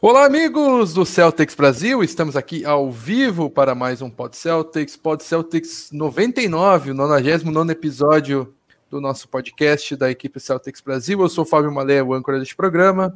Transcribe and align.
Olá, 0.00 0.26
amigos 0.26 0.94
do 0.94 1.04
Celtics 1.04 1.56
Brasil. 1.56 2.04
Estamos 2.04 2.36
aqui 2.36 2.64
ao 2.64 2.88
vivo 2.88 3.50
para 3.50 3.74
mais 3.74 4.00
um 4.00 4.08
Pod 4.08 4.36
Celtics, 4.36 4.96
Pod 4.96 5.24
Celtics 5.24 5.90
99, 5.90 6.92
o 6.92 6.94
99 6.94 7.72
episódio 7.72 8.54
do 8.88 9.00
nosso 9.00 9.28
podcast 9.28 9.96
da 9.96 10.08
equipe 10.08 10.38
Celtics 10.38 10.80
Brasil. 10.80 11.20
Eu 11.20 11.28
sou 11.28 11.42
o 11.42 11.46
Fábio 11.46 11.72
Malé, 11.72 12.00
o 12.00 12.14
âncora 12.14 12.38
deste 12.38 12.54
programa. 12.54 13.12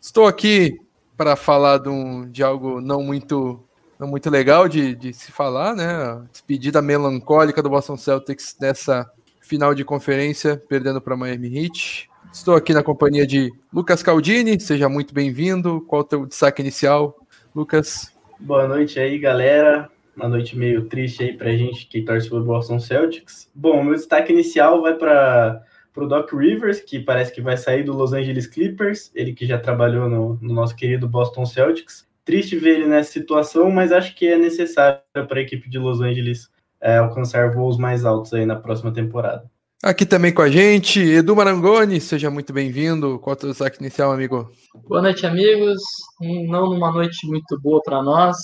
Estou 0.00 0.26
aqui 0.26 0.80
para 1.18 1.36
falar 1.36 1.76
de, 1.76 1.90
um, 1.90 2.26
de, 2.30 2.42
algo 2.42 2.80
não 2.80 3.02
muito, 3.02 3.62
não 3.98 4.08
muito 4.08 4.30
legal 4.30 4.70
de, 4.70 4.94
de 4.94 5.12
se 5.12 5.30
falar, 5.30 5.76
né? 5.76 5.86
A 5.86 6.22
despedida 6.32 6.80
melancólica 6.80 7.62
do 7.62 7.68
Boston 7.68 7.98
Celtics 7.98 8.56
nessa 8.58 9.06
final 9.42 9.74
de 9.74 9.84
conferência, 9.84 10.56
perdendo 10.66 10.98
para 10.98 11.14
Miami 11.14 11.58
Heat. 11.58 12.08
Estou 12.36 12.54
aqui 12.54 12.74
na 12.74 12.82
companhia 12.82 13.26
de 13.26 13.50
Lucas 13.72 14.02
Caldini, 14.02 14.60
seja 14.60 14.90
muito 14.90 15.14
bem-vindo. 15.14 15.80
Qual 15.80 16.02
o 16.02 16.04
teu 16.04 16.26
destaque 16.26 16.60
inicial, 16.60 17.16
Lucas? 17.54 18.14
Boa 18.38 18.68
noite 18.68 19.00
aí, 19.00 19.18
galera. 19.18 19.90
Uma 20.14 20.28
noite 20.28 20.56
meio 20.56 20.84
triste 20.84 21.24
aí 21.24 21.32
pra 21.32 21.56
gente 21.56 21.86
que 21.86 22.02
torce 22.02 22.28
pelo 22.28 22.44
Boston 22.44 22.78
Celtics. 22.78 23.50
Bom, 23.54 23.82
meu 23.82 23.94
destaque 23.94 24.34
inicial 24.34 24.82
vai 24.82 24.94
para 24.94 25.64
o 25.96 26.06
Doc 26.06 26.30
Rivers, 26.30 26.80
que 26.80 27.00
parece 27.00 27.32
que 27.32 27.40
vai 27.40 27.56
sair 27.56 27.82
do 27.82 27.94
Los 27.94 28.12
Angeles 28.12 28.46
Clippers, 28.46 29.10
ele 29.14 29.32
que 29.32 29.46
já 29.46 29.58
trabalhou 29.58 30.06
no, 30.06 30.34
no 30.34 30.54
nosso 30.54 30.76
querido 30.76 31.08
Boston 31.08 31.46
Celtics. 31.46 32.06
Triste 32.22 32.54
ver 32.54 32.80
ele 32.80 32.86
nessa 32.86 33.12
situação, 33.12 33.70
mas 33.70 33.90
acho 33.92 34.14
que 34.14 34.28
é 34.28 34.36
necessário 34.36 35.00
para 35.26 35.38
a 35.38 35.42
equipe 35.42 35.70
de 35.70 35.78
Los 35.78 36.02
Angeles 36.02 36.50
é, 36.82 36.98
alcançar 36.98 37.50
voos 37.54 37.78
mais 37.78 38.04
altos 38.04 38.34
aí 38.34 38.44
na 38.44 38.56
próxima 38.56 38.92
temporada. 38.92 39.50
Aqui 39.86 40.04
também 40.04 40.34
com 40.34 40.42
a 40.42 40.50
gente, 40.50 40.98
Edu 40.98 41.36
Marangoni, 41.36 42.00
seja 42.00 42.28
muito 42.28 42.52
bem-vindo. 42.52 43.20
Qual 43.20 43.36
é 43.40 43.44
o 43.44 43.48
destaque 43.50 43.78
inicial, 43.78 44.10
amigo? 44.10 44.50
Boa 44.88 45.00
noite, 45.00 45.24
amigos. 45.24 45.80
Não 46.20 46.70
numa 46.70 46.90
noite 46.90 47.24
muito 47.28 47.56
boa 47.60 47.80
para 47.84 48.02
nós, 48.02 48.36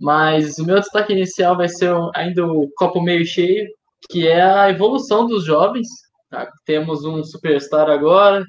mas 0.00 0.58
o 0.58 0.64
meu 0.64 0.80
destaque 0.80 1.12
inicial 1.12 1.56
vai 1.56 1.68
ser 1.68 1.94
ainda 2.16 2.44
o 2.44 2.68
copo 2.76 3.00
meio 3.00 3.24
cheio, 3.24 3.68
que 4.10 4.26
é 4.26 4.42
a 4.42 4.70
evolução 4.70 5.28
dos 5.28 5.44
jovens. 5.44 5.86
Tá? 6.28 6.50
Temos 6.66 7.04
um 7.04 7.22
superstar 7.22 7.88
agora, 7.88 8.44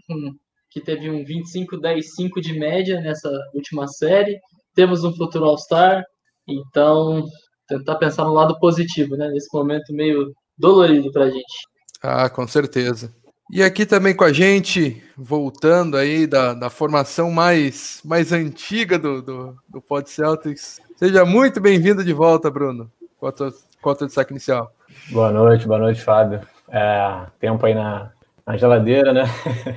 que 0.72 0.82
teve 0.82 1.08
um 1.08 1.24
25-10-5 1.24 2.42
de 2.42 2.58
média 2.58 3.00
nessa 3.00 3.30
última 3.54 3.88
série. 3.88 4.40
Temos 4.74 5.04
um 5.04 5.14
futuro 5.16 5.46
All-Star, 5.46 6.04
então 6.48 7.24
tentar 7.68 7.98
pensar 7.98 8.24
no 8.24 8.34
lado 8.34 8.58
positivo, 8.58 9.16
né? 9.16 9.30
Nesse 9.30 9.56
momento 9.56 9.94
meio 9.94 10.34
dolorido 10.58 11.12
para 11.12 11.26
a 11.26 11.30
gente. 11.30 11.70
Ah, 12.02 12.30
com 12.30 12.48
certeza. 12.48 13.14
E 13.52 13.64
aqui 13.64 13.86
também 13.86 14.16
com 14.16 14.24
a 14.24 14.32
gente, 14.32 15.04
voltando 15.18 15.98
aí 15.98 16.28
da, 16.28 16.54
da 16.54 16.70
formação 16.70 17.32
mais, 17.32 18.00
mais 18.06 18.32
antiga 18.32 18.98
do, 18.98 19.22
do, 19.22 19.58
do 19.68 19.82
Pod 19.82 20.08
Celtics. 20.10 20.80
Seja 20.96 21.26
muito 21.26 21.60
bem-vindo 21.60 22.04
de 22.04 22.14
volta, 22.14 22.52
Bruno. 22.52 22.92
Qual 23.20 23.34
o 23.34 23.96
teu 23.96 24.08
destaque 24.08 24.32
inicial? 24.32 24.72
Boa 25.12 25.32
noite, 25.32 25.68
boa 25.68 25.80
noite, 25.80 26.02
Fábio. 26.02 26.42
É, 26.72 27.24
tempo 27.40 27.66
aí 27.66 27.74
na, 27.74 28.12
na 28.46 28.56
geladeira, 28.56 29.12
né? 29.12 29.26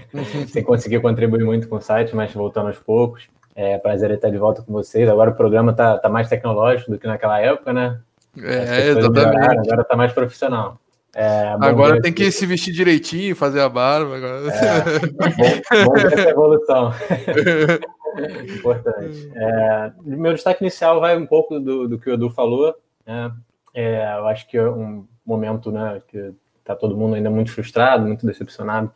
Sem 0.48 0.62
conseguir 0.62 1.00
contribuir 1.00 1.44
muito 1.44 1.66
com 1.66 1.76
o 1.76 1.80
site, 1.80 2.14
mas 2.14 2.32
voltando 2.32 2.68
aos 2.68 2.78
poucos. 2.78 3.28
É 3.56 3.78
prazer 3.78 4.10
estar 4.10 4.30
de 4.30 4.38
volta 4.38 4.62
com 4.62 4.72
vocês. 4.72 5.08
Agora 5.08 5.30
o 5.30 5.34
programa 5.34 5.72
tá, 5.72 5.98
tá 5.98 6.08
mais 6.08 6.28
tecnológico 6.28 6.90
do 6.90 6.98
que 6.98 7.06
naquela 7.06 7.40
época, 7.40 7.72
né? 7.72 7.98
É, 8.38 8.88
exatamente. 8.88 9.70
agora 9.70 9.84
tá 9.84 9.96
mais 9.96 10.12
profissional. 10.12 10.78
É, 11.14 11.54
agora 11.60 12.00
tem 12.00 12.12
que 12.12 12.30
se 12.30 12.46
vestir 12.46 12.72
direitinho, 12.72 13.36
fazer 13.36 13.60
a 13.60 13.68
barba. 13.68 14.16
Agora. 14.16 14.48
É, 14.48 14.98
bom, 14.98 15.84
bom 15.86 15.96
essa 15.96 16.30
evolução. 16.30 16.92
Importante. 18.56 19.30
É, 19.34 19.92
meu 20.02 20.32
destaque 20.32 20.62
inicial 20.62 21.00
vai 21.00 21.16
um 21.16 21.26
pouco 21.26 21.58
do, 21.58 21.88
do 21.88 21.98
que 21.98 22.10
o 22.10 22.14
Edu 22.14 22.30
falou. 22.30 22.74
Né? 23.06 23.32
É, 23.74 24.14
eu 24.16 24.26
acho 24.26 24.48
que 24.48 24.56
é 24.56 24.68
um 24.68 25.06
momento 25.24 25.70
né, 25.70 26.00
que 26.08 26.32
está 26.58 26.74
todo 26.74 26.96
mundo 26.96 27.14
ainda 27.14 27.30
muito 27.30 27.52
frustrado, 27.52 28.06
muito 28.06 28.26
decepcionado 28.26 28.90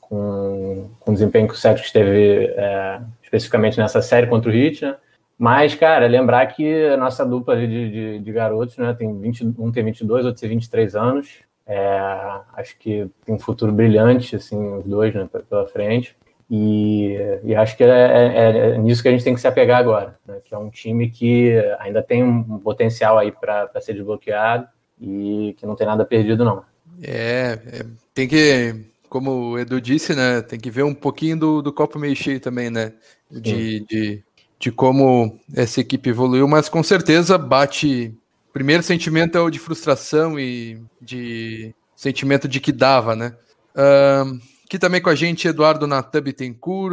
com, 0.00 0.90
com 1.00 1.10
o 1.10 1.14
desempenho 1.14 1.48
que 1.48 1.54
o 1.54 1.56
Celtics 1.56 1.90
teve 1.90 2.52
é, 2.56 3.00
especificamente 3.22 3.78
nessa 3.78 4.02
série 4.02 4.26
contra 4.26 4.50
o 4.50 4.54
Heat. 4.54 4.84
Né? 4.84 4.96
Mas, 5.38 5.74
cara, 5.74 6.06
lembrar 6.06 6.46
que 6.46 6.86
a 6.86 6.96
nossa 6.96 7.24
dupla 7.24 7.56
de, 7.56 7.66
de, 7.66 8.18
de 8.20 8.32
garotos, 8.32 8.76
né, 8.76 8.94
tem 8.94 9.18
20, 9.18 9.54
um 9.58 9.72
tem 9.72 9.84
22, 9.84 10.24
outro 10.24 10.40
tem 10.40 10.50
23 10.50 10.94
anos. 10.94 11.40
É, 11.66 12.40
acho 12.54 12.78
que 12.78 13.08
tem 13.24 13.34
um 13.34 13.38
futuro 13.38 13.72
brilhante, 13.72 14.36
assim, 14.36 14.76
os 14.76 14.84
dois, 14.84 15.14
né, 15.14 15.28
pela 15.48 15.66
frente. 15.66 16.16
E, 16.54 17.16
e 17.44 17.54
acho 17.54 17.76
que 17.76 17.82
é, 17.82 17.88
é, 17.88 18.58
é, 18.74 18.78
nisso 18.78 19.00
que 19.02 19.08
a 19.08 19.10
gente 19.10 19.24
tem 19.24 19.34
que 19.34 19.40
se 19.40 19.46
apegar 19.46 19.80
agora, 19.80 20.18
né, 20.26 20.38
que 20.44 20.54
é 20.54 20.58
um 20.58 20.68
time 20.68 21.08
que 21.08 21.54
ainda 21.78 22.02
tem 22.02 22.22
um 22.22 22.58
potencial 22.58 23.16
aí 23.16 23.32
para 23.32 23.70
ser 23.80 23.94
desbloqueado 23.94 24.68
e 25.00 25.54
que 25.58 25.64
não 25.64 25.74
tem 25.74 25.86
nada 25.86 26.04
perdido, 26.04 26.44
não. 26.44 26.62
É, 27.02 27.58
é, 27.66 27.86
tem 28.12 28.28
que, 28.28 28.84
como 29.08 29.52
o 29.52 29.58
Edu 29.58 29.80
disse, 29.80 30.14
né, 30.14 30.42
tem 30.42 30.60
que 30.60 30.70
ver 30.70 30.82
um 30.82 30.94
pouquinho 30.94 31.38
do, 31.38 31.62
do 31.62 31.72
copo 31.72 31.98
meio 31.98 32.14
cheio 32.14 32.38
também, 32.38 32.68
né, 32.68 32.92
de, 33.30 33.80
de 33.86 34.22
de 34.62 34.70
como 34.70 35.40
essa 35.52 35.80
equipe 35.80 36.10
evoluiu, 36.10 36.46
mas 36.46 36.68
com 36.68 36.84
certeza 36.84 37.36
bate. 37.36 38.16
Primeiro 38.52 38.80
sentimento 38.80 39.36
é 39.36 39.40
o 39.40 39.50
de 39.50 39.58
frustração 39.58 40.38
e 40.38 40.80
de 41.00 41.74
sentimento 41.96 42.46
de 42.46 42.60
que 42.60 42.70
dava, 42.70 43.16
né? 43.16 43.36
Uh, 43.74 44.38
aqui 44.64 44.78
também 44.78 45.02
com 45.02 45.10
a 45.10 45.16
gente 45.16 45.48
Eduardo 45.48 45.88
Natan 45.88 46.22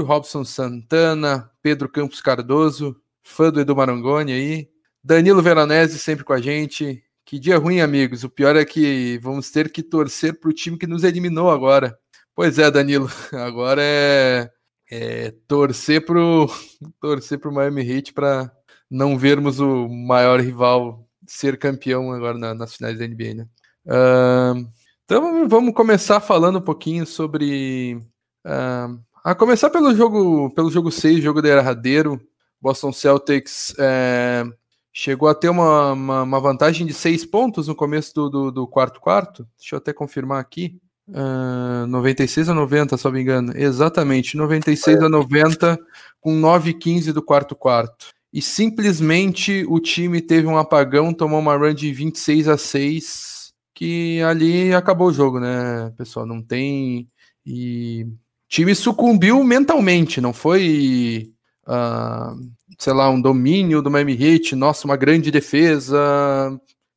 Robson 0.03 0.43
Santana, 0.43 1.51
Pedro 1.61 1.87
Campos 1.87 2.21
Cardoso, 2.21 2.95
fã 3.21 3.51
do 3.51 3.61
Edu 3.61 3.75
Marangoni 3.75 4.31
aí, 4.31 4.69
Danilo 5.03 5.43
Veronese 5.43 5.99
sempre 5.99 6.25
com 6.25 6.33
a 6.33 6.41
gente. 6.41 7.03
Que 7.23 7.37
dia 7.37 7.59
ruim, 7.59 7.81
amigos. 7.81 8.23
O 8.23 8.29
pior 8.29 8.55
é 8.55 8.65
que 8.65 9.19
vamos 9.21 9.51
ter 9.51 9.71
que 9.71 9.83
torcer 9.83 10.39
para 10.39 10.49
o 10.49 10.53
time 10.53 10.75
que 10.75 10.87
nos 10.87 11.03
eliminou 11.03 11.51
agora. 11.51 11.95
Pois 12.33 12.57
é, 12.57 12.71
Danilo. 12.71 13.11
Agora 13.31 13.81
é 13.83 14.49
é, 14.89 15.31
torcer 15.47 16.05
pro 16.05 16.47
torcer 16.99 17.39
pro 17.39 17.51
Miami 17.51 17.81
Heat 17.81 18.13
para 18.13 18.51
não 18.89 19.17
vermos 19.17 19.59
o 19.59 19.87
maior 19.87 20.39
rival 20.39 21.07
ser 21.27 21.57
campeão 21.59 22.11
agora 22.11 22.37
na, 22.37 22.53
nas 22.55 22.75
finais 22.75 22.97
da 22.97 23.07
NBA, 23.07 23.35
né? 23.35 23.47
Uh, 23.85 24.67
então 25.05 25.47
vamos 25.47 25.73
começar 25.73 26.19
falando 26.19 26.59
um 26.59 26.61
pouquinho 26.61 27.05
sobre 27.05 27.99
uh, 28.45 28.99
a 29.23 29.35
começar 29.35 29.69
pelo 29.69 29.93
jogo 29.95 30.49
pelo 30.51 30.71
jogo 30.71 30.91
6, 30.91 31.21
jogo 31.23 31.41
derradeiro. 31.41 32.19
Boston 32.61 32.91
Celtics 32.91 33.73
é, 33.79 34.43
chegou 34.91 35.29
a 35.29 35.35
ter 35.35 35.49
uma, 35.49 35.93
uma, 35.93 36.23
uma, 36.23 36.39
vantagem 36.41 36.85
de 36.85 36.93
seis 36.93 37.25
pontos 37.25 37.69
no 37.69 37.75
começo 37.75 38.13
do, 38.13 38.29
do, 38.29 38.51
do 38.51 38.67
quarto 38.67 38.99
quarto. 38.99 39.47
Deixa 39.57 39.75
eu 39.75 39.77
até 39.77 39.93
confirmar 39.93 40.41
aqui. 40.41 40.77
Uh, 41.09 41.87
96 41.87 42.49
a 42.49 42.53
90, 42.53 42.97
se 42.97 43.05
não 43.05 43.11
me 43.11 43.21
engano. 43.21 43.53
Exatamente, 43.55 44.37
96 44.37 45.01
é. 45.01 45.05
a 45.05 45.09
90, 45.09 45.79
com 46.21 46.35
9 46.35 46.69
e 46.69 46.73
15 46.73 47.11
do 47.11 47.21
quarto 47.21 47.55
quarto. 47.55 48.07
E 48.31 48.41
simplesmente 48.41 49.65
o 49.67 49.79
time 49.79 50.21
teve 50.21 50.45
um 50.47 50.57
apagão, 50.57 51.13
tomou 51.13 51.39
uma 51.39 51.57
run 51.57 51.73
de 51.73 51.91
26 51.91 52.47
a 52.47 52.57
6, 52.57 53.53
que 53.73 54.21
ali 54.21 54.73
acabou 54.73 55.07
o 55.07 55.13
jogo, 55.13 55.39
né, 55.39 55.91
pessoal? 55.97 56.25
Não 56.25 56.41
tem. 56.41 57.09
E 57.43 58.05
o 58.05 58.17
time 58.47 58.75
sucumbiu 58.75 59.43
mentalmente, 59.43 60.21
não 60.21 60.33
foi. 60.33 61.33
Uh, 61.67 62.49
sei 62.77 62.93
lá, 62.93 63.09
um 63.09 63.21
domínio 63.21 63.81
do 63.81 63.91
Miami 63.91 64.13
Heat, 64.13 64.55
nossa, 64.55 64.85
uma 64.85 64.95
grande 64.95 65.31
defesa. 65.31 65.97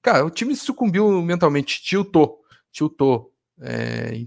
Cara, 0.03 0.25
o 0.25 0.31
time 0.31 0.55
sucumbiu 0.55 1.22
mentalmente, 1.22 1.83
tiltou, 1.83 2.41
tiltou. 2.71 3.31
É, 3.61 4.25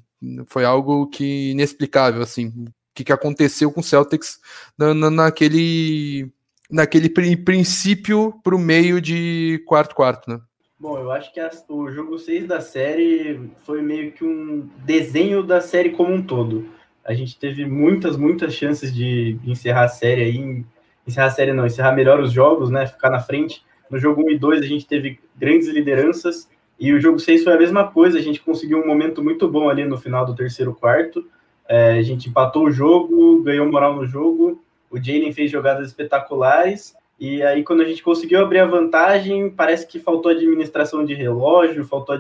foi 0.47 0.66
algo 0.66 1.08
que 1.08 1.52
inexplicável, 1.52 2.22
assim, 2.22 2.47
o 2.47 2.72
que, 2.94 3.03
que 3.03 3.13
aconteceu 3.13 3.72
com 3.72 3.81
o 3.81 3.84
Celtics 3.84 4.40
na, 4.78 4.94
na, 4.94 5.09
naquele, 5.09 6.31
naquele 6.69 7.10
princípio 7.10 8.33
para 8.44 8.56
o 8.56 8.60
meio 8.60 9.01
de 9.01 9.63
quarto-quarto, 9.68 10.30
né? 10.30 10.39
Bom, 10.77 10.98
eu 10.98 11.10
acho 11.10 11.33
que 11.33 11.39
o 11.69 11.89
jogo 11.89 12.19
6 12.19 12.48
da 12.48 12.60
série 12.60 13.50
foi 13.66 13.81
meio 13.81 14.12
que 14.12 14.25
um 14.25 14.69
desenho 14.86 15.42
da 15.42 15.62
série 15.62 15.92
como 15.92 16.13
um 16.13 16.21
todo. 16.21 16.69
A 17.04 17.13
gente 17.13 17.39
teve 17.39 17.66
muitas, 17.66 18.18
muitas 18.18 18.54
chances 18.54 18.94
de 18.94 19.39
encerrar 19.45 19.86
a 19.86 19.88
série 19.88 20.24
aí, 20.24 20.66
encerrar 21.07 21.28
a 21.28 21.31
série 21.31 21.54
não, 21.54 21.66
encerrar 21.66 21.94
melhor 21.94 22.19
os 22.19 22.31
jogos, 22.31 22.69
né, 22.69 22.86
ficar 22.88 23.10
na 23.10 23.19
frente. 23.19 23.63
No 23.89 23.98
jogo 23.98 24.24
1 24.24 24.31
e 24.31 24.38
2 24.38 24.62
a 24.62 24.66
gente 24.66 24.86
teve 24.86 25.19
grandes 25.36 25.68
lideranças, 25.69 26.50
e 26.80 26.94
o 26.94 27.00
jogo 27.00 27.19
6 27.19 27.44
foi 27.44 27.54
a 27.54 27.57
mesma 27.57 27.88
coisa, 27.88 28.18
a 28.18 28.22
gente 28.22 28.42
conseguiu 28.42 28.80
um 28.80 28.88
momento 28.88 29.24
muito 29.24 29.48
bom 29.48 29.69
ali 29.69 29.86
no 29.86 29.98
final 29.98 30.25
do 30.25 30.36
terceiro 30.36 30.74
quarto. 30.74 31.25
É, 31.68 31.94
a 31.94 32.01
gente 32.01 32.30
empatou 32.30 32.66
o 32.66 32.72
jogo, 32.72 33.42
ganhou 33.42 33.69
moral 33.72 33.95
no 33.95 34.06
jogo, 34.06 34.62
o 34.89 34.98
Jalen 34.98 35.33
fez 35.33 35.50
jogadas 35.50 35.88
espetaculares, 35.88 36.95
e 37.19 37.42
aí 37.42 37.63
quando 37.63 37.81
a 37.81 37.86
gente 37.86 38.04
conseguiu 38.04 38.42
abrir 38.42 38.60
a 38.60 38.66
vantagem, 38.66 39.50
parece 39.50 39.88
que 39.88 40.00
faltou 40.00 40.31
administração 40.31 41.04
de 41.04 41.13
relógio, 41.13 41.86
faltou 41.86 42.16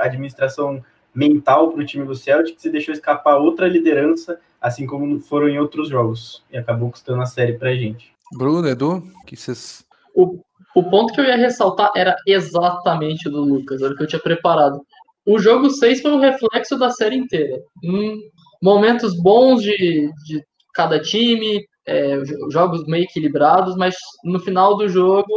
administração 0.00 0.82
mental 1.14 1.72
para 1.72 1.82
o 1.82 1.86
time 1.86 2.06
do 2.06 2.14
Celtics 2.14 2.64
e 2.64 2.70
deixou 2.70 2.94
escapar 2.94 3.36
outra 3.36 3.66
liderança, 3.66 4.40
assim 4.60 4.86
como 4.86 5.20
foram 5.20 5.48
em 5.48 5.58
outros 5.58 5.88
jogos, 5.88 6.44
e 6.50 6.56
acabou 6.56 6.90
custando 6.90 7.20
a 7.20 7.26
série 7.26 7.54
para 7.54 7.70
a 7.70 7.74
gente. 7.74 8.12
Bruno, 8.32 8.68
Edu, 8.68 9.02
que 9.26 9.36
vocês. 9.36 9.84
O, 10.14 10.38
o 10.78 10.90
ponto 10.90 11.12
que 11.12 11.20
eu 11.20 11.24
ia 11.24 11.36
ressaltar 11.36 11.90
era 11.96 12.14
exatamente 12.24 13.28
do 13.28 13.40
Lucas, 13.40 13.82
era 13.82 13.92
o 13.92 13.96
que 13.96 14.04
eu 14.04 14.06
tinha 14.06 14.22
preparado. 14.22 14.80
O 15.26 15.36
jogo 15.36 15.70
6 15.70 16.00
foi 16.00 16.12
um 16.12 16.20
reflexo 16.20 16.78
da 16.78 16.88
série 16.90 17.16
inteira. 17.16 17.60
Hum, 17.84 18.16
momentos 18.62 19.20
bons 19.20 19.60
de, 19.60 20.08
de 20.24 20.40
cada 20.72 21.00
time, 21.00 21.66
é, 21.84 22.22
jogos 22.50 22.86
meio 22.86 23.02
equilibrados, 23.02 23.74
mas 23.76 23.96
no 24.24 24.38
final 24.38 24.76
do 24.76 24.88
jogo 24.88 25.32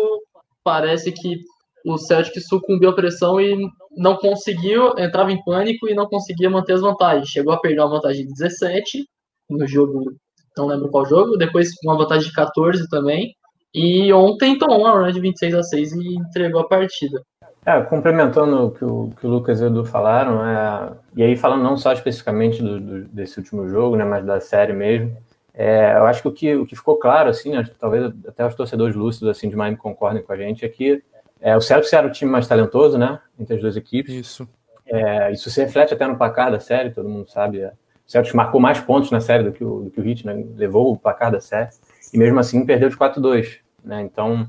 parece 0.64 1.12
que 1.12 1.40
o 1.88 1.98
Celtic 1.98 2.40
sucumbiu 2.42 2.92
à 2.92 2.94
pressão 2.94 3.42
e 3.42 3.58
não 3.98 4.18
conseguiu, 4.18 4.94
entrava 4.96 5.32
em 5.32 5.44
pânico 5.44 5.90
e 5.90 5.96
não 5.96 6.06
conseguia 6.06 6.52
manter 6.52 6.74
as 6.74 6.82
vantagens. 6.82 7.30
Chegou 7.30 7.52
a 7.52 7.60
perder 7.60 7.80
uma 7.80 7.90
vantagem 7.90 8.28
de 8.28 8.34
17 8.34 9.06
no 9.50 9.68
jogo, 9.68 10.14
não 10.56 10.68
lembro 10.68 10.92
qual 10.92 11.04
jogo, 11.04 11.36
depois 11.36 11.70
uma 11.84 11.98
vantagem 11.98 12.30
de 12.30 12.36
14 12.36 12.88
também. 12.90 13.34
E 13.74 14.12
ontem 14.12 14.58
tomou 14.58 14.80
uma 14.80 14.92
run 14.92 15.12
de 15.12 15.20
26 15.20 15.54
a 15.54 15.64
6 15.64 15.94
e 15.94 16.16
entregou 16.16 16.62
a 16.62 16.68
partida. 16.68 17.22
É, 17.66 17.80
complementando 17.82 18.66
o 18.68 18.72
que 18.72 18.84
o, 18.84 19.14
que 19.20 19.28
o 19.28 19.30
Lucas 19.30 19.62
e 19.62 19.64
o 19.64 19.68
Edu 19.68 19.86
falaram, 19.86 20.44
é, 20.44 20.94
e 21.16 21.22
aí 21.22 21.38
falando 21.38 21.62
não 21.62 21.78
só 21.78 21.94
especificamente 21.94 22.62
do, 22.62 22.80
do, 22.80 23.06
desse 23.06 23.38
último 23.38 23.68
jogo, 23.70 23.96
né, 23.96 24.04
mas 24.04 24.26
da 24.26 24.40
série 24.40 24.74
mesmo, 24.74 25.16
é, 25.54 25.94
eu 25.96 26.06
acho 26.06 26.24
que 26.24 26.28
o, 26.28 26.32
que 26.32 26.56
o 26.56 26.66
que 26.66 26.76
ficou 26.76 26.98
claro, 26.98 27.30
assim, 27.30 27.52
né, 27.52 27.64
talvez 27.80 28.12
até 28.28 28.46
os 28.46 28.56
torcedores 28.56 28.96
lúcidos 28.96 29.30
assim, 29.30 29.48
de 29.48 29.56
Miami 29.56 29.78
concordem 29.78 30.24
com 30.24 30.34
a 30.34 30.38
gente, 30.38 30.66
é 30.66 30.70
que 30.70 31.04
é, 31.40 31.56
o 31.56 31.62
Celtics 31.62 31.94
era 31.94 32.08
o 32.08 32.12
time 32.12 32.32
mais 32.32 32.48
talentoso, 32.48 32.98
né, 32.98 33.20
entre 33.40 33.56
as 33.56 33.62
duas 33.62 33.78
equipes. 33.78 34.14
Isso. 34.14 34.50
É, 34.88 35.32
isso 35.32 35.50
se 35.52 35.62
reflete 35.62 35.94
até 35.94 36.08
no 36.08 36.18
placar 36.18 36.52
da 36.52 36.60
série, 36.60 36.90
todo 36.90 37.08
mundo 37.08 37.30
sabe. 37.30 37.62
É, 37.62 37.68
o 37.68 38.12
Celtics 38.12 38.34
marcou 38.34 38.60
mais 38.60 38.80
pontos 38.80 39.12
na 39.12 39.22
série 39.22 39.44
do 39.44 39.52
que 39.52 39.64
o, 39.64 39.82
do 39.82 39.92
que 39.92 40.02
o 40.02 40.08
Heat, 40.08 40.26
né, 40.26 40.44
levou 40.56 40.92
o 40.92 40.98
placar 40.98 41.32
da 41.32 41.40
série, 41.40 41.70
e 42.14 42.18
mesmo 42.18 42.40
assim 42.40 42.66
perdeu 42.66 42.90
de 42.90 42.98
4-2, 42.98 43.60
né, 43.84 44.02
então 44.02 44.48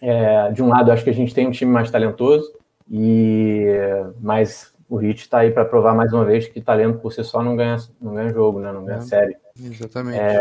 é, 0.00 0.50
de 0.50 0.62
um 0.62 0.68
lado, 0.68 0.90
acho 0.90 1.04
que 1.04 1.10
a 1.10 1.14
gente 1.14 1.34
tem 1.34 1.46
um 1.46 1.52
time 1.52 1.70
mais 1.70 1.90
talentoso, 1.90 2.52
e 2.90 3.66
mas 4.20 4.72
o 4.92 5.00
Heat 5.00 5.20
está 5.20 5.38
aí 5.38 5.50
para 5.50 5.64
provar 5.64 5.94
mais 5.94 6.12
uma 6.12 6.22
vez 6.22 6.46
que 6.46 6.60
talento 6.60 6.98
por 6.98 7.10
si 7.10 7.24
só 7.24 7.42
não 7.42 7.56
ganha, 7.56 7.78
não 7.98 8.12
ganha 8.12 8.28
jogo, 8.28 8.60
né? 8.60 8.70
não 8.70 8.84
ganha 8.84 8.98
é, 8.98 9.00
série. 9.00 9.36
Exatamente. 9.58 10.18
É, 10.18 10.38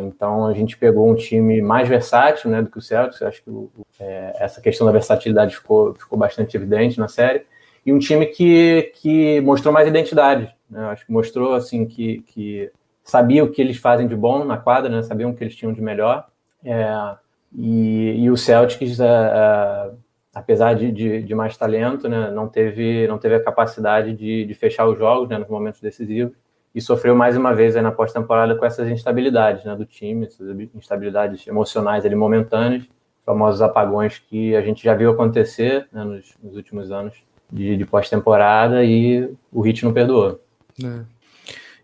então 0.00 0.44
a 0.44 0.52
gente 0.52 0.76
pegou 0.76 1.08
um 1.08 1.14
time 1.14 1.62
mais 1.62 1.88
versátil 1.88 2.50
né, 2.50 2.60
do 2.60 2.68
que 2.68 2.78
o 2.78 2.82
Celtics. 2.82 3.22
Acho 3.22 3.40
que 3.44 3.48
o, 3.48 3.70
é, 4.00 4.34
essa 4.40 4.60
questão 4.60 4.84
da 4.84 4.92
versatilidade 4.92 5.54
ficou, 5.54 5.94
ficou 5.94 6.18
bastante 6.18 6.56
evidente 6.56 6.98
na 6.98 7.06
série. 7.06 7.46
E 7.86 7.92
um 7.92 8.00
time 8.00 8.26
que, 8.26 8.92
que 8.96 9.40
mostrou 9.42 9.72
mais 9.72 9.86
identidade. 9.86 10.52
Né? 10.68 10.84
Acho 10.86 11.06
que 11.06 11.12
mostrou 11.12 11.54
assim 11.54 11.86
que, 11.86 12.22
que 12.22 12.72
sabia 13.04 13.44
o 13.44 13.50
que 13.50 13.60
eles 13.60 13.76
fazem 13.76 14.06
de 14.06 14.14
bom 14.14 14.44
na 14.44 14.56
quadra, 14.56 14.90
né? 14.90 15.02
sabiam 15.02 15.30
o 15.30 15.34
que 15.34 15.44
eles 15.44 15.56
tinham 15.56 15.72
de 15.72 15.80
melhor. 15.80 16.26
É, 16.64 17.16
e, 17.54 18.24
e 18.24 18.30
o 18.30 18.36
Celtics, 18.36 19.00
é, 19.00 19.06
é, 19.06 19.90
apesar 20.34 20.74
de, 20.74 20.90
de, 20.90 21.22
de, 21.22 21.34
mais 21.34 21.56
talento, 21.56 22.08
né, 22.08 22.30
não, 22.30 22.48
teve, 22.48 23.06
não 23.06 23.18
teve 23.18 23.34
a 23.34 23.42
capacidade 23.42 24.14
de, 24.14 24.46
de 24.46 24.54
fechar 24.54 24.86
os 24.86 24.96
jogos 24.96 25.28
né, 25.28 25.36
nos 25.36 25.48
momentos 25.48 25.80
decisivos 25.80 26.34
e 26.74 26.80
sofreu 26.80 27.14
mais 27.14 27.36
uma 27.36 27.54
vez 27.54 27.74
na 27.74 27.92
pós-temporada 27.92 28.54
com 28.54 28.64
essas 28.64 28.88
instabilidades 28.88 29.64
né, 29.64 29.76
do 29.76 29.84
time, 29.84 30.26
essas 30.26 30.48
instabilidades 30.74 31.46
emocionais 31.46 32.06
ali, 32.06 32.14
momentâneas, 32.14 32.88
famosos 33.26 33.60
apagões 33.60 34.18
que 34.18 34.56
a 34.56 34.62
gente 34.62 34.82
já 34.82 34.94
viu 34.94 35.10
acontecer 35.10 35.86
né, 35.92 36.02
nos, 36.02 36.34
nos, 36.42 36.56
últimos 36.56 36.90
anos 36.90 37.14
de, 37.50 37.76
de 37.76 37.84
pós-temporada 37.84 38.82
e 38.82 39.30
o 39.52 39.60
Hit 39.60 39.84
não 39.84 39.92
perdoou. 39.92 40.40
É. 40.82 41.00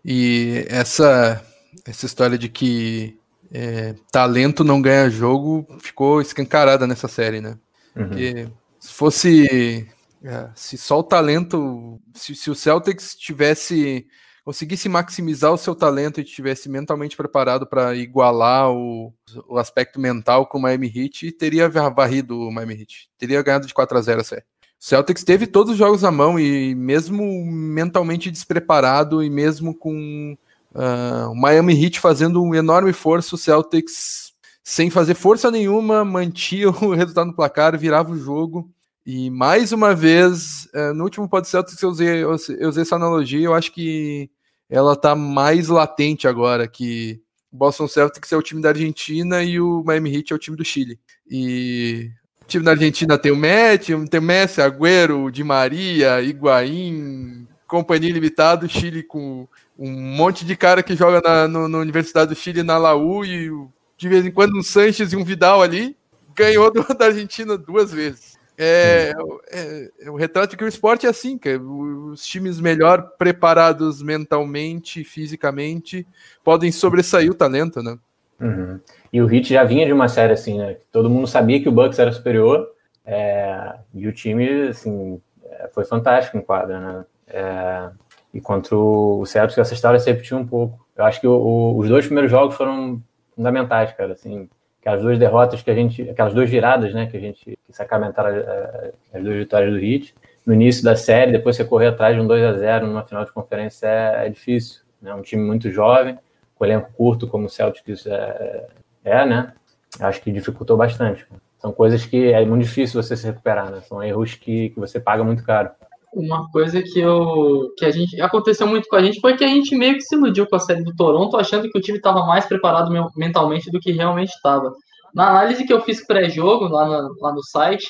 E 0.03 0.65
essa, 0.69 1.43
essa 1.85 2.05
história 2.05 2.37
de 2.37 2.49
que 2.49 3.17
é, 3.51 3.95
talento 4.11 4.63
não 4.63 4.81
ganha 4.81 5.09
jogo 5.09 5.67
ficou 5.79 6.21
escancarada 6.21 6.85
nessa 6.85 7.07
série, 7.07 7.41
né? 7.41 7.57
Uhum. 7.95 8.07
Porque 8.07 8.47
se 8.79 8.93
fosse. 8.93 9.87
É, 10.23 10.49
se 10.55 10.77
só 10.77 10.99
o 10.99 11.03
talento. 11.03 11.99
Se, 12.13 12.35
se, 12.35 12.49
o 12.49 12.55
Celtics 12.55 13.15
tivesse. 13.15 14.07
conseguisse 14.45 14.87
maximizar 14.87 15.51
o 15.51 15.57
seu 15.57 15.75
talento 15.75 16.19
e 16.19 16.23
estivesse 16.23 16.69
mentalmente 16.69 17.17
preparado 17.17 17.67
para 17.67 17.95
igualar 17.95 18.71
o, 18.71 19.13
o 19.47 19.57
aspecto 19.57 19.99
mental 19.99 20.47
com 20.47 20.57
o 20.57 20.61
Miami 20.61 20.91
Heat, 20.95 21.31
teria 21.33 21.69
varrido 21.69 22.39
o 22.39 22.51
Miami 22.51 22.81
Heat. 22.81 23.09
Teria 23.17 23.41
ganhado 23.41 23.67
de 23.67 23.73
4 23.73 23.97
a 23.97 24.01
0 24.01 24.21
a 24.21 24.23
série. 24.23 24.43
Celtics 24.79 25.23
teve 25.23 25.45
todos 25.45 25.73
os 25.73 25.77
jogos 25.77 26.03
à 26.03 26.11
mão 26.11 26.39
e 26.39 26.73
mesmo 26.73 27.45
mentalmente 27.45 28.31
despreparado 28.31 29.21
e 29.21 29.29
mesmo 29.29 29.75
com 29.75 30.37
Uh, 30.73 31.31
o 31.31 31.35
Miami 31.35 31.73
Heat 31.73 31.99
fazendo 31.99 32.43
um 32.43 32.53
enorme 32.53 32.91
esforço, 32.91 33.35
o 33.35 33.37
Celtics 33.37 34.33
sem 34.63 34.89
fazer 34.89 35.15
força 35.15 35.49
nenhuma, 35.49 36.05
mantinha 36.05 36.69
o 36.69 36.93
resultado 36.93 37.27
no 37.27 37.35
placar, 37.35 37.77
virava 37.77 38.11
o 38.11 38.17
jogo. 38.17 38.69
E 39.05 39.29
mais 39.29 39.71
uma 39.71 39.95
vez, 39.95 40.67
uh, 40.73 40.93
no 40.93 41.05
último 41.05 41.27
pod 41.27 41.47
Celtics 41.47 41.81
eu 41.81 41.89
usei, 41.89 42.23
eu 42.23 42.69
usei 42.69 42.83
essa 42.83 42.95
analogia, 42.95 43.45
eu 43.45 43.55
acho 43.55 43.71
que 43.71 44.29
ela 44.69 44.95
tá 44.95 45.15
mais 45.15 45.69
latente 45.69 46.27
agora, 46.27 46.67
que 46.67 47.19
Boston 47.51 47.87
Celtics 47.87 48.31
é 48.31 48.37
o 48.37 48.43
time 48.43 48.61
da 48.61 48.69
Argentina 48.69 49.41
e 49.41 49.59
o 49.59 49.83
Miami 49.83 50.15
Heat 50.15 50.31
é 50.31 50.35
o 50.35 50.39
time 50.39 50.55
do 50.55 50.63
Chile. 50.63 50.99
E 51.27 52.11
time 52.49 52.65
da 52.65 52.71
Argentina 52.71 53.17
tem 53.17 53.31
o 53.31 53.35
Messi, 53.35 53.93
tem 54.07 54.19
o 54.19 54.23
Messi, 54.23 54.61
Agüero, 54.61 55.31
Di 55.31 55.43
Maria, 55.43 56.21
Higuaín, 56.21 57.47
companhia 57.67 58.11
limitada, 58.11 58.67
Chile 58.67 59.03
com 59.03 59.47
um 59.77 59.91
monte 59.91 60.43
de 60.43 60.55
cara 60.57 60.83
que 60.83 60.95
joga 60.95 61.21
na, 61.21 61.47
no, 61.47 61.79
Universidade 61.79 62.33
do 62.33 62.35
Chile, 62.35 62.63
na 62.63 62.77
Laú, 62.77 63.23
e 63.23 63.49
de 63.97 64.09
vez 64.09 64.25
em 64.25 64.31
quando 64.31 64.57
um 64.57 64.63
Sanches 64.63 65.13
e 65.13 65.15
um 65.15 65.23
Vidal 65.23 65.61
ali, 65.61 65.95
ganhou 66.35 66.71
do, 66.71 66.83
da 66.97 67.05
Argentina 67.05 67.57
duas 67.57 67.91
vezes. 67.91 68.37
É, 68.57 69.13
é, 69.51 69.91
é, 70.01 70.11
o 70.11 70.17
retrato 70.17 70.57
que 70.57 70.63
o 70.65 70.67
esporte 70.67 71.05
é 71.05 71.09
assim, 71.09 71.37
que 71.37 71.55
os 71.55 72.25
times 72.25 72.59
melhor 72.59 73.13
preparados 73.17 74.01
mentalmente, 74.01 75.05
fisicamente, 75.05 76.05
podem 76.43 76.69
sobressair 76.69 77.31
o 77.31 77.35
talento, 77.35 77.81
né? 77.81 77.97
Uhum. 78.39 78.79
E 79.11 79.21
o 79.21 79.25
Hit 79.25 79.53
já 79.53 79.63
vinha 79.63 79.85
de 79.85 79.93
uma 79.93 80.07
série 80.07 80.33
assim, 80.33 80.57
né? 80.57 80.77
Todo 80.91 81.09
mundo 81.09 81.27
sabia 81.27 81.61
que 81.61 81.67
o 81.69 81.71
Bucks 81.71 81.99
era 81.99 82.11
superior, 82.11 82.69
é, 83.05 83.73
e 83.93 84.07
o 84.07 84.13
time, 84.13 84.69
assim, 84.69 85.19
é, 85.43 85.67
foi 85.69 85.83
fantástico 85.83 86.37
em 86.37 86.41
quadra, 86.41 86.79
né? 86.79 87.05
É, 87.27 87.89
e 88.33 88.39
contra 88.39 88.75
o 88.75 89.25
Celtics, 89.25 89.57
essa 89.57 89.73
história 89.73 89.99
se 89.99 90.11
repetiu 90.11 90.37
um 90.37 90.45
pouco. 90.45 90.85
Eu 90.95 91.05
acho 91.05 91.19
que 91.19 91.27
o, 91.27 91.31
o, 91.31 91.77
os 91.77 91.89
dois 91.89 92.05
primeiros 92.05 92.29
jogos 92.29 92.55
foram 92.55 93.01
fundamentais, 93.35 93.91
cara. 93.93 94.13
Assim, 94.13 94.47
aquelas 94.79 95.01
duas 95.01 95.17
derrotas 95.17 95.61
que 95.61 95.71
a 95.71 95.73
gente, 95.73 96.07
aquelas 96.09 96.33
duas 96.33 96.49
viradas, 96.49 96.93
né, 96.93 97.07
que 97.07 97.17
a 97.17 97.19
gente 97.19 97.57
que 97.65 97.73
sacramentaram 97.73 98.29
é, 98.29 98.91
as 99.13 99.23
duas 99.23 99.35
vitórias 99.37 99.71
do 99.71 99.79
Heat 99.79 100.13
no 100.45 100.53
início 100.53 100.83
da 100.83 100.95
série, 100.95 101.31
depois 101.31 101.55
você 101.55 101.65
correr 101.65 101.87
atrás 101.87 102.15
de 102.15 102.21
um 102.21 102.27
2 102.27 102.43
a 102.43 102.53
0 102.53 102.87
numa 102.87 103.03
final 103.03 103.25
de 103.25 103.31
conferência 103.31 103.87
é, 103.87 104.27
é 104.27 104.29
difícil. 104.29 104.81
Né? 105.01 105.13
Um 105.13 105.21
time 105.21 105.43
muito 105.43 105.69
jovem, 105.71 106.17
com 106.59 106.65
elenco 106.65 106.91
curto, 106.93 107.27
como 107.27 107.45
o 107.45 107.49
Celtics 107.49 108.05
é, 108.05 108.67
é, 109.03 109.25
né? 109.25 109.53
Acho 109.99 110.21
que 110.21 110.31
dificultou 110.31 110.77
bastante. 110.77 111.25
São 111.57 111.71
coisas 111.71 112.05
que 112.05 112.31
é 112.31 112.45
muito 112.45 112.63
difícil 112.63 113.01
você 113.01 113.15
se 113.17 113.25
recuperar, 113.25 113.71
né? 113.71 113.81
São 113.81 114.03
erros 114.03 114.35
que, 114.35 114.69
que 114.69 114.79
você 114.79 114.99
paga 114.99 115.23
muito 115.23 115.43
caro 115.43 115.71
uma 116.13 116.49
coisa 116.51 116.81
que 116.81 116.99
eu 116.99 117.71
que 117.77 117.85
a 117.85 117.91
gente 117.91 118.19
aconteceu 118.21 118.65
muito 118.65 118.87
com 118.89 118.95
a 118.95 119.03
gente 119.03 119.19
foi 119.19 119.37
que 119.37 119.43
a 119.43 119.47
gente 119.47 119.75
meio 119.75 119.95
que 119.95 120.01
se 120.01 120.15
iludiu 120.15 120.47
com 120.47 120.55
a 120.55 120.59
série 120.59 120.83
do 120.83 120.95
Toronto, 120.95 121.37
achando 121.37 121.69
que 121.69 121.77
o 121.77 121.81
time 121.81 121.97
estava 121.97 122.25
mais 122.25 122.45
preparado 122.45 122.91
mentalmente 123.15 123.69
do 123.71 123.79
que 123.79 123.91
realmente 123.91 124.29
estava. 124.29 124.73
Na 125.13 125.29
análise 125.29 125.65
que 125.65 125.73
eu 125.73 125.81
fiz 125.81 126.05
pré-jogo 126.05 126.65
lá, 126.65 126.85
lá 127.19 127.33
no 127.33 127.43
site, 127.43 127.89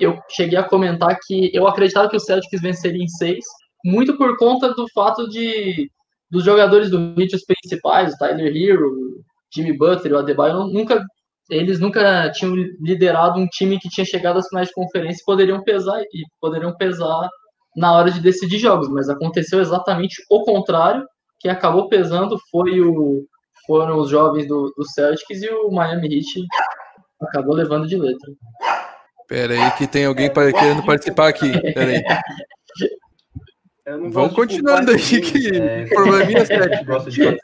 eu 0.00 0.18
cheguei 0.30 0.58
a 0.58 0.62
comentar 0.62 1.18
que 1.26 1.50
eu 1.54 1.66
acreditava 1.66 2.08
que 2.08 2.16
o 2.16 2.20
Celtics 2.20 2.60
venceria 2.60 3.02
em 3.02 3.08
seis, 3.08 3.44
muito 3.84 4.16
por 4.16 4.36
conta 4.36 4.72
do 4.74 4.86
fato 4.94 5.28
de 5.28 5.90
dos 6.30 6.44
jogadores 6.44 6.90
do 6.90 7.14
Heat, 7.18 7.36
os 7.36 7.44
principais, 7.44 8.14
o 8.14 8.18
Tyler 8.18 8.54
Hero, 8.54 8.86
o 8.86 9.22
Jimmy 9.54 9.76
Butler, 9.76 10.14
o 10.14 10.18
Adebayo, 10.18 10.66
nunca 10.66 11.04
eles 11.50 11.80
nunca 11.80 12.30
tinham 12.30 12.54
liderado 12.80 13.40
um 13.40 13.46
time 13.46 13.78
que 13.78 13.88
tinha 13.88 14.04
chegado 14.04 14.38
às 14.38 14.48
finais 14.48 14.68
de 14.68 14.74
conferência 14.74 15.22
e 15.22 15.24
poderiam 15.24 15.62
pesar 15.62 15.98
e 16.00 16.22
poderiam 16.40 16.76
pesar 16.76 17.28
na 17.74 17.92
hora 17.94 18.10
de 18.10 18.20
decidir 18.20 18.58
jogos, 18.58 18.88
mas 18.88 19.08
aconteceu 19.08 19.60
exatamente 19.60 20.16
o 20.30 20.42
contrário, 20.42 21.06
que 21.40 21.48
acabou 21.48 21.88
pesando 21.88 22.36
foi 22.50 22.80
o, 22.80 23.24
foram 23.66 23.98
os 23.98 24.10
jovens 24.10 24.46
do, 24.46 24.72
do 24.76 24.84
Celtics 24.90 25.42
e 25.42 25.48
o 25.48 25.70
Miami 25.70 26.16
Heat 26.16 26.44
acabou 27.22 27.54
levando 27.54 27.86
de 27.86 27.96
letra. 27.96 28.30
Pera 29.26 29.54
aí 29.54 29.70
que 29.72 29.86
tem 29.86 30.06
alguém 30.06 30.30
querendo 30.32 30.84
participar 30.84 31.28
aqui, 31.28 31.52
pera 31.72 31.90
aí. 31.90 32.02
Vamos 34.10 34.34
continuando 34.34 34.90
aí 34.90 35.20
que 35.20 35.56
é, 35.56 35.86
probleminha 35.86 36.44
sério. 36.46 37.38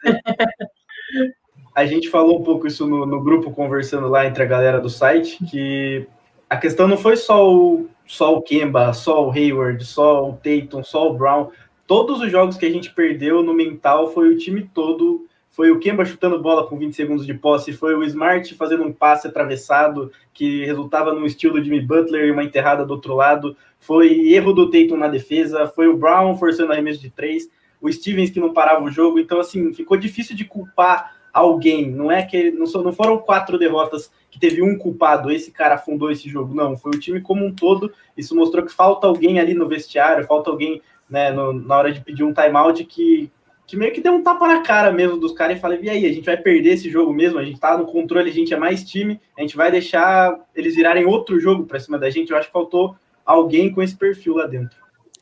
A 1.74 1.86
gente 1.86 2.08
falou 2.08 2.40
um 2.40 2.42
pouco 2.44 2.66
isso 2.66 2.86
no, 2.86 3.06
no 3.06 3.22
grupo 3.22 3.50
conversando 3.50 4.08
lá 4.08 4.26
entre 4.26 4.42
a 4.42 4.46
galera 4.46 4.80
do 4.80 4.90
site, 4.90 5.44
que 5.44 6.06
a 6.48 6.56
questão 6.56 6.86
não 6.86 6.96
foi 6.96 7.16
só 7.16 7.48
o 7.48 7.88
só 8.06 8.34
o 8.34 8.42
Kemba, 8.42 8.92
só 8.92 9.26
o 9.26 9.32
Hayward, 9.32 9.84
só 9.84 10.28
o 10.28 10.34
Tatum, 10.34 10.84
só 10.84 11.10
o 11.10 11.14
Brown. 11.16 11.50
Todos 11.86 12.20
os 12.20 12.30
jogos 12.30 12.56
que 12.56 12.66
a 12.66 12.70
gente 12.70 12.92
perdeu 12.92 13.42
no 13.42 13.54
mental 13.54 14.12
foi 14.12 14.28
o 14.28 14.36
time 14.36 14.68
todo. 14.74 15.26
Foi 15.50 15.70
o 15.70 15.78
Kemba 15.78 16.04
chutando 16.04 16.42
bola 16.42 16.66
com 16.66 16.76
20 16.76 16.94
segundos 16.94 17.24
de 17.24 17.32
posse, 17.32 17.72
foi 17.72 17.94
o 17.94 18.02
Smart 18.02 18.54
fazendo 18.56 18.82
um 18.82 18.92
passe 18.92 19.28
atravessado 19.28 20.10
que 20.32 20.64
resultava 20.64 21.14
num 21.14 21.24
estilo 21.24 21.60
de 21.60 21.66
Jimmy 21.66 21.80
Butler 21.80 22.26
e 22.26 22.30
uma 22.32 22.42
enterrada 22.42 22.84
do 22.84 22.92
outro 22.92 23.14
lado, 23.14 23.56
foi 23.86 24.32
erro 24.32 24.54
do 24.54 24.70
Tatum 24.70 24.96
na 24.96 25.08
defesa, 25.08 25.66
foi 25.66 25.88
o 25.88 25.96
Brown 25.96 26.36
forçando 26.36 26.72
arremesso 26.72 27.00
de 27.00 27.10
três, 27.10 27.48
o 27.80 27.92
Stevens 27.92 28.30
que 28.30 28.40
não 28.40 28.54
parava 28.54 28.82
o 28.82 28.90
jogo, 28.90 29.18
então 29.18 29.38
assim, 29.38 29.74
ficou 29.74 29.96
difícil 29.96 30.34
de 30.34 30.44
culpar 30.44 31.14
alguém, 31.32 31.90
não 31.90 32.10
é 32.10 32.22
que 32.22 32.50
não, 32.50 32.66
foram 32.92 33.18
quatro 33.18 33.58
derrotas 33.58 34.10
que 34.30 34.38
teve 34.38 34.62
um 34.62 34.78
culpado, 34.78 35.30
esse 35.30 35.50
cara 35.50 35.74
afundou 35.74 36.10
esse 36.10 36.30
jogo, 36.30 36.54
não, 36.54 36.78
foi 36.78 36.92
o 36.92 36.98
time 36.98 37.20
como 37.20 37.44
um 37.44 37.52
todo, 37.52 37.92
isso 38.16 38.34
mostrou 38.34 38.64
que 38.64 38.72
falta 38.72 39.06
alguém 39.06 39.38
ali 39.38 39.52
no 39.52 39.68
vestiário, 39.68 40.26
falta 40.26 40.48
alguém 40.48 40.80
né, 41.10 41.30
no, 41.30 41.52
na 41.52 41.76
hora 41.76 41.92
de 41.92 42.00
pedir 42.00 42.24
um 42.24 42.32
timeout 42.32 42.82
que 42.84 43.30
que 43.66 43.76
meio 43.78 43.92
que 43.92 44.00
deu 44.00 44.12
um 44.12 44.22
tapa 44.22 44.46
na 44.46 44.60
cara 44.60 44.92
mesmo 44.92 45.16
dos 45.16 45.32
caras 45.32 45.56
e 45.56 45.60
falei, 45.60 45.80
e 45.82 45.88
aí, 45.88 46.04
a 46.04 46.12
gente 46.12 46.26
vai 46.26 46.36
perder 46.36 46.74
esse 46.74 46.90
jogo 46.90 47.14
mesmo, 47.14 47.38
a 47.38 47.44
gente 47.44 47.58
tá 47.58 47.78
no 47.78 47.86
controle, 47.86 48.28
a 48.28 48.32
gente 48.32 48.52
é 48.52 48.58
mais 48.58 48.84
time, 48.84 49.18
a 49.38 49.40
gente 49.40 49.56
vai 49.56 49.70
deixar 49.70 50.38
eles 50.54 50.74
virarem 50.74 51.06
outro 51.06 51.40
jogo 51.40 51.64
para 51.64 51.80
cima 51.80 51.98
da 51.98 52.10
gente, 52.10 52.30
eu 52.30 52.36
acho 52.36 52.48
que 52.48 52.52
faltou 52.52 52.94
alguém 53.24 53.72
com 53.72 53.82
esse 53.82 53.96
perfil 53.96 54.36
lá 54.36 54.46
dentro. 54.46 54.76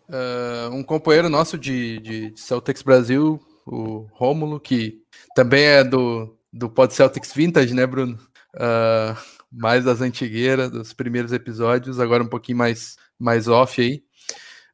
Uh, 0.09 0.75
um 0.75 0.83
companheiro 0.83 1.29
nosso 1.29 1.57
de, 1.57 1.99
de 2.01 2.33
Celtics 2.37 2.83
Brasil, 2.83 3.41
o 3.67 4.07
Rômulo, 4.13 4.61
que 4.61 5.01
também 5.35 5.65
é 5.65 5.85
do, 5.85 6.37
do 6.53 6.69
Pod 6.69 6.93
Celtics 6.93 7.33
Vintage, 7.33 7.75
né, 7.75 7.87
Bruno? 7.87 8.19
Uh, 8.55 9.17
mais 9.51 9.85
das 9.85 10.01
antigueiras, 10.01 10.71
dos 10.71 10.93
primeiros 10.93 11.33
episódios, 11.33 12.01
agora 12.01 12.23
um 12.23 12.29
pouquinho 12.29 12.59
mais, 12.59 12.97
mais 13.19 13.49
off 13.49 13.81
aí. 13.81 14.03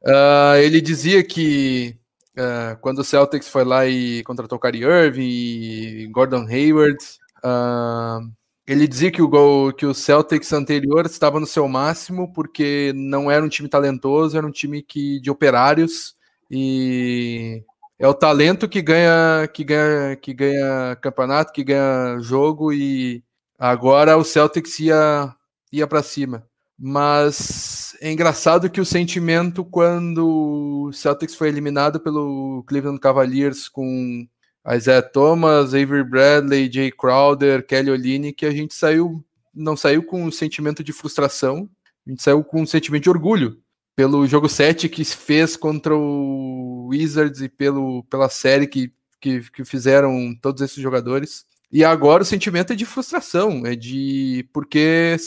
Uh, 0.03 0.55
ele 0.57 0.81
dizia 0.81 1.23
que 1.23 1.99
Uh, 2.39 2.79
quando 2.79 2.99
o 2.99 3.03
Celtics 3.03 3.49
foi 3.49 3.65
lá 3.65 3.85
e 3.85 4.23
contratou 4.23 4.57
Kyrie 4.57 4.83
Irving 4.83 5.27
e 5.27 6.07
Gordon 6.07 6.47
Hayward, 6.47 6.97
uh, 7.43 8.31
ele 8.69 8.87
dizia 8.87 9.09
que 9.11 9.19
o, 9.19 9.73
que 9.73 9.83
o 9.83 9.95
Celtics 9.95 10.53
anterior 10.53 11.03
estava 11.07 11.39
no 11.39 11.47
seu 11.47 11.67
máximo 11.67 12.31
porque 12.31 12.93
não 12.95 13.29
era 13.31 13.43
um 13.43 13.49
time 13.49 13.67
talentoso, 13.67 14.37
era 14.37 14.45
um 14.45 14.51
time 14.51 14.83
que, 14.83 15.19
de 15.19 15.31
operários 15.31 16.15
e 16.51 17.63
é 17.97 18.07
o 18.07 18.13
talento 18.13 18.69
que 18.69 18.79
ganha, 18.79 19.47
que 19.51 19.63
ganha, 19.63 20.15
que 20.17 20.33
ganha 20.35 20.95
campeonato, 21.01 21.51
que 21.51 21.63
ganha 21.63 22.19
jogo 22.19 22.71
e 22.71 23.23
agora 23.57 24.15
o 24.17 24.23
Celtics 24.23 24.79
ia, 24.79 25.33
ia 25.73 25.87
para 25.87 26.03
cima. 26.03 26.45
Mas 26.77 27.97
é 27.99 28.11
engraçado 28.11 28.69
que 28.69 28.79
o 28.79 28.85
sentimento 28.85 29.65
quando 29.65 30.89
o 30.89 30.93
Celtics 30.93 31.33
foi 31.33 31.47
eliminado 31.47 31.99
pelo 31.99 32.63
Cleveland 32.67 32.99
Cavaliers 32.99 33.67
com 33.67 34.27
Isaiah 34.67 35.01
Thomas, 35.01 35.73
Avery 35.73 36.03
Bradley, 36.03 36.71
Jay 36.71 36.91
Crowder, 36.91 37.65
Kelly 37.65 37.91
Olynyk, 37.91 38.33
que 38.33 38.45
a 38.45 38.51
gente 38.51 38.73
saiu 38.73 39.23
não 39.53 39.75
saiu 39.75 40.03
com 40.03 40.23
um 40.23 40.31
sentimento 40.31 40.83
de 40.83 40.93
frustração, 40.93 41.69
a 42.05 42.09
gente 42.09 42.23
saiu 42.23 42.43
com 42.43 42.61
um 42.61 42.65
sentimento 42.65 43.03
de 43.03 43.09
orgulho 43.09 43.61
pelo 43.95 44.25
jogo 44.25 44.47
7 44.47 44.87
que 44.87 45.03
fez 45.03 45.57
contra 45.57 45.95
o 45.95 46.87
Wizards 46.87 47.41
e 47.41 47.49
pelo, 47.49 48.03
pela 48.03 48.29
série 48.29 48.67
que, 48.67 48.93
que, 49.19 49.41
que 49.51 49.65
fizeram 49.65 50.33
todos 50.41 50.61
esses 50.61 50.81
jogadores. 50.81 51.45
E 51.71 51.83
agora 51.83 52.23
o 52.23 52.25
sentimento 52.25 52.73
é 52.73 52.75
de 52.75 52.85
frustração, 52.85 53.65
é 53.65 53.75
de 53.75 54.47
porque 54.53 55.17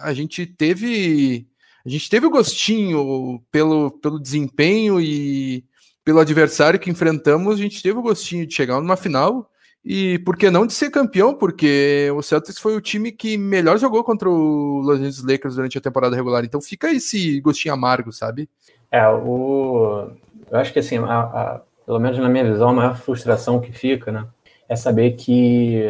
a 0.00 0.12
gente 0.14 0.46
teve 0.46 1.46
a 1.84 1.88
gente 1.88 2.08
teve 2.08 2.26
o 2.26 2.30
gostinho 2.30 3.42
pelo, 3.50 3.90
pelo 3.90 4.20
desempenho 4.20 5.00
e 5.00 5.64
pelo 6.04 6.20
adversário 6.20 6.80
que 6.80 6.90
enfrentamos, 6.90 7.54
a 7.54 7.62
gente 7.62 7.82
teve 7.82 7.98
o 7.98 8.02
gostinho 8.02 8.46
de 8.46 8.54
chegar 8.54 8.80
numa 8.80 8.96
final 8.96 9.48
e 9.84 10.18
por 10.20 10.36
que 10.36 10.48
não 10.50 10.66
de 10.66 10.72
ser 10.72 10.90
campeão? 10.90 11.34
Porque 11.34 12.08
o 12.14 12.22
Celtics 12.22 12.58
foi 12.58 12.76
o 12.76 12.80
time 12.80 13.10
que 13.10 13.36
melhor 13.36 13.78
jogou 13.78 14.04
contra 14.04 14.28
o 14.28 14.80
Los 14.80 14.96
Angeles 14.96 15.24
Lakers 15.24 15.56
durante 15.56 15.76
a 15.76 15.80
temporada 15.80 16.14
regular. 16.14 16.44
Então 16.44 16.60
fica 16.60 16.90
esse 16.92 17.40
gostinho 17.40 17.74
amargo, 17.74 18.12
sabe? 18.12 18.48
É, 18.90 19.08
o... 19.08 20.10
eu 20.50 20.58
acho 20.58 20.72
que 20.72 20.78
assim, 20.78 20.98
a, 20.98 21.20
a, 21.20 21.60
pelo 21.84 21.98
menos 21.98 22.18
na 22.18 22.28
minha 22.28 22.44
visão, 22.44 22.68
a 22.68 22.72
maior 22.72 22.96
frustração 22.96 23.60
que 23.60 23.72
fica, 23.72 24.12
né, 24.12 24.26
é 24.68 24.76
saber 24.76 25.12
que 25.12 25.82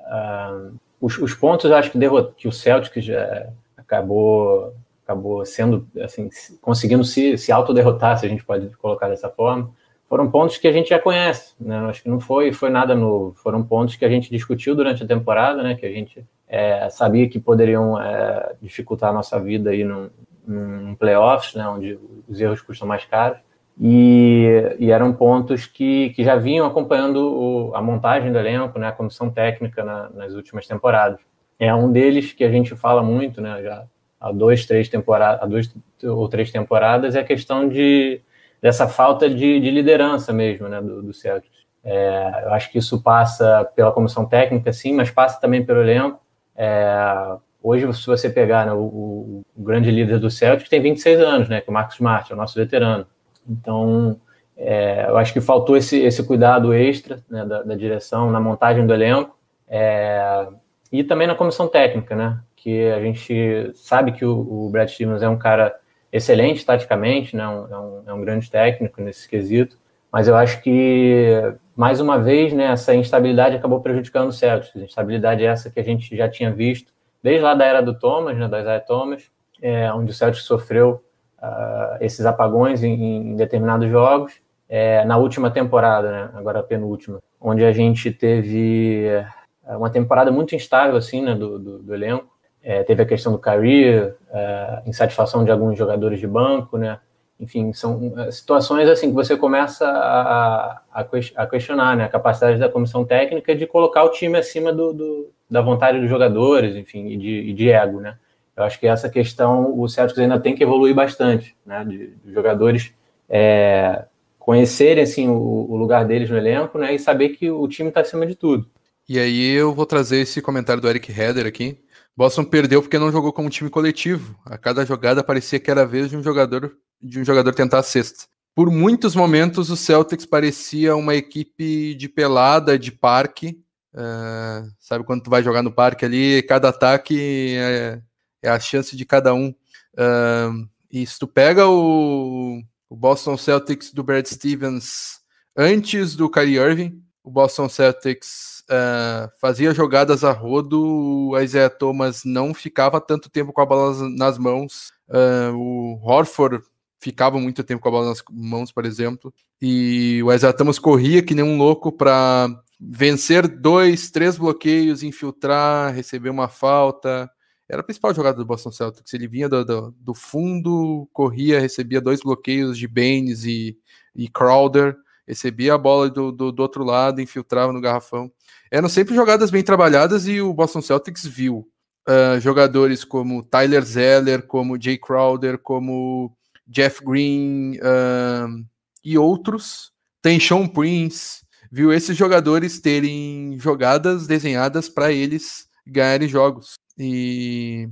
uh, 0.00 0.74
os, 1.00 1.18
os 1.18 1.34
pontos, 1.34 1.70
acho 1.70 1.92
que, 1.92 1.98
derrot... 1.98 2.32
que 2.36 2.48
o 2.48 2.52
Celtics 2.52 3.04
já 3.04 3.50
acabou, 3.76 4.74
acabou 5.08 5.44
sendo, 5.46 5.88
assim, 6.02 6.28
conseguindo 6.60 7.02
se, 7.02 7.38
se 7.38 7.50
autoderrotar, 7.50 8.18
se 8.18 8.26
a 8.26 8.28
gente 8.28 8.44
pode 8.44 8.68
colocar 8.76 9.08
dessa 9.08 9.30
forma, 9.30 9.70
foram 10.06 10.30
pontos 10.30 10.58
que 10.58 10.68
a 10.68 10.72
gente 10.72 10.90
já 10.90 10.98
conhece, 10.98 11.54
né? 11.58 11.78
Acho 11.80 12.02
que 12.02 12.08
não 12.08 12.20
foi, 12.20 12.52
foi 12.52 12.68
nada 12.68 12.94
novo. 12.94 13.34
Foram 13.34 13.62
pontos 13.62 13.96
que 13.96 14.04
a 14.04 14.08
gente 14.08 14.30
discutiu 14.30 14.74
durante 14.74 15.02
a 15.02 15.06
temporada, 15.06 15.62
né? 15.62 15.74
Que 15.74 15.86
a 15.86 15.90
gente 15.90 16.24
é, 16.46 16.88
sabia 16.90 17.28
que 17.28 17.38
poderiam 17.38 18.00
é, 18.00 18.54
dificultar 18.60 19.10
a 19.10 19.12
nossa 19.12 19.38
vida 19.38 19.70
aí 19.70 19.84
num, 19.84 20.08
num 20.46 20.94
playoffs, 20.94 21.54
né? 21.54 21.66
Onde 21.68 21.98
os 22.26 22.40
erros 22.40 22.62
custam 22.62 22.88
mais 22.88 23.04
caros. 23.04 23.38
E, 23.80 24.76
e, 24.78 24.90
eram 24.90 25.12
pontos 25.12 25.66
que, 25.66 26.10
que 26.10 26.24
já 26.24 26.36
vinham 26.36 26.66
acompanhando 26.66 27.16
o, 27.16 27.74
a 27.76 27.80
montagem 27.80 28.32
do 28.32 28.38
elenco, 28.38 28.76
né, 28.76 28.88
a 28.88 28.92
comissão 28.92 29.30
técnica 29.30 29.84
na, 29.84 30.10
nas 30.10 30.34
últimas 30.34 30.66
temporadas. 30.66 31.20
É 31.60 31.72
um 31.72 31.92
deles 31.92 32.32
que 32.32 32.42
a 32.42 32.50
gente 32.50 32.74
fala 32.74 33.04
muito, 33.04 33.40
né, 33.40 33.62
já 33.62 33.86
há 34.20 34.32
dois, 34.32 34.66
três 34.66 34.88
temporadas, 34.88 35.48
duas 35.48 35.74
ou 36.02 36.28
três 36.28 36.50
temporadas, 36.50 37.14
é 37.14 37.20
a 37.20 37.24
questão 37.24 37.68
de, 37.68 38.20
dessa 38.60 38.88
falta 38.88 39.28
de, 39.28 39.60
de 39.60 39.70
liderança 39.70 40.32
mesmo, 40.32 40.68
né, 40.68 40.80
do, 40.80 41.02
do 41.02 41.12
Celtics. 41.12 41.58
É, 41.84 42.44
eu 42.44 42.52
acho 42.52 42.70
que 42.70 42.78
isso 42.78 43.00
passa 43.02 43.64
pela 43.74 43.92
comissão 43.92 44.26
técnica, 44.26 44.72
sim, 44.72 44.92
mas 44.92 45.10
passa 45.10 45.40
também 45.40 45.64
pelo 45.64 45.80
elenco. 45.80 46.20
É, 46.56 47.36
hoje, 47.62 47.92
se 47.94 48.06
você 48.06 48.28
pegar 48.28 48.66
né, 48.66 48.72
o, 48.72 49.44
o, 49.56 49.62
grande 49.62 49.90
líder 49.90 50.18
do 50.18 50.30
Celtics, 50.30 50.68
tem 50.68 50.82
26 50.82 51.20
anos, 51.20 51.48
né, 51.48 51.60
que 51.60 51.68
é 51.68 51.70
o 51.70 51.74
Marcos 51.74 51.94
Smart, 51.94 52.30
é 52.30 52.34
o 52.34 52.38
nosso 52.38 52.54
veterano. 52.54 53.06
Então, 53.48 54.20
é, 54.56 55.06
eu 55.08 55.16
acho 55.16 55.32
que 55.32 55.40
faltou 55.40 55.76
esse, 55.76 55.98
esse 56.00 56.22
cuidado 56.24 56.74
extra 56.74 57.22
né, 57.30 57.44
da, 57.44 57.62
da, 57.62 57.74
direção 57.76 58.30
na 58.30 58.40
montagem 58.40 58.84
do 58.84 58.92
elenco 58.92 59.38
é, 59.68 60.48
e 60.90 61.04
também 61.04 61.28
na 61.28 61.36
comissão 61.36 61.68
técnica, 61.68 62.16
né? 62.16 62.40
Que 62.62 62.90
a 62.90 63.00
gente 63.00 63.70
sabe 63.74 64.12
que 64.12 64.24
o, 64.24 64.66
o 64.66 64.70
Brad 64.70 64.88
Stevens 64.88 65.22
é 65.22 65.28
um 65.28 65.38
cara 65.38 65.74
excelente 66.12 66.64
taticamente, 66.64 67.36
né? 67.36 67.46
Um, 67.46 67.66
é, 67.66 67.78
um, 67.78 68.02
é 68.06 68.12
um 68.12 68.20
grande 68.20 68.50
técnico 68.50 69.00
nesse 69.00 69.28
quesito, 69.28 69.78
mas 70.12 70.26
eu 70.26 70.36
acho 70.36 70.60
que 70.62 71.54
mais 71.76 72.00
uma 72.00 72.18
vez, 72.18 72.52
né? 72.52 72.64
Essa 72.66 72.94
instabilidade 72.94 73.56
acabou 73.56 73.80
prejudicando 73.80 74.28
o 74.28 74.32
Celtics. 74.32 74.74
A 74.74 74.84
instabilidade 74.84 75.44
é 75.44 75.46
essa 75.46 75.70
que 75.70 75.78
a 75.78 75.84
gente 75.84 76.16
já 76.16 76.28
tinha 76.28 76.50
visto 76.50 76.92
desde 77.22 77.42
lá 77.42 77.54
da 77.54 77.64
era 77.64 77.80
do 77.80 77.98
Thomas, 77.98 78.36
né? 78.36 78.48
Da 78.48 78.60
Isaiah 78.60 78.80
Thomas, 78.80 79.30
é, 79.62 79.92
onde 79.92 80.10
o 80.10 80.14
Celtics 80.14 80.44
sofreu 80.44 81.02
uh, 81.38 81.96
esses 82.00 82.24
apagões 82.26 82.82
em, 82.82 82.92
em 82.92 83.36
determinados 83.36 83.88
jogos. 83.90 84.34
É, 84.68 85.04
na 85.04 85.16
última 85.16 85.50
temporada, 85.50 86.10
né, 86.10 86.30
agora 86.34 86.60
a 86.60 86.62
penúltima, 86.62 87.20
onde 87.40 87.64
a 87.64 87.72
gente 87.72 88.12
teve 88.12 89.06
é, 89.06 89.76
uma 89.76 89.88
temporada 89.88 90.30
muito 90.30 90.54
instável 90.54 90.94
assim, 90.94 91.22
né, 91.22 91.34
do, 91.34 91.58
do, 91.58 91.78
do 91.78 91.94
elenco. 91.94 92.28
É, 92.68 92.82
teve 92.82 93.02
a 93.02 93.06
questão 93.06 93.32
do 93.32 93.38
career, 93.38 94.14
é, 94.30 94.82
insatisfação 94.84 95.42
de 95.42 95.50
alguns 95.50 95.78
jogadores 95.78 96.20
de 96.20 96.26
banco, 96.26 96.76
né? 96.76 97.00
Enfim, 97.40 97.72
são 97.72 98.12
é, 98.18 98.30
situações 98.30 98.86
assim 98.90 99.08
que 99.08 99.14
você 99.14 99.38
começa 99.38 99.88
a, 99.88 100.82
a, 100.92 101.46
questionar 101.46 101.96
né, 101.96 102.04
a 102.04 102.08
capacidade 102.10 102.58
da 102.58 102.68
comissão 102.68 103.06
técnica 103.06 103.56
de 103.56 103.66
colocar 103.66 104.04
o 104.04 104.10
time 104.10 104.36
acima 104.36 104.70
do, 104.70 104.92
do 104.92 105.30
da 105.48 105.62
vontade 105.62 105.98
dos 105.98 106.10
jogadores, 106.10 106.76
enfim, 106.76 107.06
e 107.06 107.16
de, 107.16 107.30
e 107.48 107.54
de 107.54 107.70
ego, 107.70 108.00
né? 108.00 108.18
Eu 108.54 108.64
acho 108.64 108.78
que 108.78 108.86
essa 108.86 109.08
questão 109.08 109.80
o 109.80 109.88
Celtics 109.88 110.18
ainda 110.18 110.38
tem 110.38 110.54
que 110.54 110.62
evoluir 110.62 110.94
bastante, 110.94 111.56
né? 111.64 111.82
De, 111.86 112.08
de 112.22 112.34
jogadores 112.34 112.92
é, 113.30 114.04
conhecerem 114.38 115.04
assim 115.04 115.26
o, 115.26 115.70
o, 115.70 115.74
lugar 115.74 116.04
deles 116.04 116.28
no 116.28 116.36
elenco, 116.36 116.76
né? 116.76 116.94
E 116.94 116.98
saber 116.98 117.30
que 117.30 117.50
o 117.50 117.66
time 117.66 117.88
está 117.88 118.02
acima 118.02 118.26
de 118.26 118.34
tudo. 118.34 118.66
E 119.08 119.18
aí 119.18 119.54
eu 119.54 119.72
vou 119.72 119.86
trazer 119.86 120.18
esse 120.18 120.42
comentário 120.42 120.82
do 120.82 120.88
Eric 120.90 121.10
Heder 121.10 121.46
aqui. 121.46 121.78
Boston 122.18 122.42
perdeu 122.42 122.82
porque 122.82 122.98
não 122.98 123.12
jogou 123.12 123.32
como 123.32 123.48
time 123.48 123.70
coletivo. 123.70 124.36
A 124.44 124.58
cada 124.58 124.84
jogada 124.84 125.22
parecia 125.22 125.60
que 125.60 125.70
era 125.70 125.82
a 125.82 125.86
vez 125.86 126.10
de 126.10 126.16
um 126.16 126.22
jogador 126.22 126.76
de 127.00 127.20
um 127.20 127.24
jogador 127.24 127.54
tentar 127.54 127.78
a 127.78 127.82
sexta. 127.84 128.24
Por 128.56 128.72
muitos 128.72 129.14
momentos 129.14 129.70
o 129.70 129.76
Celtics 129.76 130.26
parecia 130.26 130.96
uma 130.96 131.14
equipe 131.14 131.94
de 131.94 132.08
pelada, 132.08 132.76
de 132.76 132.90
parque. 132.90 133.62
Uh, 133.94 134.68
sabe 134.80 135.04
quando 135.04 135.22
tu 135.22 135.30
vai 135.30 135.44
jogar 135.44 135.62
no 135.62 135.70
parque 135.70 136.04
ali, 136.04 136.42
cada 136.42 136.70
ataque 136.70 137.54
é, 137.56 138.02
é 138.42 138.50
a 138.50 138.58
chance 138.58 138.96
de 138.96 139.04
cada 139.04 139.32
um. 139.32 139.50
Uh, 139.94 140.68
e 140.90 141.06
se 141.06 141.20
tu 141.20 141.28
pega 141.28 141.68
o, 141.68 142.60
o, 142.90 142.96
Boston 142.96 143.36
Celtics 143.36 143.92
do 143.92 144.02
Brad 144.02 144.26
Stevens 144.26 145.20
antes 145.56 146.16
do 146.16 146.28
Kyrie 146.28 146.58
Irving, 146.58 147.00
o 147.22 147.30
Boston 147.30 147.68
Celtics 147.68 148.57
uh, 148.70 149.30
fazia 149.40 149.74
jogadas 149.74 150.24
a 150.24 150.32
rodo, 150.32 151.30
o 151.30 151.38
Isaiah 151.38 151.70
Thomas 151.70 152.22
não 152.24 152.54
ficava 152.54 153.00
tanto 153.00 153.30
tempo 153.30 153.52
com 153.52 153.60
a 153.60 153.66
bola 153.66 154.08
nas 154.10 154.38
mãos, 154.38 154.92
uh, 155.08 155.56
o 155.56 156.00
Horford 156.02 156.62
ficava 157.00 157.38
muito 157.38 157.62
tempo 157.64 157.82
com 157.82 157.88
a 157.88 157.92
bola 157.92 158.08
nas 158.08 158.22
mãos, 158.30 158.72
por 158.72 158.84
exemplo, 158.84 159.32
e 159.60 160.20
o 160.22 160.32
Isaiah 160.32 160.56
Thomas 160.56 160.78
corria 160.78 161.22
que 161.22 161.34
nem 161.34 161.44
um 161.44 161.56
louco 161.56 161.92
para 161.92 162.48
vencer 162.80 163.48
dois, 163.48 164.10
três 164.10 164.36
bloqueios, 164.36 165.02
infiltrar, 165.02 165.92
receber 165.92 166.30
uma 166.30 166.48
falta. 166.48 167.30
Era 167.68 167.80
a 167.80 167.84
principal 167.84 168.14
jogada 168.14 168.38
do 168.38 168.46
Boston 168.46 168.72
Celtics. 168.72 169.12
Ele 169.12 169.28
vinha 169.28 169.48
do, 169.48 169.64
do, 169.64 169.94
do 169.98 170.14
fundo, 170.14 171.08
corria, 171.12 171.60
recebia 171.60 172.00
dois 172.00 172.20
bloqueios 172.20 172.78
de 172.78 172.86
Baines 172.86 173.44
e, 173.44 173.76
e 174.14 174.28
Crowder, 174.28 174.96
recebia 175.26 175.74
a 175.74 175.78
bola 175.78 176.08
do, 176.08 176.32
do, 176.32 176.52
do 176.52 176.62
outro 176.62 176.84
lado, 176.84 177.20
infiltrava 177.20 177.72
no 177.72 177.80
garrafão. 177.80 178.32
Eram 178.70 178.88
sempre 178.88 179.14
jogadas 179.14 179.50
bem 179.50 179.62
trabalhadas 179.62 180.26
e 180.26 180.40
o 180.40 180.52
Boston 180.52 180.82
Celtics 180.82 181.24
viu 181.24 181.66
uh, 182.08 182.40
jogadores 182.40 183.04
como 183.04 183.42
Tyler 183.42 183.82
Zeller, 183.82 184.46
como 184.46 184.80
Jay 184.80 184.98
Crowder, 184.98 185.58
como 185.58 186.36
Jeff 186.66 187.04
Green 187.04 187.76
uh, 187.78 188.64
e 189.04 189.16
outros. 189.16 189.92
Tem 190.20 190.38
Sean 190.38 190.66
Prince, 190.66 191.42
viu 191.70 191.92
esses 191.92 192.16
jogadores 192.16 192.80
terem 192.80 193.58
jogadas 193.58 194.26
desenhadas 194.26 194.88
para 194.88 195.12
eles 195.12 195.66
ganharem 195.86 196.28
jogos. 196.28 196.74
E 196.98 197.88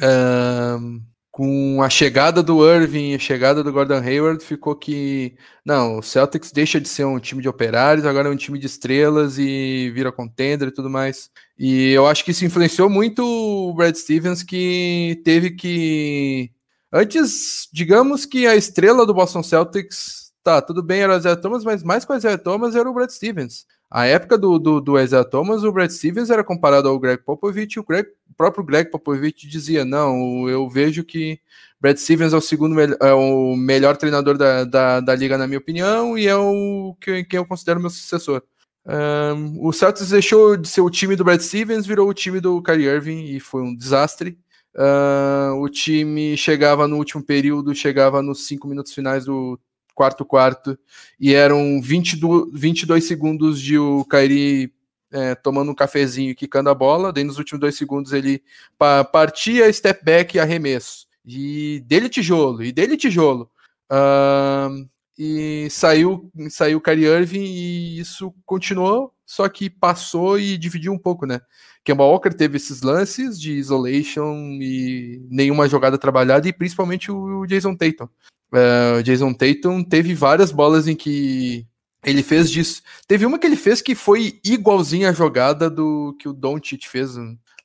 uh, 0.00 1.00
com 1.30 1.80
a 1.82 1.88
chegada 1.88 2.42
do 2.42 2.66
Irving 2.68 3.12
e 3.12 3.14
a 3.14 3.18
chegada 3.18 3.62
do 3.62 3.72
Gordon 3.72 4.00
Hayward, 4.00 4.44
ficou 4.44 4.74
que 4.74 5.36
não, 5.64 5.98
o 5.98 6.02
Celtics 6.02 6.50
deixa 6.50 6.80
de 6.80 6.88
ser 6.88 7.04
um 7.04 7.20
time 7.20 7.40
de 7.40 7.48
operários, 7.48 8.04
agora 8.04 8.28
é 8.28 8.32
um 8.32 8.36
time 8.36 8.58
de 8.58 8.66
estrelas 8.66 9.38
e 9.38 9.90
vira 9.94 10.10
contender 10.10 10.68
e 10.68 10.72
tudo 10.72 10.90
mais. 10.90 11.30
E 11.58 11.92
eu 11.92 12.06
acho 12.06 12.24
que 12.24 12.32
isso 12.32 12.44
influenciou 12.44 12.90
muito 12.90 13.24
o 13.24 13.72
Brad 13.74 13.94
Stevens, 13.94 14.42
que 14.42 15.20
teve 15.24 15.50
que. 15.52 16.50
Antes, 16.92 17.68
digamos 17.72 18.26
que 18.26 18.46
a 18.46 18.56
estrela 18.56 19.06
do 19.06 19.14
Boston 19.14 19.42
Celtics, 19.42 20.32
tá, 20.42 20.60
tudo 20.60 20.82
bem, 20.82 21.02
era 21.02 21.14
o 21.14 21.18
Isaiah 21.18 21.36
Thomas, 21.40 21.62
mas 21.62 21.84
mais 21.84 22.04
que 22.04 22.12
o 22.12 22.16
Isaiah 22.16 22.38
Thomas 22.38 22.74
era 22.74 22.90
o 22.90 22.94
Brad 22.94 23.10
Stevens. 23.10 23.66
A 23.90 24.06
época 24.06 24.38
do, 24.38 24.56
do, 24.56 24.80
do 24.80 25.00
Isaiah 25.00 25.24
Thomas, 25.24 25.64
o 25.64 25.72
Brad 25.72 25.90
Stevens 25.90 26.30
era 26.30 26.44
comparado 26.44 26.88
ao 26.88 26.98
Greg 26.98 27.24
Popovich, 27.24 27.76
e 27.76 27.80
o, 27.80 27.84
Greg, 27.84 28.08
o 28.30 28.34
próprio 28.36 28.62
Greg 28.62 28.88
Popovich 28.88 29.48
dizia: 29.48 29.84
Não, 29.84 30.48
eu 30.48 30.68
vejo 30.68 31.02
que 31.02 31.40
Brad 31.80 31.96
Stevens 31.96 32.32
é 32.32 32.36
o 32.36 32.40
segundo 32.40 32.78
é 32.80 33.12
o 33.12 33.56
melhor 33.56 33.96
treinador 33.96 34.38
da, 34.38 34.62
da, 34.62 35.00
da 35.00 35.14
liga, 35.16 35.36
na 35.36 35.48
minha 35.48 35.58
opinião, 35.58 36.16
e 36.16 36.28
é 36.28 36.36
o 36.36 36.94
que, 37.00 37.26
eu 37.32 37.44
considero 37.44 37.80
meu 37.80 37.90
sucessor. 37.90 38.42
Um, 38.86 39.66
o 39.66 39.72
Celtics 39.72 40.10
deixou 40.10 40.56
de 40.56 40.68
ser 40.68 40.82
o 40.82 40.90
time 40.90 41.16
do 41.16 41.24
Brad 41.24 41.40
Stevens, 41.40 41.84
virou 41.84 42.08
o 42.08 42.14
time 42.14 42.40
do 42.40 42.62
Kyrie 42.62 42.86
Irving 42.86 43.24
e 43.24 43.40
foi 43.40 43.62
um 43.62 43.74
desastre. 43.74 44.38
Uh, 44.74 45.60
o 45.60 45.68
time 45.68 46.36
chegava 46.36 46.86
no 46.86 46.96
último 46.96 47.24
período, 47.24 47.74
chegava 47.74 48.22
nos 48.22 48.46
cinco 48.46 48.68
minutos 48.68 48.94
finais 48.94 49.24
do 49.24 49.58
quarto 50.00 50.24
quarto, 50.24 50.78
e 51.20 51.34
eram 51.34 51.78
22, 51.82 52.58
22 52.58 53.04
segundos 53.04 53.60
de 53.60 53.78
o 53.78 54.02
Kairi 54.06 54.72
é, 55.12 55.34
tomando 55.34 55.72
um 55.72 55.74
cafezinho 55.74 56.30
e 56.30 56.34
quicando 56.34 56.70
a 56.70 56.74
bola, 56.74 57.12
daí 57.12 57.22
nos 57.22 57.36
últimos 57.36 57.60
dois 57.60 57.76
segundos 57.76 58.14
ele 58.14 58.42
pa 58.78 59.04
partia, 59.04 59.70
step 59.70 60.02
back 60.02 60.34
e 60.34 60.40
arremesso. 60.40 61.06
E 61.26 61.84
dele 61.86 62.08
tijolo, 62.08 62.64
e 62.64 62.72
dele 62.72 62.96
tijolo. 62.96 63.50
Uh, 63.92 64.88
e 65.18 65.68
saiu 65.68 66.32
saiu 66.48 66.78
o 66.78 66.80
Kyrie 66.80 67.04
Irving 67.04 67.44
e 67.44 68.00
isso 68.00 68.32
continuou, 68.46 69.12
só 69.26 69.46
que 69.50 69.68
passou 69.68 70.38
e 70.38 70.56
dividiu 70.56 70.94
um 70.94 70.98
pouco, 70.98 71.26
né? 71.26 71.42
Kemba 71.84 72.04
Walker 72.04 72.32
teve 72.32 72.56
esses 72.56 72.80
lances 72.80 73.38
de 73.38 73.52
isolation 73.52 74.34
e 74.62 75.22
nenhuma 75.28 75.68
jogada 75.68 75.98
trabalhada 75.98 76.48
e 76.48 76.54
principalmente 76.54 77.12
o 77.12 77.44
Jason 77.44 77.76
Tatum. 77.76 78.08
Uh, 78.52 79.02
Jason 79.02 79.32
Tatum 79.32 79.82
teve 79.84 80.14
várias 80.14 80.50
bolas 80.50 80.88
em 80.88 80.96
que 80.96 81.66
ele 82.04 82.22
fez 82.22 82.50
disso. 82.50 82.82
Teve 83.06 83.26
uma 83.26 83.38
que 83.38 83.46
ele 83.46 83.56
fez 83.56 83.80
que 83.80 83.94
foi 83.94 84.40
igualzinha 84.44 85.10
a 85.10 85.12
jogada 85.12 85.68
do 85.70 86.16
que 86.18 86.28
o 86.28 86.32
Doncic 86.32 86.88
fez, 86.88 87.16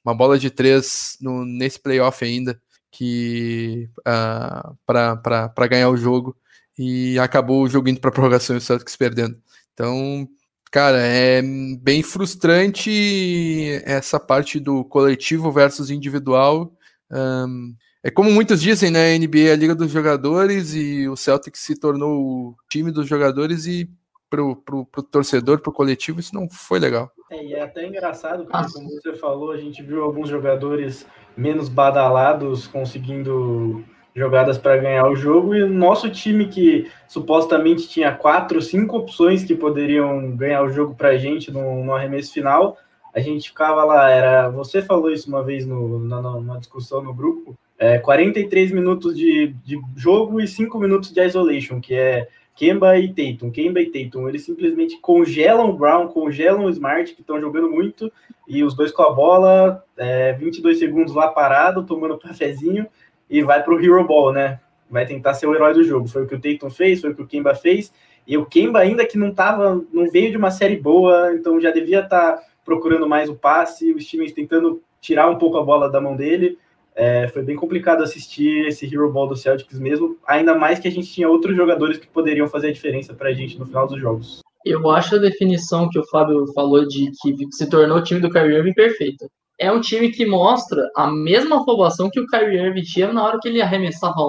uma 0.04 0.14
bola 0.14 0.38
de 0.38 0.50
três 0.50 1.18
no, 1.22 1.46
nesse 1.46 1.80
playoff 1.80 2.24
ainda, 2.24 2.60
que 2.92 3.90
uh, 4.00 4.78
para 4.86 5.68
ganhar 5.68 5.90
o 5.90 5.98
jogo 5.98 6.36
e 6.78 7.18
acabou 7.20 7.64
o 7.64 7.70
jogo 7.70 7.90
indo 7.90 8.00
para 8.00 8.12
prorrogação 8.12 8.56
e 8.56 8.60
o 8.60 8.62
Celtics 8.62 8.96
perdendo. 8.96 9.38
Então, 9.74 10.28
cara, 10.72 11.00
é 11.00 11.42
bem 11.82 12.04
frustrante 12.04 13.82
essa 13.86 14.20
parte 14.20 14.60
do 14.60 14.84
coletivo 14.84 15.52
versus 15.52 15.90
individual. 15.90 16.74
Um, 17.10 17.76
é 18.06 18.12
como 18.12 18.30
muitos 18.30 18.62
dizem, 18.62 18.92
né? 18.92 19.16
A 19.16 19.18
NBA 19.18 19.50
é 19.50 19.52
a 19.52 19.56
liga 19.56 19.74
dos 19.74 19.90
jogadores 19.90 20.76
e 20.76 21.10
o 21.10 21.16
Celtic 21.16 21.56
se 21.56 21.76
tornou 21.76 22.22
o 22.22 22.56
time 22.70 22.92
dos 22.92 23.08
jogadores 23.08 23.66
e 23.66 23.90
pro, 24.30 24.56
pro, 24.58 24.86
pro 24.86 25.02
torcedor, 25.02 25.60
pro 25.60 25.72
coletivo, 25.74 26.20
isso 26.20 26.36
não 26.36 26.48
foi 26.48 26.78
legal. 26.78 27.12
É, 27.32 27.44
e 27.44 27.54
é 27.56 27.64
até 27.64 27.84
engraçado, 27.84 28.46
porque, 28.46 28.74
como 28.74 28.90
você 28.90 29.16
falou, 29.16 29.52
a 29.52 29.58
gente 29.58 29.82
viu 29.82 30.04
alguns 30.04 30.30
jogadores 30.30 31.04
menos 31.36 31.68
badalados 31.68 32.68
conseguindo 32.68 33.84
jogadas 34.16 34.60
para 34.60 34.78
ganhar 34.78 35.08
o 35.08 35.16
jogo, 35.16 35.56
e 35.56 35.64
o 35.64 35.68
nosso 35.68 36.08
time 36.12 36.46
que 36.48 36.88
supostamente 37.08 37.90
tinha 37.90 38.14
quatro, 38.14 38.62
cinco 38.62 38.98
opções 38.98 39.44
que 39.44 39.56
poderiam 39.56 40.30
ganhar 40.38 40.62
o 40.62 40.70
jogo 40.70 40.94
para 40.94 41.10
a 41.10 41.18
gente 41.18 41.52
no, 41.52 41.84
no, 41.84 41.96
arremesso 41.96 42.32
final, 42.32 42.78
a 43.16 43.20
gente 43.20 43.50
ficava 43.50 43.84
lá, 43.84 44.12
era, 44.12 44.48
você 44.50 44.80
falou 44.80 45.12
isso 45.12 45.28
uma 45.28 45.42
vez 45.42 45.66
no, 45.66 45.98
na, 46.00 46.22
numa 46.22 46.60
discussão 46.60 47.02
no 47.02 47.12
grupo, 47.12 47.58
é, 47.78 48.00
43 48.00 48.72
minutos 48.72 49.16
de, 49.16 49.48
de 49.64 49.80
jogo 49.96 50.40
e 50.40 50.48
5 50.48 50.78
minutos 50.80 51.12
de 51.12 51.22
isolation, 51.22 51.80
que 51.80 51.94
é 51.94 52.28
Kemba 52.56 52.98
e 52.98 53.10
Tatum. 53.10 53.52
Kemba 53.52 53.82
e 53.82 53.88
Tatum, 53.88 54.30
eles 54.30 54.46
simplesmente 54.46 54.98
congelam 55.00 55.70
o 55.70 55.74
Brown, 55.74 56.08
congelam 56.08 56.66
o 56.66 56.70
Smart, 56.70 57.14
que 57.14 57.22
estão 57.22 57.40
jogando 57.40 57.70
muito, 57.70 58.12
e 58.48 58.64
os 58.64 58.74
dois 58.74 58.92
com 58.92 59.04
a 59.04 59.12
bola, 59.12 59.84
é, 59.98 60.34
22 60.34 60.80
segundos 60.80 61.14
lá 61.14 61.28
parado, 61.28 61.86
tomando 61.86 62.18
cafezinho, 62.20 62.88
e 63.30 63.44
vai 63.44 63.62
para 63.62 63.74
o 63.74 63.80
Hero 63.80 64.06
Ball, 64.06 64.32
né? 64.32 64.60
Vai 64.90 65.06
tentar 65.06 65.34
ser 65.34 65.48
o 65.48 65.54
herói 65.54 65.74
do 65.74 65.84
jogo. 65.84 66.08
Foi 66.08 66.24
o 66.24 66.28
que 66.28 66.36
o 66.36 66.40
Tatum 66.40 66.70
fez, 66.70 67.02
foi 67.02 67.10
o 67.10 67.16
que 67.16 67.22
o 67.24 67.28
Kemba 67.28 67.56
fez, 67.56 67.92
e 68.26 68.38
o 68.38 68.46
Kemba 68.46 68.80
ainda 68.80 69.06
que 69.06 69.18
não 69.18 69.34
tava, 69.34 69.84
não 69.92 70.10
veio 70.10 70.32
de 70.32 70.38
uma 70.38 70.50
série 70.50 70.78
boa, 70.78 71.34
então 71.34 71.60
já 71.60 71.72
devia 71.72 72.02
estar 72.02 72.34
tá 72.34 72.44
procurando 72.64 73.08
mais 73.08 73.30
o 73.30 73.36
passe, 73.36 73.92
os 73.92 74.06
times 74.06 74.32
tentando 74.32 74.82
tirar 75.02 75.30
um 75.30 75.38
pouco 75.38 75.58
a 75.58 75.64
bola 75.64 75.90
da 75.90 76.02
mão 76.02 76.16
dele, 76.16 76.58
é, 76.96 77.28
foi 77.28 77.44
bem 77.44 77.56
complicado 77.56 78.02
assistir 78.02 78.68
esse 78.68 78.86
Hero 78.86 79.12
Ball 79.12 79.28
do 79.28 79.36
Celtics 79.36 79.78
mesmo, 79.78 80.18
ainda 80.26 80.56
mais 80.56 80.80
que 80.80 80.88
a 80.88 80.92
gente 80.92 81.12
tinha 81.12 81.30
outros 81.30 81.56
jogadores 81.56 81.98
que 81.98 82.08
poderiam 82.08 82.48
fazer 82.48 82.70
a 82.70 82.74
diferença 82.74 83.14
para 83.14 83.30
a 83.30 83.34
gente 83.34 83.60
no 83.60 83.66
final 83.66 83.88
dos 83.88 84.00
jogos. 84.00 84.40
Eu 84.66 84.90
acho 84.90 85.16
a 85.16 85.20
definição 85.20 85.90
que 85.90 86.00
o 86.00 86.08
Fábio 86.08 86.48
falou 86.54 86.88
de 86.88 87.12
que 87.22 87.36
se 87.52 87.70
tornou 87.70 87.98
o 87.98 88.04
time 88.04 88.22
do 88.22 88.32
Kyrie 88.32 88.56
Irving 88.56 88.74
perfeita. 88.74 89.28
É 89.60 89.72
um 89.72 89.80
time 89.80 90.10
que 90.10 90.26
mostra 90.26 90.90
a 90.96 91.12
mesma 91.12 91.62
afobação 91.62 92.10
que 92.10 92.20
o 92.20 92.26
Kyrie 92.28 92.60
Irving 92.60 92.82
tinha 92.82 93.14
na 93.14 93.24
hora 93.24 93.40
que 93.40 93.48
ele 93.48 93.62
arremessava 93.62 94.22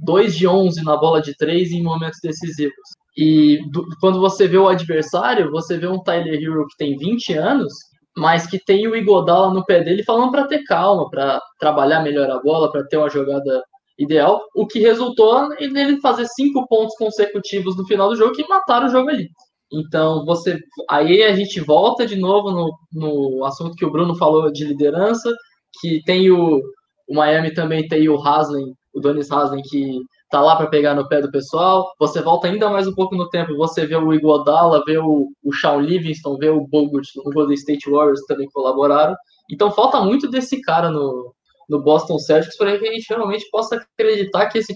2 0.00 0.34
é, 0.34 0.38
de 0.38 0.46
11 0.46 0.82
na 0.84 0.96
bola 0.96 1.20
de 1.20 1.36
3 1.36 1.72
em 1.72 1.82
momentos 1.82 2.18
decisivos. 2.22 2.74
E 3.16 3.60
do, 3.70 3.86
quando 4.00 4.20
você 4.20 4.48
vê 4.48 4.56
o 4.56 4.68
adversário, 4.68 5.50
você 5.50 5.76
vê 5.76 5.86
um 5.86 6.02
Tyler 6.02 6.42
Hero 6.42 6.66
que 6.68 6.76
tem 6.78 6.96
20 6.96 7.34
anos 7.34 7.72
mas 8.16 8.46
que 8.46 8.58
tem 8.62 8.86
o 8.86 8.96
Igodala 8.96 9.52
no 9.52 9.64
pé 9.64 9.82
dele 9.82 10.02
falando 10.04 10.30
para 10.30 10.46
ter 10.46 10.62
calma, 10.64 11.08
para 11.08 11.40
trabalhar 11.58 12.02
melhor 12.02 12.30
a 12.30 12.40
bola, 12.40 12.70
para 12.70 12.84
ter 12.86 12.96
uma 12.96 13.08
jogada 13.08 13.62
ideal, 13.98 14.42
o 14.54 14.66
que 14.66 14.80
resultou 14.80 15.48
nele 15.48 16.00
fazer 16.00 16.26
cinco 16.26 16.66
pontos 16.66 16.94
consecutivos 16.96 17.76
no 17.76 17.86
final 17.86 18.08
do 18.08 18.16
jogo 18.16 18.34
que 18.34 18.48
mataram 18.48 18.86
o 18.86 18.90
jogo 18.90 19.08
ali. 19.08 19.28
Então, 19.72 20.24
você 20.26 20.58
aí 20.90 21.22
a 21.22 21.34
gente 21.34 21.60
volta 21.60 22.06
de 22.06 22.16
novo 22.16 22.50
no, 22.50 22.70
no 22.92 23.44
assunto 23.44 23.74
que 23.74 23.84
o 23.84 23.90
Bruno 23.90 24.14
falou 24.16 24.52
de 24.52 24.64
liderança, 24.64 25.30
que 25.80 26.02
tem 26.04 26.30
o, 26.30 26.60
o 27.08 27.14
Miami 27.14 27.54
também 27.54 27.88
tem 27.88 28.08
o 28.08 28.20
Haslem, 28.20 28.74
o 28.94 29.00
Donis 29.00 29.30
Haslem, 29.30 29.62
que 29.62 30.00
tá 30.32 30.40
lá 30.40 30.56
para 30.56 30.66
pegar 30.66 30.94
no 30.94 31.06
pé 31.06 31.20
do 31.20 31.30
pessoal. 31.30 31.94
Você 32.00 32.22
volta 32.22 32.48
ainda 32.48 32.70
mais 32.70 32.88
um 32.88 32.94
pouco 32.94 33.14
no 33.14 33.28
tempo, 33.28 33.54
você 33.54 33.86
vê 33.86 33.94
o 33.94 34.14
Iguodala, 34.14 34.82
vê 34.86 34.96
o, 34.96 35.30
o 35.44 35.52
Shawn 35.52 35.80
Livingston, 35.82 36.38
vê 36.38 36.48
o 36.48 36.66
Bogut 36.66 37.06
no 37.22 37.30
Golden 37.30 37.54
State 37.54 37.90
Warriors 37.90 38.22
também 38.26 38.48
colaboraram. 38.50 39.14
Então 39.50 39.70
falta 39.70 40.00
muito 40.00 40.30
desse 40.30 40.62
cara 40.62 40.90
no, 40.90 41.34
no 41.68 41.82
Boston 41.82 42.18
Celtics 42.18 42.56
para 42.56 42.78
que 42.78 42.88
a 42.88 42.92
gente 42.94 43.06
realmente 43.10 43.46
possa 43.50 43.76
acreditar 43.76 44.48
que 44.48 44.56
esse 44.56 44.72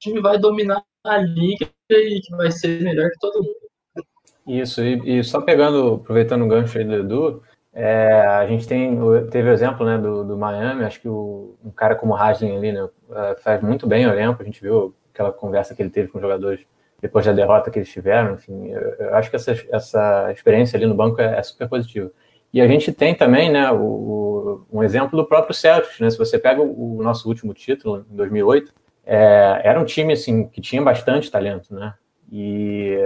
time 0.00 0.20
vai 0.20 0.38
dominar 0.38 0.80
a 1.04 1.18
liga 1.18 1.68
e 1.90 2.20
que 2.20 2.36
vai 2.36 2.52
ser 2.52 2.80
melhor 2.80 3.10
que 3.10 3.18
todo 3.18 3.42
mundo. 3.42 4.06
Isso, 4.46 4.80
e, 4.80 5.18
e 5.18 5.24
só 5.24 5.40
pegando, 5.40 5.94
aproveitando 5.94 6.42
o 6.42 6.48
gancho 6.48 6.78
aí 6.78 6.84
do 6.84 6.94
Edu, 6.94 7.42
é, 7.72 8.22
a 8.26 8.46
gente 8.46 8.66
tem, 8.66 8.96
teve 9.30 9.50
o 9.50 9.52
exemplo 9.52 9.84
né, 9.84 9.98
do, 9.98 10.24
do 10.24 10.36
Miami, 10.36 10.84
acho 10.84 11.00
que 11.00 11.08
o, 11.08 11.56
um 11.64 11.70
cara 11.70 11.96
como 11.96 12.12
o 12.12 12.16
Haslin 12.16 12.56
ali 12.56 12.72
né, 12.72 12.88
é, 13.12 13.34
faz 13.36 13.60
muito 13.60 13.86
bem 13.86 14.06
o 14.06 14.12
elenco, 14.12 14.40
a 14.40 14.44
gente 14.44 14.60
viu 14.60 14.94
aquela 15.12 15.32
conversa 15.32 15.74
que 15.74 15.82
ele 15.82 15.90
teve 15.90 16.08
com 16.08 16.18
os 16.18 16.22
jogadores 16.22 16.66
depois 17.00 17.24
da 17.24 17.32
derrota 17.32 17.70
que 17.70 17.78
eles 17.78 17.90
tiveram. 17.90 18.34
Enfim, 18.34 18.68
eu, 18.68 18.80
eu 18.80 19.14
acho 19.14 19.30
que 19.30 19.36
essa, 19.36 19.56
essa 19.70 20.32
experiência 20.32 20.76
ali 20.76 20.86
no 20.86 20.94
banco 20.94 21.20
é, 21.20 21.38
é 21.38 21.42
super 21.42 21.68
positiva. 21.68 22.10
E 22.52 22.60
a 22.60 22.66
gente 22.66 22.92
tem 22.92 23.14
também 23.14 23.50
né, 23.50 23.70
o, 23.70 24.64
um 24.72 24.82
exemplo 24.82 25.16
do 25.16 25.26
próprio 25.26 25.54
Celtics. 25.54 26.00
Né? 26.00 26.10
Se 26.10 26.18
você 26.18 26.38
pega 26.38 26.60
o, 26.60 26.98
o 26.98 27.02
nosso 27.02 27.28
último 27.28 27.54
título, 27.54 28.04
em 28.10 28.16
2008, 28.16 28.72
é, 29.06 29.60
era 29.64 29.80
um 29.80 29.84
time 29.84 30.12
assim, 30.12 30.46
que 30.48 30.60
tinha 30.60 30.82
bastante 30.82 31.30
talento. 31.30 31.74
Né? 31.74 31.94
E 32.30 32.98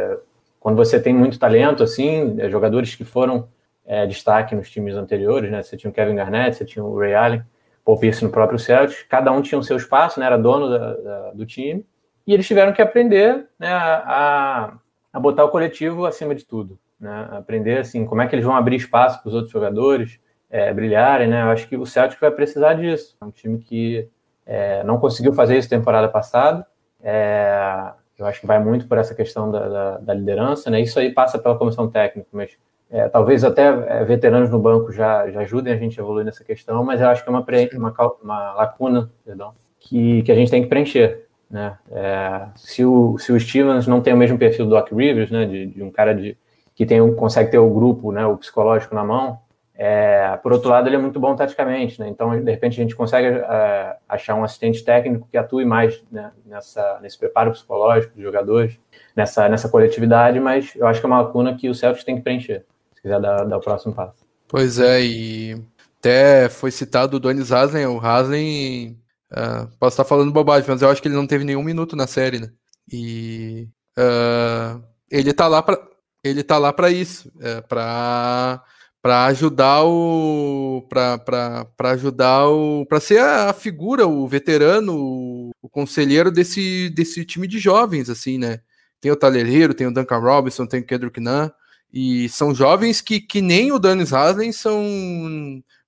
quando 0.64 0.76
você 0.76 0.98
tem 0.98 1.12
muito 1.12 1.38
talento, 1.38 1.82
assim, 1.82 2.40
é, 2.40 2.48
jogadores 2.48 2.94
que 2.94 3.04
foram 3.04 3.48
é, 3.84 4.06
destaque 4.06 4.54
nos 4.54 4.70
times 4.70 4.94
anteriores, 4.94 5.50
né? 5.50 5.62
Você 5.62 5.76
tinha 5.76 5.90
o 5.90 5.92
Kevin 5.92 6.14
Garnett, 6.14 6.56
você 6.56 6.64
tinha 6.64 6.82
o 6.82 6.98
Ray 6.98 7.14
Allen, 7.14 7.42
Paul 7.84 7.98
Pierce 7.98 8.24
no 8.24 8.30
próprio 8.30 8.58
Celtics, 8.58 9.02
cada 9.02 9.30
um 9.30 9.42
tinha 9.42 9.58
o 9.58 9.62
seu 9.62 9.76
espaço, 9.76 10.18
né? 10.18 10.24
Era 10.24 10.38
dono 10.38 10.70
da, 10.70 10.94
da, 10.94 11.30
do 11.32 11.44
time, 11.44 11.84
e 12.26 12.32
eles 12.32 12.46
tiveram 12.46 12.72
que 12.72 12.82
aprender 12.82 13.46
né, 13.58 13.68
a, 13.72 14.72
a 15.12 15.20
botar 15.20 15.44
o 15.44 15.50
coletivo 15.50 16.06
acima 16.06 16.34
de 16.34 16.44
tudo, 16.44 16.78
né? 16.98 17.28
Aprender, 17.32 17.78
assim, 17.78 18.06
como 18.06 18.22
é 18.22 18.26
que 18.26 18.34
eles 18.34 18.44
vão 18.44 18.56
abrir 18.56 18.76
espaço 18.76 19.20
para 19.20 19.28
os 19.28 19.34
outros 19.34 19.52
jogadores 19.52 20.18
é, 20.50 20.72
brilharem, 20.72 21.28
né? 21.28 21.42
Eu 21.42 21.48
acho 21.48 21.68
que 21.68 21.76
o 21.76 21.86
Celtics 21.86 22.20
vai 22.20 22.30
precisar 22.30 22.74
disso. 22.74 23.16
É 23.20 23.24
um 23.24 23.30
time 23.30 23.58
que 23.58 24.08
é, 24.46 24.82
não 24.84 24.98
conseguiu 24.98 25.32
fazer 25.32 25.58
isso 25.58 25.68
temporada 25.68 26.08
passada, 26.08 26.66
é, 27.02 27.92
eu 28.18 28.26
acho 28.26 28.40
que 28.40 28.46
vai 28.46 28.62
muito 28.62 28.86
por 28.86 28.96
essa 28.96 29.14
questão 29.14 29.50
da, 29.50 29.68
da, 29.68 29.98
da 29.98 30.14
liderança, 30.14 30.70
né? 30.70 30.80
Isso 30.80 30.98
aí 30.98 31.12
passa 31.12 31.38
pela 31.38 31.58
comissão 31.58 31.90
técnica, 31.90 32.28
mas 32.32 32.56
é, 32.90 33.08
talvez 33.08 33.42
até 33.42 33.66
é, 33.66 34.04
veteranos 34.04 34.50
no 34.50 34.58
banco 34.58 34.92
já, 34.92 35.28
já 35.30 35.40
ajudem 35.40 35.72
a 35.72 35.76
gente 35.76 35.98
a 35.98 36.02
evoluir 36.02 36.24
nessa 36.24 36.44
questão, 36.44 36.84
mas 36.84 37.00
eu 37.00 37.08
acho 37.08 37.22
que 37.22 37.28
é 37.28 37.32
uma, 37.32 37.44
uma, 37.74 38.12
uma 38.22 38.52
lacuna 38.54 39.10
perdão, 39.24 39.52
que, 39.78 40.22
que 40.22 40.30
a 40.30 40.34
gente 40.34 40.50
tem 40.50 40.62
que 40.62 40.68
preencher. 40.68 41.23
Né? 41.54 41.78
É, 41.92 42.48
se, 42.56 42.84
o, 42.84 43.16
se 43.16 43.30
o 43.30 43.38
Stevens 43.38 43.86
não 43.86 44.00
tem 44.00 44.12
o 44.12 44.16
mesmo 44.16 44.36
perfil 44.36 44.64
do 44.64 44.72
Doc 44.72 44.90
Rivers, 44.90 45.30
né, 45.30 45.46
de, 45.46 45.66
de 45.66 45.82
um 45.84 45.90
cara 45.90 46.12
de, 46.12 46.36
que 46.74 46.84
tem, 46.84 47.14
consegue 47.14 47.48
ter 47.48 47.58
o 47.58 47.70
grupo, 47.70 48.10
né, 48.10 48.26
o 48.26 48.36
psicológico 48.36 48.92
na 48.92 49.04
mão, 49.04 49.38
é, 49.72 50.36
por 50.42 50.52
outro 50.52 50.68
lado, 50.68 50.88
ele 50.88 50.96
é 50.96 50.98
muito 50.98 51.20
bom 51.20 51.36
taticamente, 51.36 52.00
né? 52.00 52.08
Então, 52.08 52.30
de 52.30 52.50
repente, 52.50 52.80
a 52.80 52.82
gente 52.82 52.94
consegue 52.96 53.26
é, 53.26 53.96
achar 54.08 54.34
um 54.34 54.42
assistente 54.42 54.84
técnico 54.84 55.28
que 55.30 55.36
atue 55.36 55.64
mais 55.64 56.02
né, 56.10 56.32
nessa, 56.44 56.98
nesse 57.00 57.18
preparo 57.18 57.52
psicológico 57.52 58.14
dos 58.14 58.22
jogadores, 58.22 58.78
nessa, 59.14 59.48
nessa 59.48 59.68
coletividade, 59.68 60.40
mas 60.40 60.74
eu 60.74 60.88
acho 60.88 60.98
que 60.98 61.06
é 61.06 61.08
uma 61.08 61.22
lacuna 61.22 61.56
que 61.56 61.68
o 61.68 61.74
Celtics 61.74 62.04
tem 62.04 62.16
que 62.16 62.22
preencher, 62.22 62.64
se 62.96 63.02
quiser 63.02 63.20
dar, 63.20 63.44
dar 63.44 63.56
o 63.56 63.60
próximo 63.60 63.94
passo. 63.94 64.24
Pois 64.48 64.80
é, 64.80 65.02
e 65.02 65.62
até 66.00 66.48
foi 66.48 66.72
citado 66.72 67.16
o 67.16 67.20
Donis 67.20 67.52
Haslem, 67.52 67.86
o 67.86 67.98
Haslem, 67.98 68.96
uh, 69.34 69.68
posso 69.78 69.94
estar 69.94 70.04
falando 70.04 70.32
bobagem, 70.32 70.68
mas 70.68 70.82
eu 70.82 70.88
acho 70.88 71.02
que 71.02 71.08
ele 71.08 71.14
não 71.14 71.26
teve 71.26 71.44
nenhum 71.44 71.62
minuto 71.62 71.96
na 71.96 72.06
série, 72.06 72.38
né? 72.38 72.50
E 72.90 73.68
uh, 73.98 74.82
ele 75.10 75.32
tá 75.32 75.46
lá 75.46 75.62
para 75.62 75.78
ele 76.22 76.42
tá 76.42 76.56
lá 76.56 76.72
para 76.72 76.90
isso, 76.90 77.30
é, 77.40 77.60
para 77.60 78.62
para 79.02 79.26
ajudar 79.26 79.84
o 79.84 80.86
para 80.88 81.90
ajudar 81.90 82.48
o 82.48 82.86
para 82.86 83.00
ser 83.00 83.20
a, 83.20 83.52
figura, 83.52 84.06
o 84.06 84.26
veterano, 84.26 84.96
o, 84.96 85.50
o, 85.60 85.68
conselheiro 85.68 86.30
desse 86.32 86.88
desse 86.88 87.22
time 87.26 87.46
de 87.46 87.58
jovens 87.58 88.08
assim, 88.08 88.38
né? 88.38 88.60
Tem 89.02 89.12
o 89.12 89.16
Talerreiro, 89.16 89.74
tem 89.74 89.86
o 89.86 89.92
Duncan 89.92 90.18
Robinson, 90.18 90.66
tem 90.66 90.80
o 90.80 90.86
Kendrick 90.86 91.20
Nunn, 91.20 91.50
e 91.92 92.28
são 92.30 92.54
jovens 92.54 93.02
que, 93.02 93.20
que 93.20 93.42
nem 93.42 93.70
o 93.72 93.78
Dennis 93.78 94.12
Haslem 94.14 94.50
são 94.52 94.82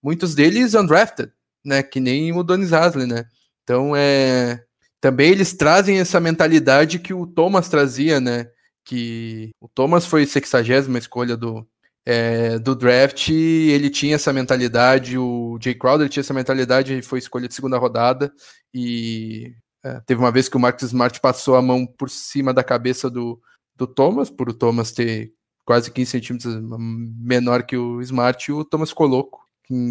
muitos 0.02 0.34
deles 0.34 0.74
undrafted, 0.74 1.32
né? 1.66 1.82
Que 1.82 2.00
nem 2.00 2.32
o 2.32 2.42
Dennis 2.42 2.72
Haslem, 2.72 3.06
né? 3.06 3.24
Então 3.62 3.94
é 3.96 4.62
também 5.00 5.30
eles 5.30 5.52
trazem 5.52 5.98
essa 5.98 6.18
mentalidade 6.18 6.98
que 6.98 7.14
o 7.14 7.26
Thomas 7.26 7.68
trazia, 7.68 8.20
né? 8.20 8.48
Que 8.84 9.50
o 9.60 9.68
Thomas 9.68 10.06
foi 10.06 10.26
60 10.26 10.98
escolha 10.98 11.36
do, 11.36 11.66
é, 12.04 12.58
do 12.58 12.74
draft, 12.74 13.28
ele 13.28 13.90
tinha 13.90 14.14
essa 14.14 14.32
mentalidade, 14.32 15.18
o 15.18 15.58
Jay 15.60 15.74
Crowder 15.74 16.08
tinha 16.08 16.22
essa 16.22 16.34
mentalidade, 16.34 17.02
foi 17.02 17.18
escolha 17.18 17.48
de 17.48 17.54
segunda 17.54 17.78
rodada, 17.78 18.32
e 18.72 19.54
é, 19.84 20.00
teve 20.06 20.20
uma 20.20 20.32
vez 20.32 20.48
que 20.48 20.56
o 20.56 20.60
Marcus 20.60 20.84
Smart 20.84 21.20
passou 21.20 21.56
a 21.56 21.62
mão 21.62 21.86
por 21.86 22.08
cima 22.08 22.54
da 22.54 22.64
cabeça 22.64 23.10
do, 23.10 23.40
do 23.74 23.86
Thomas, 23.86 24.30
por 24.30 24.48
o 24.48 24.54
Thomas 24.54 24.92
ter 24.92 25.32
quase 25.64 25.90
15 25.90 26.10
centímetros 26.10 26.56
menor 26.80 27.64
que 27.64 27.76
o 27.76 28.00
Smart, 28.02 28.50
e 28.50 28.54
o 28.54 28.64
Thomas 28.64 28.90
ficou 28.90 29.06
louco, 29.06 29.45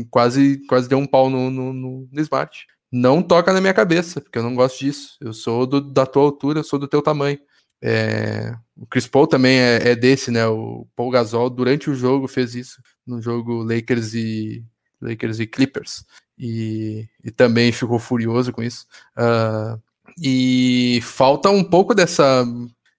quase, 0.10 0.66
quase 0.68 0.88
deu 0.90 0.98
um 0.98 1.08
pau 1.08 1.30
no, 1.30 1.50
no, 1.50 1.74
no, 1.74 2.10
no 2.12 2.22
Smart. 2.22 2.66
Não 2.92 3.22
toca 3.22 3.52
na 3.52 3.60
minha 3.60 3.74
cabeça, 3.74 4.22
porque 4.22 4.38
eu 4.38 4.44
não 4.44 4.56
gosto 4.56 4.80
disso. 4.80 5.18
Eu 5.20 5.34
sou 5.34 5.66
do, 5.66 5.82
da 5.82 6.06
tua 6.06 6.24
altura, 6.24 6.60
eu 6.60 6.64
sou 6.64 6.80
do 6.80 6.88
teu 6.88 7.02
tamanho. 7.02 7.40
É, 7.82 8.56
o 8.76 8.86
Chris 8.86 9.08
Paul 9.08 9.28
também 9.28 9.60
é, 9.60 9.90
é, 9.90 9.96
desse, 9.96 10.32
né? 10.32 10.48
O 10.48 10.88
Paul 10.96 11.12
Gasol 11.12 11.50
durante 11.50 11.90
o 11.90 11.96
jogo 11.96 12.28
fez 12.28 12.56
isso 12.56 12.82
no 13.06 13.22
jogo 13.22 13.64
Lakers 13.64 14.14
e 14.14 14.64
Lakers 15.02 15.40
e 15.40 15.48
Clippers 15.48 16.06
e, 16.38 17.08
e 17.24 17.32
também 17.32 17.72
ficou 17.72 18.00
furioso 18.00 18.52
com 18.52 18.64
isso. 18.64 18.86
Uh, 19.18 19.82
e 20.22 21.00
falta 21.02 21.50
um 21.50 21.64
pouco 21.64 21.94
dessa 21.94 22.46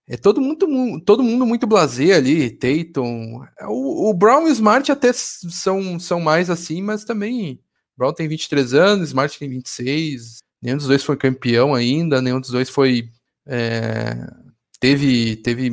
é 0.09 0.17
todo 0.17 0.41
mundo, 0.41 1.01
todo 1.05 1.23
mundo 1.23 1.45
muito 1.45 1.67
blasé 1.67 2.13
ali, 2.13 2.51
Tatum. 2.51 3.41
O, 3.63 4.11
o, 4.11 4.15
Brown 4.15 4.47
e 4.47 4.51
o 4.51 4.53
Smart 4.53 4.91
até 4.93 5.13
são, 5.13 5.99
são 5.99 6.21
mais 6.21 6.49
assim, 6.49 6.81
mas 6.81 7.05
também 7.05 7.61
Brown 7.97 8.13
tem 8.13 8.29
23 8.29 8.75
anos, 8.75 9.09
Smart 9.09 9.39
tem 9.39 9.49
26. 9.49 10.39
Nenhum 10.63 10.77
dos 10.77 10.87
dois 10.87 11.03
foi 11.03 11.17
campeão 11.17 11.75
ainda, 11.75 12.23
nenhum 12.23 12.41
dos 12.41 12.51
dois 12.51 12.69
foi 12.69 13.11
é, 13.47 14.29
teve, 14.81 15.37
teve 15.37 15.71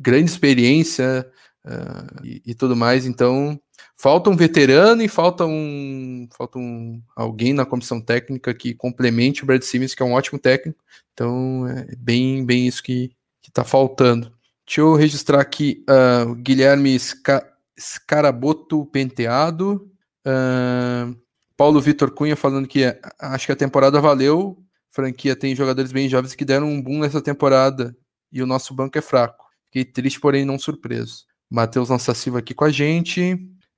grande 0.00 0.30
experiência 0.30 1.26
uh, 1.64 2.24
e, 2.24 2.42
e, 2.46 2.54
tudo 2.54 2.76
mais, 2.76 3.06
então 3.06 3.58
falta 3.96 4.30
um 4.30 4.36
veterano 4.36 5.02
e 5.02 5.08
falta 5.08 5.46
um, 5.46 6.28
falta 6.36 6.58
um 6.58 7.00
alguém 7.16 7.52
na 7.52 7.64
comissão 7.64 8.00
técnica 8.00 8.52
que 8.52 8.74
complemente 8.74 9.42
o 9.42 9.46
Brad 9.46 9.62
Simmons, 9.62 9.94
que 9.94 10.02
é 10.02 10.06
um 10.06 10.12
ótimo 10.12 10.38
técnico, 10.38 10.82
então 11.12 11.66
é 11.68 11.94
bem, 11.96 12.44
bem 12.44 12.66
isso 12.66 12.82
que, 12.82 13.12
que 13.44 13.50
tá 13.50 13.62
faltando. 13.62 14.32
Deixa 14.66 14.80
eu 14.80 14.94
registrar 14.94 15.38
aqui 15.38 15.84
uh, 15.88 16.34
Guilherme 16.36 16.98
Sca 16.98 17.46
Scaraboto 17.78 18.86
Penteado, 18.86 19.90
uh, 20.26 21.14
Paulo 21.56 21.80
Vitor 21.80 22.10
Cunha 22.12 22.36
falando 22.36 22.66
que 22.66 22.84
acho 23.18 23.46
que 23.46 23.52
a 23.52 23.56
temporada 23.56 24.00
valeu, 24.00 24.56
franquia 24.90 25.36
tem 25.36 25.54
jogadores 25.54 25.92
bem 25.92 26.08
jovens 26.08 26.34
que 26.34 26.44
deram 26.44 26.68
um 26.68 26.80
boom 26.80 27.00
nessa 27.00 27.20
temporada 27.20 27.94
e 28.32 28.42
o 28.42 28.46
nosso 28.46 28.72
banco 28.72 28.96
é 28.96 29.02
fraco. 29.02 29.44
Fiquei 29.66 29.84
triste, 29.84 30.18
porém 30.18 30.44
não 30.44 30.58
surpreso. 30.58 31.24
Matheus 31.50 31.90
Lança 31.90 32.14
Silva 32.14 32.38
aqui 32.38 32.54
com 32.54 32.64
a 32.64 32.70
gente. 32.70 33.34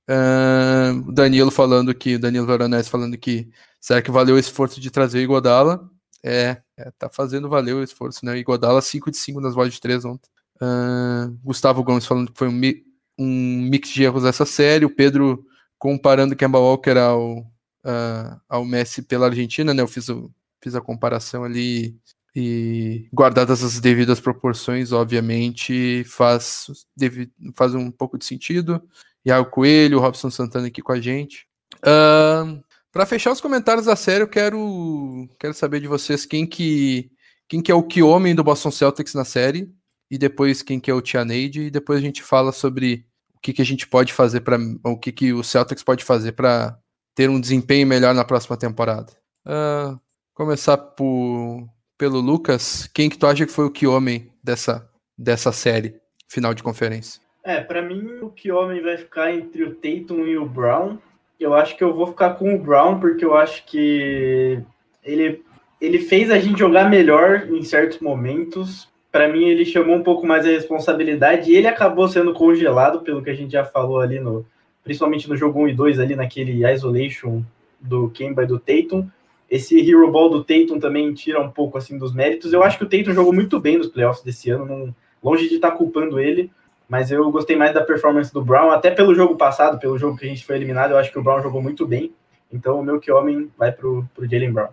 Uh, 0.09 1.11
Danilo 1.11 1.51
falando 1.51 1.93
que, 1.93 2.17
Danilo 2.17 2.47
Veronese 2.47 2.89
falando 2.89 3.17
que 3.17 3.49
será 3.81 4.01
que 4.01 4.11
valeu 4.11 4.35
o 4.35 4.39
esforço 4.39 4.79
de 4.79 4.89
trazer 4.89 5.17
o 5.17 5.21
Igodala? 5.21 5.89
É, 6.23 6.61
é, 6.75 6.91
tá 6.97 7.09
fazendo 7.09 7.49
valer 7.49 7.73
o 7.73 7.83
esforço, 7.83 8.25
né? 8.25 8.37
Igodala 8.37 8.81
5 8.81 9.11
de 9.11 9.17
5 9.17 9.39
nas 9.39 9.53
vozes 9.53 9.75
de 9.75 9.81
3 9.81 10.05
ontem. 10.05 10.29
Uh, 10.61 11.37
Gustavo 11.43 11.83
Gomes 11.83 12.05
falando 12.05 12.31
que 12.31 12.37
foi 12.37 12.47
um, 12.47 12.51
mi 12.51 12.83
um 13.17 13.61
mix 13.69 13.89
de 13.89 14.03
erros 14.03 14.25
essa 14.25 14.45
série. 14.45 14.85
O 14.85 14.93
Pedro 14.93 15.45
comparando 15.77 16.35
Kemba 16.35 16.59
Walker 16.59 16.97
ao, 16.97 17.39
uh, 17.39 18.41
ao 18.49 18.65
Messi 18.65 19.01
pela 19.01 19.27
Argentina, 19.27 19.73
né? 19.73 19.81
Eu 19.81 19.87
fiz, 19.87 20.09
o, 20.09 20.31
fiz 20.61 20.75
a 20.75 20.81
comparação 20.81 21.43
ali 21.43 21.95
e 22.35 23.07
guardadas 23.11 23.63
as 23.63 23.79
devidas 23.79 24.19
proporções, 24.19 24.91
obviamente, 24.91 26.03
faz, 26.03 26.67
deve, 26.95 27.31
faz 27.55 27.73
um 27.73 27.89
pouco 27.89 28.17
de 28.17 28.25
sentido. 28.25 28.81
E 29.25 29.31
o 29.31 29.45
Coelho, 29.45 29.99
Robson 29.99 30.29
Santana 30.29 30.67
aqui 30.67 30.81
com 30.81 30.91
a 30.91 31.01
gente. 31.01 31.47
Uh, 31.77 32.63
para 32.97 33.05
fechar 33.05 33.31
os 33.31 33.39
comentários 33.39 33.85
da 33.85 33.95
série, 33.95 34.23
eu 34.23 34.27
quero, 34.27 35.29
quero 35.39 35.53
saber 35.53 35.79
de 35.79 35.87
vocês 35.87 36.25
quem 36.25 36.47
que, 36.47 37.11
quem 37.47 37.61
que 37.61 37.71
é 37.71 37.75
o 37.75 37.83
que 37.83 38.01
homem 38.01 38.33
do 38.33 38.43
Boston 38.43 38.71
Celtics 38.71 39.13
na 39.13 39.23
série, 39.23 39.71
e 40.09 40.17
depois 40.17 40.63
quem 40.63 40.79
que 40.79 40.89
é 40.89 40.93
o 40.95 40.99
Tianeide, 40.99 41.61
e 41.61 41.69
depois 41.69 41.99
a 41.99 42.01
gente 42.01 42.23
fala 42.23 42.51
sobre 42.51 43.05
o 43.35 43.39
que, 43.39 43.53
que 43.53 43.61
a 43.61 43.65
gente 43.65 43.87
pode 43.87 44.11
fazer 44.11 44.41
para 44.41 44.57
o 44.83 44.97
que, 44.97 45.11
que 45.11 45.31
o 45.31 45.43
Celtics 45.43 45.83
pode 45.83 46.03
fazer 46.03 46.31
para 46.31 46.75
ter 47.13 47.29
um 47.29 47.39
desempenho 47.39 47.85
melhor 47.85 48.15
na 48.15 48.25
próxima 48.25 48.57
temporada. 48.57 49.13
Uh, 49.45 49.99
começar 50.33 50.75
por 50.77 51.69
pelo 51.99 52.19
Lucas, 52.19 52.89
quem 52.95 53.11
que 53.11 53.17
tu 53.19 53.27
acha 53.27 53.45
que 53.45 53.51
foi 53.51 53.65
o 53.65 53.71
que 53.71 53.85
homem 53.85 54.33
dessa, 54.43 54.89
dessa 55.15 55.51
série, 55.51 55.93
final 56.27 56.51
de 56.51 56.63
conferência? 56.63 57.21
É, 57.43 57.61
para 57.61 57.83
mim 57.83 58.21
o 58.23 58.31
que 58.31 58.51
homem 58.51 58.81
vai 58.81 58.97
ficar 58.97 59.31
entre 59.31 59.63
o 59.63 59.75
Tatum 59.75 60.25
e 60.25 60.35
o 60.35 60.49
Brown. 60.49 60.97
Eu 61.39 61.53
acho 61.53 61.77
que 61.77 61.83
eu 61.83 61.93
vou 61.93 62.07
ficar 62.07 62.31
com 62.31 62.53
o 62.53 62.57
Brown 62.57 62.99
porque 62.99 63.23
eu 63.23 63.35
acho 63.35 63.65
que 63.65 64.59
ele 65.03 65.41
ele 65.79 65.99
fez 65.99 66.31
a 66.31 66.39
gente 66.39 66.57
jogar 66.57 66.89
melhor 66.89 67.47
em 67.51 67.61
certos 67.61 67.99
momentos. 67.99 68.89
Para 69.11 69.27
mim 69.27 69.45
ele 69.45 69.63
chamou 69.63 69.95
um 69.95 70.03
pouco 70.03 70.25
mais 70.25 70.45
a 70.45 70.49
responsabilidade 70.49 71.51
e 71.51 71.55
ele 71.55 71.67
acabou 71.67 72.07
sendo 72.07 72.33
congelado 72.33 73.01
pelo 73.01 73.21
que 73.21 73.29
a 73.29 73.35
gente 73.35 73.51
já 73.51 73.63
falou 73.63 73.99
ali 73.99 74.19
no 74.19 74.45
principalmente 74.83 75.29
no 75.29 75.35
jogo 75.35 75.61
1 75.63 75.67
e 75.69 75.73
2 75.73 75.99
ali 75.99 76.15
naquele 76.15 76.65
isolation 76.65 77.43
do 77.79 78.09
Kemba 78.09 78.43
e 78.43 78.47
do 78.47 78.57
Tatum 78.57 79.07
esse 79.49 79.79
Hero 79.79 80.11
Ball 80.11 80.29
do 80.29 80.43
Tatum 80.43 80.79
também 80.79 81.13
tira 81.13 81.41
um 81.41 81.49
pouco 81.49 81.77
assim 81.77 81.97
dos 81.97 82.13
méritos. 82.13 82.51
Eu 82.51 82.63
acho 82.63 82.77
que 82.77 82.83
o 82.83 82.89
Tatum 82.89 83.13
jogou 83.13 83.33
muito 83.33 83.59
bem 83.59 83.77
nos 83.77 83.87
playoffs 83.87 84.23
desse 84.23 84.49
ano, 84.49 84.65
não, 84.65 84.95
longe 85.23 85.47
de 85.47 85.55
estar 85.55 85.71
tá 85.71 85.77
culpando 85.77 86.19
ele, 86.19 86.51
mas 86.89 87.11
eu 87.11 87.29
gostei 87.31 87.55
mais 87.55 87.73
da 87.73 87.83
performance 87.83 88.33
do 88.33 88.43
Brown, 88.43 88.71
até 88.71 88.91
pelo 88.91 89.13
jogo 89.13 89.35
passado, 89.35 89.79
pelo 89.79 89.97
jogo 89.97 90.17
que 90.17 90.25
a 90.25 90.29
gente 90.29 90.45
foi 90.45 90.55
eliminado, 90.55 90.91
eu 90.91 90.97
acho 90.97 91.11
que 91.11 91.19
o 91.19 91.23
Brown 91.23 91.41
jogou 91.41 91.61
muito 91.61 91.85
bem. 91.85 92.13
Então 92.51 92.79
o 92.79 92.83
meu 92.83 92.99
que 92.99 93.11
homem 93.11 93.51
vai 93.57 93.71
pro, 93.71 94.07
pro 94.15 94.27
Jalen 94.27 94.53
Brown. 94.53 94.69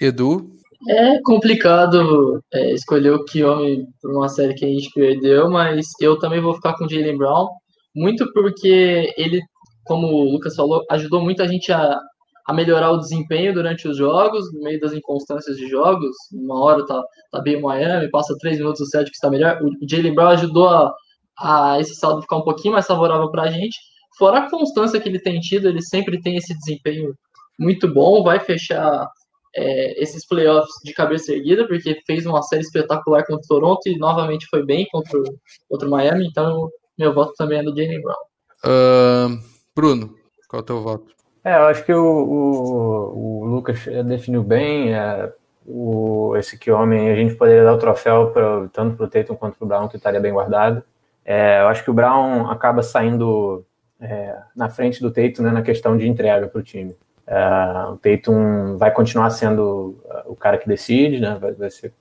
Edu? 0.00 0.50
É 0.88 1.20
complicado 1.22 2.42
é, 2.52 2.72
escolher 2.72 3.10
o 3.10 3.24
que 3.24 3.44
homem 3.44 3.86
por 4.00 4.12
uma 4.12 4.28
série 4.28 4.54
que 4.54 4.64
a 4.64 4.68
gente 4.68 4.90
perdeu, 4.94 5.50
mas 5.50 5.86
eu 6.00 6.18
também 6.18 6.40
vou 6.40 6.54
ficar 6.54 6.74
com 6.74 6.84
o 6.84 6.88
Jalen 6.88 7.18
Brown, 7.18 7.48
muito 7.94 8.32
porque 8.32 9.12
ele, 9.16 9.40
como 9.84 10.06
o 10.06 10.30
Lucas 10.30 10.54
falou, 10.54 10.84
ajudou 10.90 11.20
muito 11.20 11.42
a 11.42 11.48
gente 11.48 11.72
a, 11.72 11.98
a 12.46 12.54
melhorar 12.54 12.92
o 12.92 12.98
desempenho 12.98 13.52
durante 13.52 13.88
os 13.88 13.96
jogos, 13.96 14.52
no 14.54 14.62
meio 14.62 14.80
das 14.80 14.92
inconstâncias 14.92 15.56
de 15.56 15.68
jogos. 15.68 16.14
Uma 16.32 16.60
hora 16.64 16.86
tá, 16.86 17.02
tá 17.32 17.40
bem 17.40 17.56
o 17.56 17.62
Miami, 17.62 18.08
passa 18.08 18.36
três 18.38 18.56
minutos 18.58 18.80
o 18.80 18.86
Celtics 18.86 19.18
está 19.18 19.28
melhor. 19.28 19.60
O 19.60 19.70
Jalen 19.86 20.14
Brown 20.14 20.28
ajudou 20.28 20.68
a, 20.68 20.94
a 21.40 21.78
esse 21.80 21.94
saldo 21.94 22.22
ficar 22.22 22.36
um 22.36 22.42
pouquinho 22.42 22.74
mais 22.74 22.86
favorável 22.86 23.30
para 23.30 23.42
a 23.42 23.50
gente. 23.50 23.78
Fora 24.18 24.38
a 24.38 24.50
constância 24.50 25.00
que 25.00 25.08
ele 25.08 25.20
tem 25.20 25.38
tido, 25.40 25.68
ele 25.68 25.82
sempre 25.82 26.20
tem 26.20 26.36
esse 26.36 26.56
desempenho 26.58 27.14
muito 27.58 27.92
bom, 27.92 28.22
vai 28.22 28.40
fechar 28.40 29.08
é, 29.54 30.02
esses 30.02 30.26
playoffs 30.26 30.74
de 30.84 30.92
cabeça 30.92 31.32
erguida, 31.32 31.66
porque 31.66 32.00
fez 32.06 32.26
uma 32.26 32.42
série 32.42 32.62
espetacular 32.62 33.24
contra 33.24 33.44
o 33.44 33.48
Toronto 33.48 33.86
e 33.86 33.98
novamente 33.98 34.46
foi 34.50 34.64
bem 34.64 34.86
contra, 34.90 35.20
contra 35.68 35.86
o 35.86 35.90
Miami, 35.90 36.26
então 36.26 36.68
meu 36.98 37.14
voto 37.14 37.32
também 37.36 37.60
é 37.60 37.62
do 37.62 37.76
Jalen 37.76 38.02
Brown. 38.02 38.16
Uh, 38.64 39.40
Bruno, 39.74 40.14
qual 40.48 40.60
é 40.60 40.62
o 40.62 40.66
teu 40.66 40.82
voto? 40.82 41.18
É, 41.44 41.56
eu 41.56 41.64
acho 41.64 41.84
que 41.84 41.92
o, 41.92 42.04
o, 42.04 43.42
o 43.42 43.44
Lucas 43.46 43.78
definiu 44.04 44.42
bem. 44.42 44.92
É, 44.92 45.32
o, 45.64 46.34
esse 46.36 46.58
que 46.58 46.70
homem, 46.70 47.10
a 47.10 47.14
gente 47.14 47.34
poderia 47.34 47.64
dar 47.64 47.74
o 47.74 47.78
troféu 47.78 48.30
pra, 48.30 48.68
tanto 48.72 48.96
para 48.96 49.06
o 49.06 49.08
Tatum 49.08 49.36
quanto 49.36 49.56
para 49.58 49.64
o 49.64 49.68
Brown, 49.68 49.88
que 49.88 49.96
estaria 49.96 50.20
bem 50.20 50.32
guardado. 50.32 50.82
É, 51.30 51.60
eu 51.60 51.68
acho 51.68 51.84
que 51.84 51.90
o 51.90 51.92
Brown 51.92 52.50
acaba 52.50 52.82
saindo 52.82 53.62
é, 54.00 54.34
na 54.56 54.70
frente 54.70 55.02
do 55.02 55.10
Tatum 55.10 55.42
né, 55.42 55.50
na 55.50 55.60
questão 55.60 55.94
de 55.94 56.08
entrega 56.08 56.48
para 56.48 56.58
o 56.58 56.62
time. 56.62 56.96
Uh, 57.26 57.92
o 57.92 57.96
Tatum 57.98 58.78
vai 58.78 58.90
continuar 58.90 59.28
sendo 59.28 60.00
uh, 60.06 60.32
o 60.32 60.34
cara 60.34 60.56
que 60.56 60.66
decide, 60.66 61.20
né? 61.20 61.36
Vai, 61.38 61.52
vai, 61.52 61.70
ser 61.70 61.92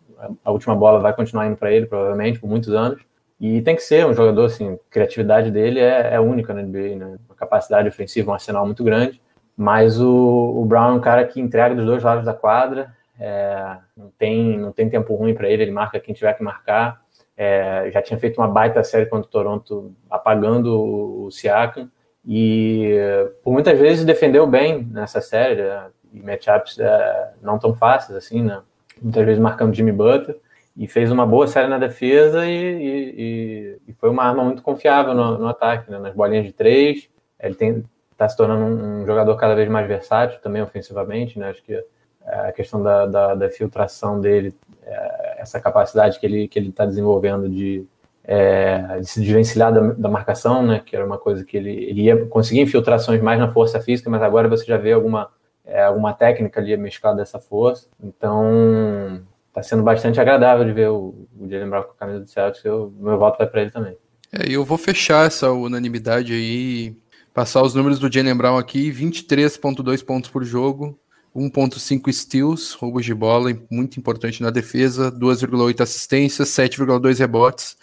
a 0.46 0.50
última 0.50 0.74
bola 0.74 1.02
vai 1.02 1.14
continuar 1.14 1.46
indo 1.46 1.58
para 1.58 1.74
ele 1.74 1.86
provavelmente 1.88 2.40
por 2.40 2.48
muitos 2.50 2.74
anos. 2.74 3.02
E 3.38 3.62
tem 3.64 3.76
que 3.76 3.82
ser 3.82 4.06
um 4.06 4.14
jogador 4.14 4.46
assim, 4.46 4.76
a 4.76 4.78
criatividade 4.90 5.52
dele 5.52 5.82
é, 5.82 6.14
é 6.14 6.20
única 6.22 6.54
na 6.54 6.62
NBA, 6.62 6.96
né? 6.96 7.18
Uma 7.28 7.36
capacidade 7.36 7.90
ofensiva, 7.90 8.32
um 8.32 8.34
arsenal 8.34 8.66
muito 8.66 8.82
grande. 8.82 9.22
Mas 9.58 10.00
o, 10.00 10.54
o 10.56 10.64
Brown 10.64 10.92
é 10.92 10.94
um 10.94 11.02
cara 11.02 11.26
que 11.26 11.42
entrega 11.42 11.76
dos 11.76 11.86
dois 11.86 12.02
lados 12.02 12.24
da 12.24 12.34
quadra. 12.34 12.96
É, 13.20 13.76
não 13.98 14.10
tem 14.18 14.58
não 14.58 14.72
tem 14.72 14.90
tempo 14.90 15.14
ruim 15.16 15.34
para 15.34 15.50
ele, 15.50 15.64
ele 15.64 15.72
marca 15.72 16.00
quem 16.00 16.16
tiver 16.16 16.32
que 16.32 16.44
marcar. 16.44 17.02
É, 17.38 17.92
já 17.94 18.02
tinha 18.02 18.20
feito 18.20 18.42
uma 18.42 18.48
baita 18.48 18.84
série 18.84 19.06
contra 19.06 19.28
o 19.28 19.32
Toronto, 19.32 19.94
apagando 20.10 21.26
o, 21.26 21.32
Siakam 21.32 21.88
e 22.26 22.98
por 23.44 23.54
muitas 23.54 23.80
vezes 23.80 24.04
defendeu 24.04 24.48
bem 24.48 24.84
nessa 24.92 25.22
série, 25.22 25.62
né? 25.62 25.88
e 26.12 26.20
matchups 26.20 26.80
é, 26.80 27.34
não 27.42 27.60
tão 27.60 27.76
fáceis 27.76 28.18
assim, 28.18 28.42
né? 28.42 28.62
Muitas 29.02 29.24
vezes 29.24 29.40
marcando 29.40 29.76
Jimmy 29.76 29.92
Butler, 29.92 30.38
e 30.78 30.88
fez 30.88 31.12
uma 31.12 31.26
boa 31.26 31.48
série 31.48 31.68
na 31.68 31.80
defesa 31.80 32.46
e, 32.46 32.52
e, 32.52 33.78
e 33.88 33.94
foi 33.94 34.10
uma 34.10 34.24
arma 34.24 34.44
muito 34.44 34.62
confiável 34.62 35.16
no, 35.16 35.40
no 35.40 35.48
ataque, 35.48 35.90
né? 35.90 35.98
nas 35.98 36.14
bolinhas 36.14 36.46
de 36.46 36.54
três. 36.54 37.10
Ele 37.40 37.84
está 38.12 38.30
se 38.30 38.38
tornando 38.38 38.64
um, 38.64 39.06
jogador 39.06 39.36
cada 39.38 39.56
vez 39.56 39.68
mais 39.68 39.88
versátil 39.88 40.40
também 40.40 40.62
ofensivamente, 40.62 41.40
né? 41.40 41.50
Acho 41.50 41.64
que 41.64 41.84
a 42.24 42.52
questão 42.52 42.84
da, 42.84 43.08
da, 43.08 43.36
da 43.36 43.50
filtração 43.50 44.22
dele, 44.22 44.54
é, 44.86 45.27
essa 45.38 45.60
capacidade 45.60 46.20
que 46.20 46.26
ele 46.26 46.48
que 46.48 46.60
ele 46.60 46.70
está 46.70 46.86
desenvolvendo 46.86 47.48
de 47.48 47.88
é, 48.28 49.00
de 49.00 49.06
se 49.06 49.22
desvencilhar 49.22 49.74
da, 49.74 49.80
da, 49.80 50.10
marcação, 50.10 50.62
né, 50.62 50.82
que 50.86 50.94
era 50.94 51.06
uma 51.06 51.18
coisa 51.18 51.46
que 51.46 51.56
ele, 51.56 51.72
ele 51.72 52.02
ia 52.02 52.26
conseguir 52.26 52.60
infiltrações 52.60 53.22
mais 53.22 53.40
na 53.40 53.48
força 53.54 53.80
física, 53.80 54.10
mas 54.10 54.22
agora 54.22 54.50
você 54.50 54.66
já 54.66 54.76
vê 54.76 54.92
alguma, 54.92 55.30
é, 55.64 55.86
alguma 55.86 56.12
técnica 56.14 56.60
ali 56.60 56.76
mesclada 56.76 57.20
dessa 57.20 57.40
força. 57.40 57.88
Então, 58.04 59.24
está 59.48 59.64
sendo 59.64 59.82
bastante 59.82 60.20
agradável 60.20 60.66
de 60.66 60.74
ver 60.74 60.90
o, 60.90 61.26
o 61.40 61.50
Jalen 61.50 61.70
Brown 61.70 61.84
com 61.84 61.92
a 61.92 61.96
camisa 61.96 62.20
do 62.20 62.28
Celtics. 62.28 62.66
Eu, 62.66 62.94
meu 63.00 63.18
voto 63.18 63.38
vai 63.38 63.48
para 63.48 63.62
ele 63.62 63.72
também. 63.72 63.98
É, 64.34 64.50
eu 64.50 64.66
vou 64.66 64.78
fechar 64.78 65.26
essa 65.26 65.52
unanimidade 65.52 66.34
aí, 66.34 66.98
passar 67.34 67.64
os 67.64 67.74
números 67.74 67.98
do 67.98 68.12
Jalen 68.12 68.36
Brown 68.36 68.58
aqui: 68.58 68.92
23,2 68.92 70.06
pontos 70.06 70.30
por 70.30 70.44
jogo, 70.44 71.00
1.5 71.38 72.12
steals, 72.12 72.74
roubos 72.74 73.06
de 73.06 73.14
bola, 73.14 73.56
muito 73.70 74.00
importante 74.00 74.42
na 74.42 74.50
defesa, 74.50 75.12
2,8 75.12 75.82
assistências, 75.82 76.50
7,2 76.50 77.20
rebotes. 77.20 77.78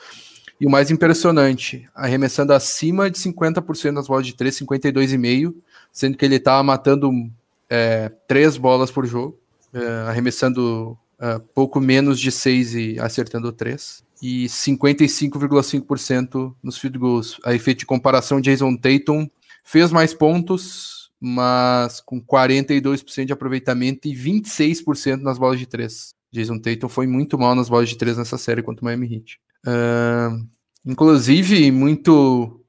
E 0.60 0.66
o 0.66 0.70
mais 0.70 0.90
impressionante, 0.90 1.88
arremessando 1.94 2.52
acima 2.52 3.08
de 3.08 3.16
50% 3.18 3.94
das 3.94 4.08
bolas 4.08 4.26
de 4.26 4.34
3, 4.34 4.58
52,5%, 4.60 5.54
sendo 5.92 6.16
que 6.16 6.24
ele 6.24 6.34
estava 6.36 6.62
matando 6.64 7.12
é, 7.70 8.10
3 8.26 8.56
bolas 8.56 8.90
por 8.90 9.06
jogo, 9.06 9.38
é, 9.72 9.86
arremessando 10.08 10.98
é, 11.20 11.38
pouco 11.54 11.80
menos 11.80 12.18
de 12.18 12.32
6 12.32 12.74
e 12.74 12.98
acertando 12.98 13.52
3. 13.52 14.02
E 14.22 14.46
55,5% 14.46 16.54
nos 16.62 16.78
field 16.78 16.98
goals. 16.98 17.38
A 17.44 17.52
efeito 17.54 17.80
de 17.80 17.86
comparação, 17.86 18.40
Jason 18.40 18.74
Tatum 18.76 19.28
fez 19.62 19.92
mais 19.92 20.14
pontos, 20.14 21.03
mas 21.26 22.02
com 22.02 22.20
42% 22.20 23.24
de 23.24 23.32
aproveitamento 23.32 24.06
e 24.06 24.14
26% 24.14 25.22
nas 25.22 25.38
bolas 25.38 25.58
de 25.58 25.64
3. 25.64 26.14
Jason 26.30 26.58
Tatum 26.58 26.86
foi 26.86 27.06
muito 27.06 27.38
mal 27.38 27.54
nas 27.54 27.70
bolas 27.70 27.88
de 27.88 27.96
3 27.96 28.18
nessa 28.18 28.36
série 28.36 28.62
contra 28.62 28.82
o 28.82 28.84
Miami 28.84 29.14
Heat. 29.14 29.40
Uh, 29.66 30.46
inclusive, 30.84 31.70
muito. 31.70 32.60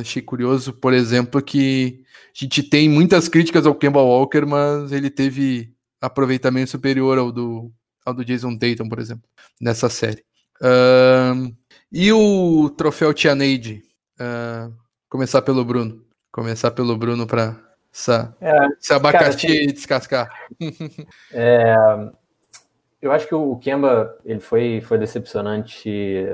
Achei 0.00 0.22
curioso, 0.22 0.72
por 0.72 0.94
exemplo, 0.94 1.42
que 1.42 2.02
a 2.34 2.44
gente 2.44 2.62
tem 2.62 2.88
muitas 2.88 3.28
críticas 3.28 3.66
ao 3.66 3.74
Kemba 3.74 4.00
Walker, 4.00 4.46
mas 4.46 4.90
ele 4.90 5.10
teve 5.10 5.74
aproveitamento 6.00 6.70
superior 6.70 7.18
ao 7.18 7.30
do, 7.30 7.70
ao 8.06 8.14
do 8.14 8.24
Jason 8.24 8.56
Tatum, 8.56 8.88
por 8.88 9.00
exemplo, 9.00 9.28
nessa 9.60 9.90
série. 9.90 10.24
Uh, 10.62 11.54
e 11.92 12.10
o 12.10 12.70
troféu 12.70 13.12
Tia? 13.12 13.34
Uh, 13.34 14.74
começar 15.10 15.42
pelo 15.42 15.62
Bruno. 15.62 16.02
Começar 16.32 16.70
pelo 16.70 16.96
Bruno 16.96 17.26
para 17.26 17.71
essa, 17.92 18.34
é, 18.40 18.66
esse 18.80 18.92
abacaxi 18.92 19.46
cara, 19.46 19.58
assim, 19.58 19.66
descascar. 19.66 20.30
É, 21.32 21.74
eu 23.00 23.10
acho 23.12 23.26
que 23.26 23.34
o 23.34 23.56
Kemba 23.56 24.16
ele 24.24 24.40
foi, 24.40 24.80
foi 24.80 24.96
decepcionante 24.96 26.24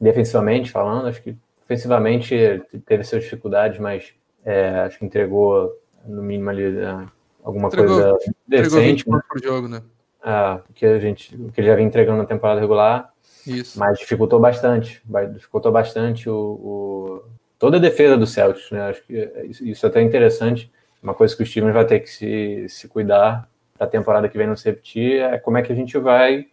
defensivamente 0.00 0.70
falando. 0.70 1.06
Acho 1.06 1.22
que 1.22 1.36
ofensivamente 1.62 2.62
teve 2.84 3.04
suas 3.04 3.24
dificuldades, 3.24 3.78
mas 3.78 4.12
é, 4.44 4.80
acho 4.80 4.98
que 4.98 5.04
entregou 5.04 5.72
no 6.04 6.22
mínimo 6.22 6.50
ali 6.50 6.70
né, 6.70 7.06
alguma 7.42 7.68
entregou, 7.68 7.88
coisa 7.88 8.18
decente. 8.46 9.02
Entregou 9.02 9.22
por 9.28 9.42
jogo, 9.42 9.68
né? 9.68 9.82
Ah, 10.22 10.60
que 10.74 10.84
a 10.84 10.98
gente, 10.98 11.36
que 11.52 11.60
ele 11.60 11.68
já 11.68 11.76
vinha 11.76 11.86
entregando 11.86 12.18
na 12.18 12.26
temporada 12.26 12.60
regular. 12.60 13.12
Isso. 13.46 13.78
Mas 13.78 13.98
dificultou 13.98 14.40
bastante, 14.40 15.00
dificultou 15.32 15.72
bastante 15.72 16.28
o, 16.28 16.34
o 16.36 17.22
toda 17.58 17.76
a 17.76 17.80
defesa 17.80 18.16
do 18.16 18.26
Celtics, 18.26 18.70
né? 18.70 18.88
Acho 18.88 19.02
que 19.04 19.30
isso 19.62 19.86
é 19.86 19.88
até 19.88 20.02
interessante. 20.02 20.70
Uma 21.02 21.14
coisa 21.14 21.36
que 21.36 21.42
o 21.42 21.46
Stevens 21.46 21.74
vai 21.74 21.84
ter 21.84 22.00
que 22.00 22.10
se, 22.10 22.68
se 22.68 22.88
cuidar 22.88 23.48
para 23.76 23.86
a 23.86 23.90
temporada 23.90 24.28
que 24.28 24.36
vem 24.36 24.46
no 24.46 24.54
CFT 24.54 25.18
é 25.18 25.38
como 25.38 25.56
é 25.58 25.62
que 25.62 25.72
a 25.72 25.74
gente 25.74 25.96
vai 25.98 26.46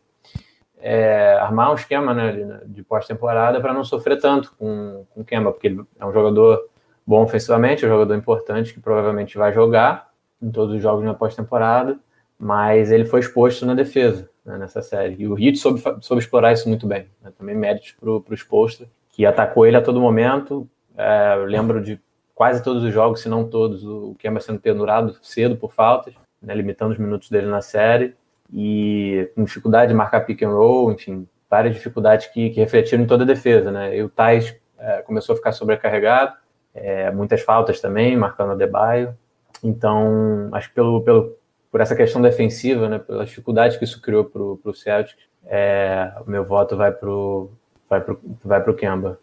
é, 0.80 1.34
armar 1.42 1.72
um 1.72 1.76
esquema 1.76 2.14
né, 2.14 2.32
né 2.32 2.62
de 2.66 2.84
pós-temporada 2.84 3.60
para 3.60 3.74
não 3.74 3.84
sofrer 3.84 4.20
tanto 4.20 4.54
com, 4.58 5.06
com 5.10 5.22
o 5.22 5.26
Kemba, 5.26 5.52
porque 5.52 5.68
ele 5.68 5.82
é 6.00 6.06
um 6.06 6.14
jogador 6.14 6.70
bom 7.06 7.24
ofensivamente, 7.24 7.84
é 7.84 7.88
um 7.88 7.92
jogador 7.92 8.16
importante 8.16 8.74
que 8.74 8.80
provavelmente 8.80 9.38
vai 9.38 9.52
jogar 9.52 10.10
em 10.42 10.52
todos 10.52 10.76
os 10.76 10.82
jogos 10.82 11.04
na 11.04 11.14
pós-temporada, 11.14 11.98
mas 12.38 12.92
ele 12.92 13.06
foi 13.06 13.22
exposto 13.22 13.66
na 13.66 13.74
defesa 13.74 14.30
né, 14.46 14.58
nessa 14.58 14.82
série. 14.82 15.16
E 15.20 15.28
o 15.28 15.38
Heat 15.38 15.58
soube, 15.58 15.82
soube 16.02 16.22
explorar 16.22 16.54
isso 16.54 16.70
muito 16.70 16.86
bem. 16.86 17.08
Né, 17.22 17.32
também 17.38 17.56
méritos 17.56 17.96
para 18.00 18.10
o 18.10 18.24
exposto, 18.34 18.88
que 19.10 19.26
atacou 19.26 19.66
ele 19.66 19.78
a 19.78 19.82
todo 19.82 20.00
momento. 20.00 20.70
É, 20.98 21.36
eu 21.36 21.46
lembro 21.46 21.82
de 21.82 22.00
quase 22.36 22.62
todos 22.62 22.84
os 22.84 22.94
jogos, 22.94 23.22
se 23.22 23.30
não 23.30 23.48
todos, 23.48 23.84
o 23.84 24.16
Kemba 24.20 24.40
sendo 24.40 24.60
pendurado 24.60 25.18
cedo 25.24 25.56
por 25.56 25.74
faltas 25.74 26.14
né, 26.46 26.54
limitando 26.54 26.94
os 26.94 27.00
minutos 27.00 27.30
dele 27.30 27.48
na 27.48 27.62
série, 27.62 28.16
e 28.54 29.30
com 29.36 29.44
dificuldade 29.44 29.90
de 29.90 29.98
marcar 29.98 30.22
pick 30.22 30.44
and 30.44 30.52
roll, 30.52 30.92
enfim, 30.92 31.28
várias 31.50 31.74
dificuldades 31.74 32.28
que, 32.28 32.52
que 32.52 32.60
refletiram 32.60 33.04
em 33.04 33.08
toda 33.08 33.24
a 33.24 33.28
defesa. 33.28 33.72
Né? 33.72 33.98
E 33.98 34.04
o 34.04 34.10
Thais 34.10 34.56
é, 34.78 35.02
começou 35.02 35.34
a 35.34 35.38
ficar 35.38 35.52
sobrecarregado, 35.52 36.36
é, 36.74 37.10
muitas 37.12 37.42
faltas 37.42 37.82
também, 37.82 38.16
marcando 38.16 38.52
a 38.52 38.56
Debaio. 38.56 39.18
Então, 39.64 40.50
acho 40.52 40.70
que 40.70 40.76
pelo, 40.76 41.02
pelo, 41.02 41.36
por 41.72 41.82
essa 41.82 41.96
questão 41.96 42.22
defensiva, 42.22 42.88
né, 42.88 43.00
pela 43.00 43.26
dificuldade 43.26 43.80
que 43.80 43.84
isso 43.84 44.02
criou 44.02 44.26
para 44.26 44.42
o 44.42 44.74
Celtics, 44.74 45.24
é, 45.48 46.14
o 46.26 46.30
meu 46.30 46.44
voto 46.44 46.78
vai 46.78 46.92
para 46.92 47.10
o 47.10 47.50
vai 47.88 48.02
pro, 48.02 48.20
vai 48.44 48.64
pro 48.64 48.76
Kemba. 48.76 49.20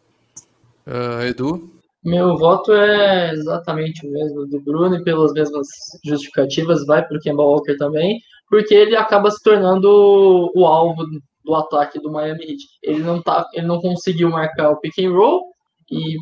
Uh, 0.87 1.23
Edu? 1.25 1.82
Meu 2.05 2.37
voto 2.37 2.73
é 2.73 3.33
exatamente 3.33 4.07
o 4.07 4.11
mesmo 4.11 4.47
do 4.47 4.61
Bruno 4.61 4.97
e 4.97 5.05
pelas 5.05 5.33
mesmas 5.33 5.69
justificativas 6.05 6.85
vai 6.85 7.07
para 7.07 7.17
o 7.17 7.21
Kemba 7.21 7.45
Walker 7.45 7.77
também, 7.77 8.21
porque 8.49 8.75
ele 8.75 8.97
acaba 8.97 9.31
se 9.31 9.43
tornando 9.43 10.51
o 10.55 10.67
alvo 10.67 11.05
do 11.45 11.55
ataque 11.55 12.01
do 12.01 12.11
Miami 12.11 12.43
Heat. 12.43 12.63
Ele 12.83 13.01
não 13.01 13.23
tá, 13.23 13.47
ele 13.55 13.67
não 13.67 13.81
conseguiu 13.81 14.31
marcar 14.31 14.71
o 14.71 14.81
pick 14.81 14.99
and 14.99 15.13
roll 15.13 15.53
e 15.91 16.17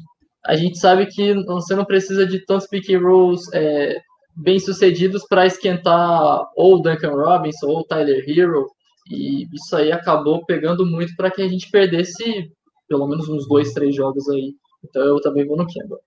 a 0.46 0.54
gente 0.56 0.78
sabe 0.78 1.06
que 1.06 1.34
você 1.44 1.74
não 1.74 1.84
precisa 1.84 2.26
de 2.26 2.44
tantos 2.44 2.66
pick 2.66 2.90
and 2.90 3.00
rolls 3.00 3.42
é, 3.54 4.00
bem-sucedidos 4.36 5.24
para 5.28 5.46
esquentar 5.46 6.42
ou 6.56 6.76
o 6.76 6.82
Duncan 6.82 7.12
Robinson 7.12 7.66
ou 7.68 7.78
o 7.80 7.84
Tyler 7.84 8.24
Hero. 8.26 8.66
E 9.10 9.46
isso 9.54 9.76
aí 9.76 9.90
acabou 9.90 10.44
pegando 10.44 10.84
muito 10.86 11.14
para 11.16 11.30
que 11.30 11.42
a 11.42 11.48
gente 11.48 11.70
perdesse 11.70 12.50
pelo 12.88 13.06
menos 13.06 13.28
uns 13.28 13.46
dois, 13.48 13.72
três 13.72 13.94
jogos 13.94 14.28
aí. 14.28 14.54
Então 14.84 15.02
eu 15.02 15.20
também 15.20 15.46
vou 15.46 15.56
no 15.56 15.66
Kemba. 15.66 15.98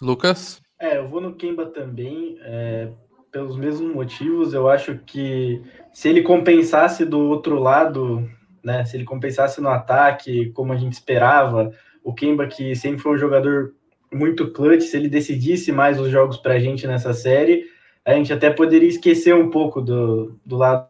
Lucas? 0.00 0.60
É, 0.80 0.98
eu 0.98 1.08
vou 1.08 1.20
no 1.20 1.34
Kemba 1.34 1.66
também, 1.66 2.36
é, 2.42 2.90
pelos 3.30 3.56
mesmos 3.56 3.94
motivos. 3.94 4.52
Eu 4.52 4.68
acho 4.68 4.98
que 4.98 5.62
se 5.92 6.08
ele 6.08 6.22
compensasse 6.22 7.04
do 7.04 7.20
outro 7.20 7.58
lado, 7.58 8.28
né, 8.62 8.84
se 8.84 8.96
ele 8.96 9.04
compensasse 9.04 9.60
no 9.60 9.68
ataque, 9.68 10.50
como 10.50 10.72
a 10.72 10.76
gente 10.76 10.92
esperava, 10.92 11.72
o 12.02 12.12
Kemba, 12.12 12.46
que 12.46 12.74
sempre 12.74 13.00
foi 13.00 13.14
um 13.14 13.18
jogador 13.18 13.74
muito 14.12 14.52
clutch, 14.52 14.82
se 14.82 14.96
ele 14.96 15.08
decidisse 15.08 15.72
mais 15.72 15.98
os 15.98 16.10
jogos 16.10 16.36
para 16.36 16.54
a 16.54 16.58
gente 16.58 16.86
nessa 16.86 17.12
série, 17.12 17.64
a 18.04 18.12
gente 18.14 18.32
até 18.32 18.50
poderia 18.50 18.88
esquecer 18.88 19.34
um 19.34 19.50
pouco 19.50 19.80
do, 19.80 20.38
do 20.44 20.56
lado 20.56 20.88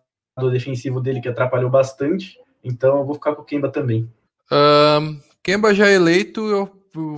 defensivo 0.50 1.00
dele, 1.00 1.20
que 1.20 1.28
atrapalhou 1.28 1.70
bastante. 1.70 2.36
Então 2.62 2.98
eu 2.98 3.04
vou 3.04 3.14
ficar 3.14 3.34
com 3.34 3.42
o 3.42 3.44
Kemba 3.44 3.68
também. 3.68 4.10
Um, 4.50 5.20
Kemba 5.42 5.72
já 5.74 5.90
eleito, 5.90 6.40
eu 6.50 6.83
vou, 6.94 7.16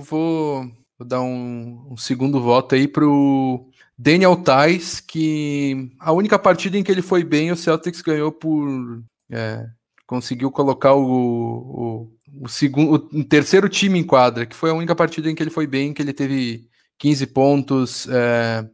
vou 0.97 1.07
dar 1.07 1.21
um, 1.21 1.87
um, 1.91 1.97
segundo 1.97 2.41
voto 2.41 2.75
aí 2.75 2.87
pro 2.87 3.69
Daniel 3.97 4.35
Tais, 4.35 4.99
que 4.99 5.91
a 5.99 6.11
única 6.11 6.39
partida 6.39 6.77
em 6.77 6.83
que 6.83 6.91
ele 6.91 7.01
foi 7.01 7.23
bem, 7.23 7.51
o 7.51 7.55
Celtics 7.55 8.01
ganhou 8.01 8.31
por. 8.31 9.01
É, 9.29 9.65
conseguiu 10.05 10.49
colocar 10.51 10.93
o, 10.93 11.03
o, 11.03 12.43
o 12.43 12.47
segundo, 12.47 13.07
o 13.13 13.23
terceiro 13.23 13.69
time 13.69 13.99
em 13.99 14.03
quadra, 14.03 14.45
que 14.45 14.55
foi 14.55 14.69
a 14.69 14.73
única 14.73 14.95
partida 14.95 15.29
em 15.29 15.35
que 15.35 15.43
ele 15.43 15.49
foi 15.49 15.67
bem, 15.67 15.93
que 15.93 16.01
ele 16.01 16.13
teve 16.13 16.67
15 16.97 17.27
pontos, 17.27 18.07
é, 18.09 18.67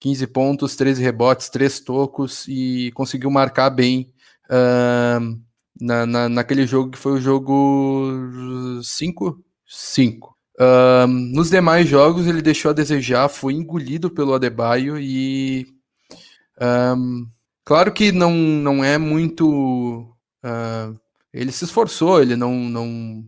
15 0.00 0.26
pontos, 0.28 0.76
13 0.76 1.02
rebotes, 1.02 1.48
3 1.48 1.80
tocos 1.80 2.46
e 2.48 2.90
conseguiu 2.92 3.30
marcar 3.30 3.70
bem 3.70 4.12
uh, 4.46 5.38
na, 5.80 6.06
na, 6.06 6.28
naquele 6.28 6.66
jogo 6.66 6.90
que 6.90 6.98
foi 6.98 7.12
o 7.12 7.20
jogo 7.20 8.80
5? 8.82 9.44
5. 9.70 10.36
Uh, 10.60 11.06
nos 11.06 11.48
demais 11.48 11.88
jogos 11.88 12.26
ele 12.26 12.42
deixou 12.42 12.70
a 12.70 12.74
desejar, 12.74 13.28
foi 13.28 13.54
engolido 13.54 14.10
pelo 14.10 14.34
Adebayo 14.34 14.98
e 14.98 15.66
um, 16.60 17.26
claro 17.64 17.92
que 17.92 18.12
não, 18.12 18.32
não 18.32 18.84
é 18.84 18.98
muito 18.98 20.02
uh, 20.44 21.00
ele 21.32 21.52
se 21.52 21.64
esforçou, 21.64 22.20
ele 22.20 22.36
não 22.36 22.54
não 22.54 23.24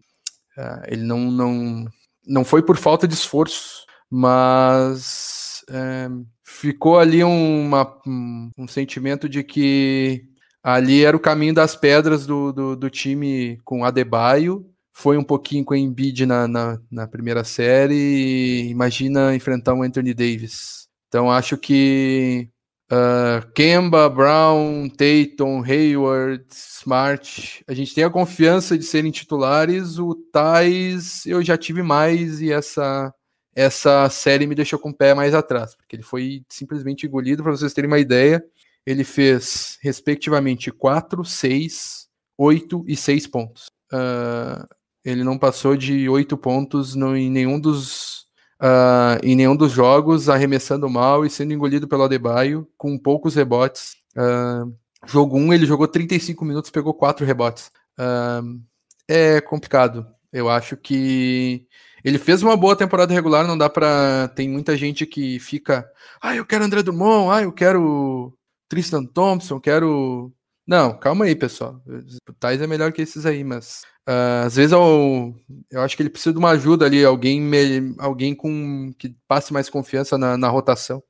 uh, 0.59 0.83
ele 0.88 1.05
não, 1.05 1.31
não 1.31 1.87
não 2.26 2.44
foi 2.44 2.62
por 2.62 2.76
falta 2.76 3.09
de 3.09 3.14
esforço, 3.14 3.87
mas 4.11 5.64
uh, 5.70 6.26
ficou 6.44 6.98
ali 6.98 7.24
uma, 7.24 7.98
um, 8.07 8.68
sentimento 8.68 9.28
de 9.28 9.42
que 9.42 10.24
ali 10.62 11.05
era 11.05 11.16
o 11.16 11.20
caminho 11.20 11.55
das 11.55 11.74
pedras 11.74 12.26
do, 12.26 12.52
do, 12.52 12.76
do 12.76 12.90
time 12.90 13.59
com 13.64 13.85
Adebayo, 13.85 14.71
foi 14.92 15.16
um 15.16 15.24
pouquinho 15.24 15.64
com 15.64 15.74
o 15.74 15.76
Embiid 15.76 16.26
na, 16.26 16.46
na, 16.46 16.78
na, 16.90 17.07
primeira 17.09 17.42
série, 17.44 18.68
imagina 18.68 19.35
enfrentar 19.35 19.74
um 19.74 19.83
Anthony 19.83 20.12
Davis. 20.12 20.88
Então 21.09 21.31
acho 21.31 21.57
que 21.57 22.48
uh, 22.90 23.50
Kemba, 23.52 24.09
Brown, 24.09 24.88
Tatum, 24.88 25.62
Hayward, 25.64 26.44
Smart, 26.50 27.64
a 27.66 27.74
gente 27.74 27.94
tem 27.94 28.05
a 28.05 28.11
confiança 28.11 28.76
de 28.76 28.85
serem 28.85 29.11
titulares, 29.11 29.98
o 29.98 30.14
Tais 30.14 31.24
eu 31.26 31.42
já 31.42 31.57
tive 31.57 31.83
mais 31.83 32.40
e 32.40 32.52
essa 32.52 33.12
essa 33.55 34.09
série 34.09 34.46
me 34.46 34.55
deixou 34.55 34.78
com 34.78 34.90
o 34.90 34.94
pé 34.94 35.14
mais 35.14 35.35
atrás, 35.35 35.74
porque 35.74 35.96
ele 35.96 36.02
foi 36.02 36.42
simplesmente 36.48 37.07
engolido, 37.07 37.42
para 37.42 37.52
vocês 37.52 37.72
terem 37.74 37.88
uma 37.88 37.98
ideia, 37.98 38.42
ele 38.87 39.05
fez, 39.05 39.78
respectivamente, 39.83 40.70
4, 40.70 41.24
6, 41.24 42.09
8 42.38 42.85
e 42.88 42.96
6 42.96 43.26
pontos. 43.26 43.66
Uh, 43.92 44.66
ele 45.04 45.24
não 45.24 45.38
passou 45.38 45.76
de 45.76 46.08
8 46.08 46.36
pontos 46.36 46.94
no, 46.94 47.16
em, 47.16 47.30
nenhum 47.30 47.58
dos, 47.58 48.26
uh, 48.60 49.18
em 49.22 49.34
nenhum 49.36 49.56
dos 49.56 49.72
jogos, 49.72 50.28
arremessando 50.28 50.88
mal 50.88 51.24
e 51.24 51.30
sendo 51.30 51.52
engolido 51.52 51.88
pelo 51.88 52.04
Adebayo, 52.04 52.68
com 52.76 52.98
poucos 52.98 53.34
rebotes. 53.34 53.96
Uh, 54.16 54.72
jogo 55.06 55.36
1, 55.38 55.52
ele 55.54 55.66
jogou 55.66 55.88
35 55.88 56.44
minutos, 56.44 56.70
pegou 56.70 56.94
4 56.94 57.24
rebotes. 57.26 57.70
é 59.08 59.40
complicado. 59.40 60.06
Eu 60.32 60.48
acho 60.48 60.76
que 60.76 61.66
ele 62.04 62.18
fez 62.18 62.42
uma 62.42 62.56
boa 62.56 62.74
temporada 62.74 63.14
regular, 63.14 63.46
não 63.46 63.56
dá 63.56 63.68
para 63.70 64.28
Tem 64.28 64.48
muita 64.48 64.76
gente 64.76 65.06
que 65.06 65.38
fica. 65.38 65.88
Ah, 66.20 66.34
eu 66.34 66.44
quero 66.44 66.64
André 66.64 66.82
Drummond, 66.82 67.30
ah, 67.30 67.42
eu 67.42 67.52
quero 67.52 68.36
Tristan 68.68 69.04
Thompson, 69.04 69.60
quero. 69.60 70.32
Não, 70.72 70.94
calma 70.94 71.26
aí, 71.26 71.37
pessoal. 71.37 71.82
O 72.26 72.32
Thais 72.32 72.62
é 72.62 72.66
melhor 72.66 72.92
que 72.92 73.02
esses 73.02 73.26
aí, 73.26 73.44
mas 73.44 73.82
uh, 74.08 74.46
às 74.46 74.56
vezes 74.56 74.72
eu, 74.72 75.35
eu 75.70 75.82
acho 75.82 75.94
que 75.94 76.02
ele 76.02 76.08
precisa 76.08 76.32
de 76.32 76.38
uma 76.38 76.48
ajuda 76.52 76.87
ali, 76.87 77.04
alguém, 77.04 77.42
me, 77.42 77.94
alguém 77.98 78.35
com 78.35 78.90
que 78.98 79.14
passe 79.28 79.52
mais 79.52 79.68
confiança 79.68 80.16
na, 80.16 80.38
na 80.38 80.48
rotação. 80.48 81.02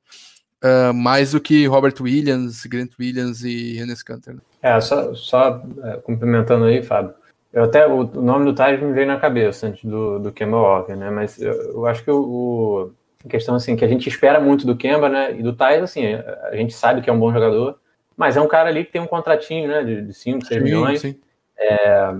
Uh, 0.61 0.93
mais 0.93 1.31
do 1.31 1.39
que 1.39 1.65
Robert 1.65 1.95
Williams, 2.01 2.65
Grant 2.65 2.91
Williams 2.99 3.45
e 3.45 3.77
René 3.77 3.93
Canter. 4.05 4.33
Né? 4.33 4.41
É, 4.61 4.81
só, 4.81 5.13
só 5.13 5.63
é, 5.81 5.93
complementando 5.95 6.65
aí, 6.65 6.83
Fábio. 6.83 7.13
Eu 7.53 7.63
até, 7.63 7.87
o, 7.87 8.01
o 8.01 8.21
nome 8.21 8.43
do 8.43 8.53
Thais 8.53 8.81
me 8.81 8.91
veio 8.91 9.07
na 9.07 9.17
cabeça 9.17 9.67
antes 9.67 9.85
do, 9.85 10.19
do 10.19 10.33
Kemba 10.33 10.57
Walker, 10.57 10.95
né? 10.97 11.09
Mas 11.09 11.41
eu, 11.41 11.53
eu 11.53 11.85
acho 11.85 12.03
que 12.03 12.11
o, 12.11 12.17
o, 12.17 12.91
a 13.25 13.29
questão, 13.29 13.55
assim, 13.55 13.77
que 13.77 13.85
a 13.85 13.87
gente 13.87 14.09
espera 14.09 14.41
muito 14.41 14.65
do 14.65 14.75
Kemba, 14.75 15.07
né? 15.07 15.33
E 15.39 15.41
do 15.41 15.53
Thais, 15.53 15.81
assim, 15.81 16.15
a 16.51 16.53
gente 16.57 16.73
sabe 16.73 17.01
que 17.01 17.09
é 17.09 17.13
um 17.13 17.19
bom 17.19 17.31
jogador, 17.31 17.77
mas 18.15 18.37
é 18.37 18.41
um 18.41 18.47
cara 18.47 18.69
ali 18.69 18.85
que 18.85 18.91
tem 18.91 19.01
um 19.01 19.07
contratinho, 19.07 19.67
né? 19.67 19.83
De, 19.83 20.01
de 20.01 20.13
5, 20.13 20.45
6 20.45 20.63
milhões. 20.63 21.01
Sim. 21.01 21.19
É, 21.57 22.13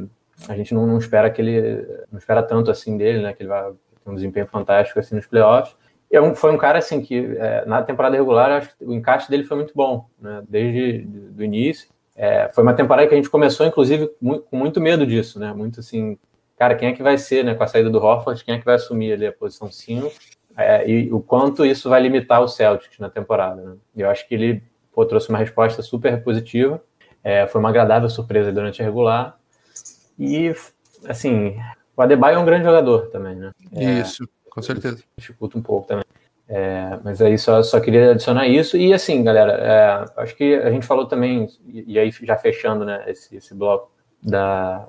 a 0.47 0.55
gente 0.55 0.73
não, 0.73 0.85
não, 0.87 0.97
espera 0.97 1.29
que 1.29 1.41
ele, 1.41 1.87
não 2.11 2.17
espera 2.17 2.43
tanto 2.43 2.71
assim 2.71 2.97
dele, 2.97 3.21
né? 3.21 3.33
Que 3.33 3.43
ele 3.43 3.49
vai 3.49 3.71
ter 3.71 4.09
um 4.09 4.15
desempenho 4.15 4.47
fantástico 4.47 4.99
assim 4.99 5.15
nos 5.15 5.27
playoffs. 5.27 5.75
E 6.11 6.15
é 6.15 6.21
um, 6.21 6.35
foi 6.35 6.51
um 6.51 6.57
cara, 6.57 6.77
assim, 6.77 7.01
que 7.01 7.35
é, 7.39 7.65
na 7.65 7.81
temporada 7.81 8.15
regular, 8.15 8.51
eu 8.51 8.57
acho 8.57 8.77
que 8.77 8.85
o 8.85 8.93
encaixe 8.93 9.29
dele 9.29 9.43
foi 9.43 9.57
muito 9.57 9.73
bom, 9.75 10.07
né? 10.19 10.43
Desde 10.47 11.07
o 11.37 11.43
início. 11.43 11.89
É, 12.15 12.49
foi 12.49 12.63
uma 12.63 12.73
temporada 12.73 13.07
que 13.07 13.13
a 13.13 13.17
gente 13.17 13.29
começou, 13.29 13.65
inclusive, 13.65 14.11
muito, 14.21 14.43
com 14.43 14.55
muito 14.55 14.79
medo 14.79 15.07
disso, 15.07 15.39
né? 15.39 15.51
Muito 15.53 15.79
assim, 15.79 16.17
cara, 16.55 16.75
quem 16.75 16.89
é 16.89 16.93
que 16.93 17.01
vai 17.01 17.17
ser, 17.17 17.43
né? 17.43 17.55
Com 17.55 17.63
a 17.63 17.67
saída 17.67 17.89
do 17.89 17.97
Horford, 17.97 18.43
quem 18.43 18.55
é 18.55 18.59
que 18.59 18.65
vai 18.65 18.75
assumir 18.75 19.13
ali 19.13 19.25
a 19.25 19.33
posição 19.33 19.71
5? 19.71 20.11
É, 20.55 20.87
e 20.87 21.11
o 21.11 21.19
quanto 21.19 21.65
isso 21.65 21.89
vai 21.89 21.99
limitar 21.99 22.41
o 22.41 22.47
Celtics 22.47 22.99
na 22.99 23.09
temporada, 23.09 23.61
né? 23.61 23.75
Eu 23.95 24.09
acho 24.09 24.27
que 24.27 24.35
ele 24.35 24.63
pô, 24.93 25.05
trouxe 25.05 25.29
uma 25.29 25.37
resposta 25.37 25.81
super 25.81 26.23
positiva. 26.23 26.81
É, 27.23 27.47
foi 27.47 27.59
uma 27.59 27.69
agradável 27.69 28.09
surpresa 28.09 28.51
durante 28.51 28.81
a 28.81 28.85
regular. 28.85 29.37
E, 30.19 30.53
assim, 31.07 31.57
o 31.95 32.01
Adebayo 32.01 32.35
é 32.35 32.39
um 32.39 32.45
grande 32.45 32.65
jogador 32.65 33.07
também, 33.07 33.35
né? 33.35 33.51
É, 33.75 33.99
isso, 33.99 34.27
com 34.49 34.61
certeza. 34.61 35.03
Dificulta 35.17 35.57
um 35.57 35.61
pouco 35.61 35.87
também. 35.87 36.03
É, 36.47 36.99
mas 37.03 37.21
aí 37.21 37.37
só, 37.37 37.63
só 37.63 37.79
queria 37.79 38.11
adicionar 38.11 38.47
isso. 38.47 38.77
E 38.77 38.93
assim, 38.93 39.23
galera, 39.23 39.53
é, 39.53 40.21
acho 40.21 40.35
que 40.35 40.55
a 40.55 40.69
gente 40.69 40.85
falou 40.85 41.05
também, 41.05 41.47
e, 41.65 41.93
e 41.93 41.99
aí 41.99 42.11
já 42.11 42.35
fechando 42.35 42.83
né, 42.83 43.03
esse, 43.07 43.35
esse 43.35 43.55
bloco 43.55 43.91
da, 44.21 44.87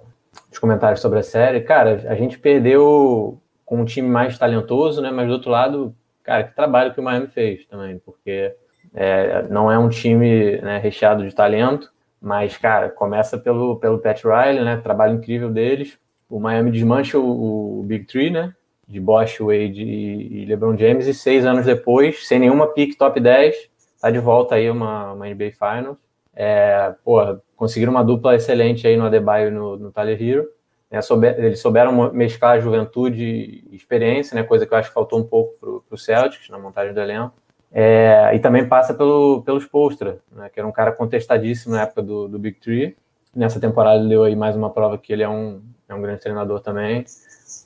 dos 0.50 0.58
comentários 0.58 1.00
sobre 1.00 1.20
a 1.20 1.22
série, 1.22 1.60
cara, 1.60 2.04
a 2.08 2.14
gente 2.14 2.38
perdeu 2.38 3.40
com 3.64 3.80
um 3.80 3.84
time 3.84 4.08
mais 4.08 4.36
talentoso, 4.38 5.00
né? 5.00 5.10
Mas 5.10 5.28
do 5.28 5.34
outro 5.34 5.50
lado, 5.50 5.94
cara, 6.22 6.44
que 6.44 6.54
trabalho 6.54 6.92
que 6.92 7.00
o 7.00 7.02
Miami 7.02 7.28
fez 7.28 7.64
também, 7.66 7.98
porque 7.98 8.54
é, 8.94 9.42
não 9.48 9.70
é 9.70 9.78
um 9.78 9.88
time 9.88 10.58
né, 10.58 10.78
recheado 10.78 11.28
de 11.28 11.34
talento, 11.34 11.92
mas, 12.20 12.56
cara, 12.56 12.88
começa 12.88 13.36
pelo, 13.36 13.76
pelo 13.76 13.98
Pat 13.98 14.22
Riley, 14.22 14.64
né? 14.64 14.78
Trabalho 14.78 15.16
incrível 15.16 15.50
deles. 15.50 15.98
O 16.30 16.40
Miami 16.40 16.70
desmancha 16.70 17.18
o, 17.18 17.80
o 17.80 17.82
Big 17.82 18.06
Tree, 18.06 18.30
né? 18.30 18.54
de 18.86 19.00
Bosch, 19.00 19.40
Wade 19.40 19.82
e, 19.82 20.44
LeBron 20.44 20.76
James, 20.76 21.06
e 21.06 21.14
seis 21.14 21.44
anos 21.44 21.66
depois, 21.66 22.26
sem 22.26 22.38
nenhuma 22.38 22.66
pick 22.66 22.96
top 22.96 23.18
10, 23.18 23.70
tá 24.00 24.10
de 24.10 24.18
volta 24.18 24.56
aí 24.56 24.70
uma, 24.70 25.12
uma 25.12 25.26
NBA 25.28 25.52
Finals. 25.52 25.96
É, 26.34 26.94
porra, 27.04 27.40
conseguiram 27.56 27.92
uma 27.92 28.04
dupla 28.04 28.34
excelente 28.34 28.86
aí 28.86 28.96
no 28.96 29.06
Adebayo 29.06 29.48
e 29.48 29.50
no, 29.50 29.76
no 29.76 29.92
Tyler 29.92 30.20
Hero. 30.20 30.48
É, 30.90 31.00
souber, 31.00 31.38
eles 31.38 31.60
souberam 31.60 32.12
mesclar 32.12 32.60
juventude 32.60 33.64
e 33.70 33.74
experiência, 33.74 34.34
né, 34.34 34.42
coisa 34.42 34.66
que 34.66 34.72
eu 34.72 34.78
acho 34.78 34.88
que 34.88 34.94
faltou 34.94 35.18
um 35.18 35.24
pouco 35.24 35.82
para 35.88 35.94
o 35.94 35.98
Celtics 35.98 36.48
na 36.48 36.58
montagem 36.58 36.92
do 36.92 37.00
elenco. 37.00 37.34
É, 37.76 38.30
e 38.32 38.38
também 38.38 38.68
passa 38.68 38.94
pelo, 38.94 39.42
pelo 39.42 39.58
Spolstra, 39.58 40.20
né, 40.30 40.48
que 40.48 40.60
era 40.60 40.68
um 40.68 40.70
cara 40.70 40.92
contestadíssimo 40.92 41.74
na 41.74 41.82
época 41.82 42.02
do, 42.02 42.28
do 42.28 42.38
Big 42.38 42.60
Three. 42.60 42.96
Nessa 43.34 43.58
temporada 43.58 43.98
ele 43.98 44.10
deu 44.10 44.22
aí 44.22 44.36
mais 44.36 44.54
uma 44.54 44.70
prova 44.70 44.96
que 44.96 45.12
ele 45.12 45.24
é 45.24 45.28
um, 45.28 45.60
é 45.88 45.92
um 45.92 46.00
grande 46.00 46.20
treinador 46.20 46.60
também. 46.60 47.04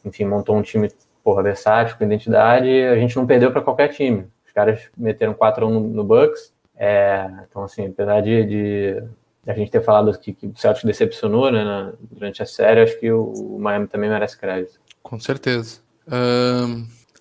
Enfim, 0.07 0.25
montou 0.25 0.57
um 0.57 0.63
time 0.63 0.91
porra, 1.23 1.43
versátil, 1.43 1.95
com 1.99 2.05
identidade, 2.05 2.71
a 2.87 2.97
gente 2.97 3.15
não 3.17 3.27
perdeu 3.27 3.53
para 3.53 3.61
qualquer 3.61 3.89
time. 3.89 4.27
Os 4.47 4.53
caras 4.53 4.81
meteram 4.97 5.35
4x1 5.35 5.69
no, 5.69 5.81
no 5.81 6.05
Bucks. 6.05 6.55
É, 6.75 7.31
então, 7.47 7.65
assim, 7.65 7.89
apesar 7.89 8.23
de, 8.23 8.45
de, 8.47 9.03
a 9.47 9.53
gente 9.53 9.71
ter 9.71 9.83
falado 9.83 10.19
que, 10.19 10.33
que 10.33 10.47
o 10.47 10.57
Celtics 10.57 10.87
decepcionou 10.87 11.53
né, 11.53 11.63
na, 11.63 11.93
durante 12.01 12.43
a 12.43 12.47
série, 12.47 12.81
acho 12.81 12.99
que 12.99 13.13
o, 13.13 13.25
o, 13.25 13.59
Miami 13.59 13.89
também 13.89 14.09
merece 14.09 14.39
crédito. 14.39 14.81
Com 15.03 15.21
certeza. 15.21 15.81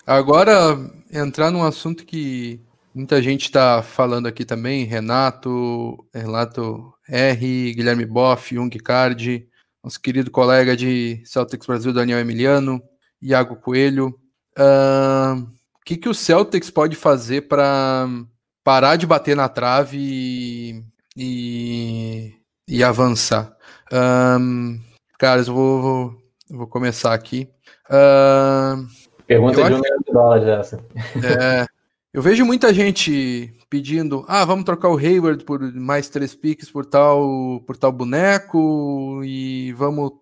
agora, 0.06 0.78
entrar 1.12 1.52
num 1.52 1.66
assunto 1.66 2.06
que 2.06 2.62
Muita 2.98 3.22
gente 3.22 3.44
está 3.44 3.84
falando 3.84 4.26
aqui 4.26 4.44
também, 4.44 4.84
Renato, 4.84 6.04
Renato 6.12 6.92
R, 7.08 7.72
Guilherme 7.76 8.08
Boff, 8.08 8.56
Jung 8.56 8.76
Card, 8.80 9.48
nosso 9.84 10.02
querido 10.02 10.32
colega 10.32 10.76
de 10.76 11.22
Celtics 11.24 11.68
Brasil, 11.68 11.94
Daniel 11.94 12.18
Emiliano, 12.18 12.82
Iago 13.22 13.56
Coelho. 13.58 14.20
Uh, 14.58 15.44
o 15.76 15.86
que, 15.86 15.96
que 15.96 16.10
o 16.10 16.14
Celtics 16.14 16.72
pode 16.72 16.96
fazer 16.96 17.42
para 17.48 18.08
parar 18.64 18.96
de 18.96 19.06
bater 19.06 19.36
na 19.36 19.48
trave 19.48 20.00
e, 20.00 20.84
e, 21.16 22.34
e 22.68 22.84
avançar? 22.84 23.56
Um, 23.94 24.80
caras, 25.20 25.48
eu 25.48 25.54
vou, 25.54 25.82
vou, 25.84 26.16
vou 26.50 26.68
começar 26.68 27.14
aqui. 27.14 27.48
Uh, 27.92 28.88
Pergunta 29.28 29.64
de 29.64 29.74
um 29.76 29.82
milhão 29.82 30.00
de 30.00 30.12
dólares 30.12 30.48
essa. 30.48 30.84
É, 31.24 31.77
eu 32.14 32.22
vejo 32.22 32.46
muita 32.46 32.74
gente 32.74 33.54
pedindo, 33.70 34.26
ah, 34.28 34.46
vamos 34.46 34.66
trocar 34.66 34.90
o 34.90 34.98
Hayward 34.98 35.44
por 35.44 35.62
mais 35.74 36.10
três 36.10 36.34
piques 36.34 36.72
por 36.72 36.86
tal, 36.86 37.62
por 37.68 37.78
tal 37.78 37.92
boneco 37.92 39.22
e 39.24 39.74
vamos 39.74 40.14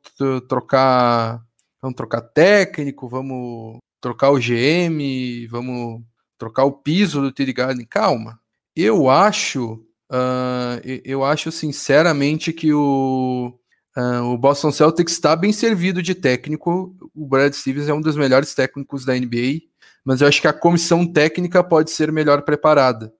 trocar, 0.49 1.41
vamos 1.81 1.95
trocar 1.95 2.21
técnico, 2.21 3.07
vamos 3.07 3.77
trocar 4.01 4.31
o 4.31 4.39
GM, 4.39 5.47
vamos 5.49 6.01
trocar 6.37 6.65
o 6.65 6.71
piso 6.71 7.21
do 7.21 7.31
Tilly 7.31 7.53
Garden. 7.53 7.85
Calma, 7.85 8.39
eu 8.75 9.09
acho, 9.09 9.73
uh, 10.11 10.81
eu 11.03 11.23
acho 11.23 11.51
sinceramente 11.51 12.51
que 12.51 12.73
o 12.73 13.57
Uh, 13.97 14.33
o 14.33 14.37
Boston 14.37 14.73
Celtics 14.73 15.13
está 15.13 15.37
bem 15.37 15.53
servido 15.53 16.03
de 16.03 16.13
técnico. 16.13 16.93
O 17.15 17.25
Brad 17.25 17.53
Stevens 17.53 17.87
é 17.87 17.93
um 17.93 18.01
dos 18.01 18.17
melhores 18.17 18.53
técnicos 18.53 19.05
da 19.05 19.13
NBA 19.13 19.61
mas 20.05 20.21
eu 20.21 20.27
acho 20.27 20.39
que 20.39 20.47
a 20.47 20.53
comissão 20.53 21.11
técnica 21.11 21.63
pode 21.63 21.89
ser 21.89 22.11
melhor 22.11 22.43
preparada. 22.43 23.11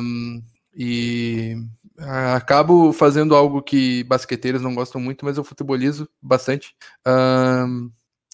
Um, 0.00 0.40
e 0.74 1.56
acabo 1.98 2.92
fazendo 2.92 3.34
algo 3.34 3.60
que 3.60 4.04
basqueteiros 4.04 4.62
não 4.62 4.74
gostam 4.74 5.00
muito, 5.00 5.24
mas 5.24 5.36
eu 5.36 5.44
futebolizo 5.44 6.08
bastante. 6.22 6.74
Um, 7.06 7.90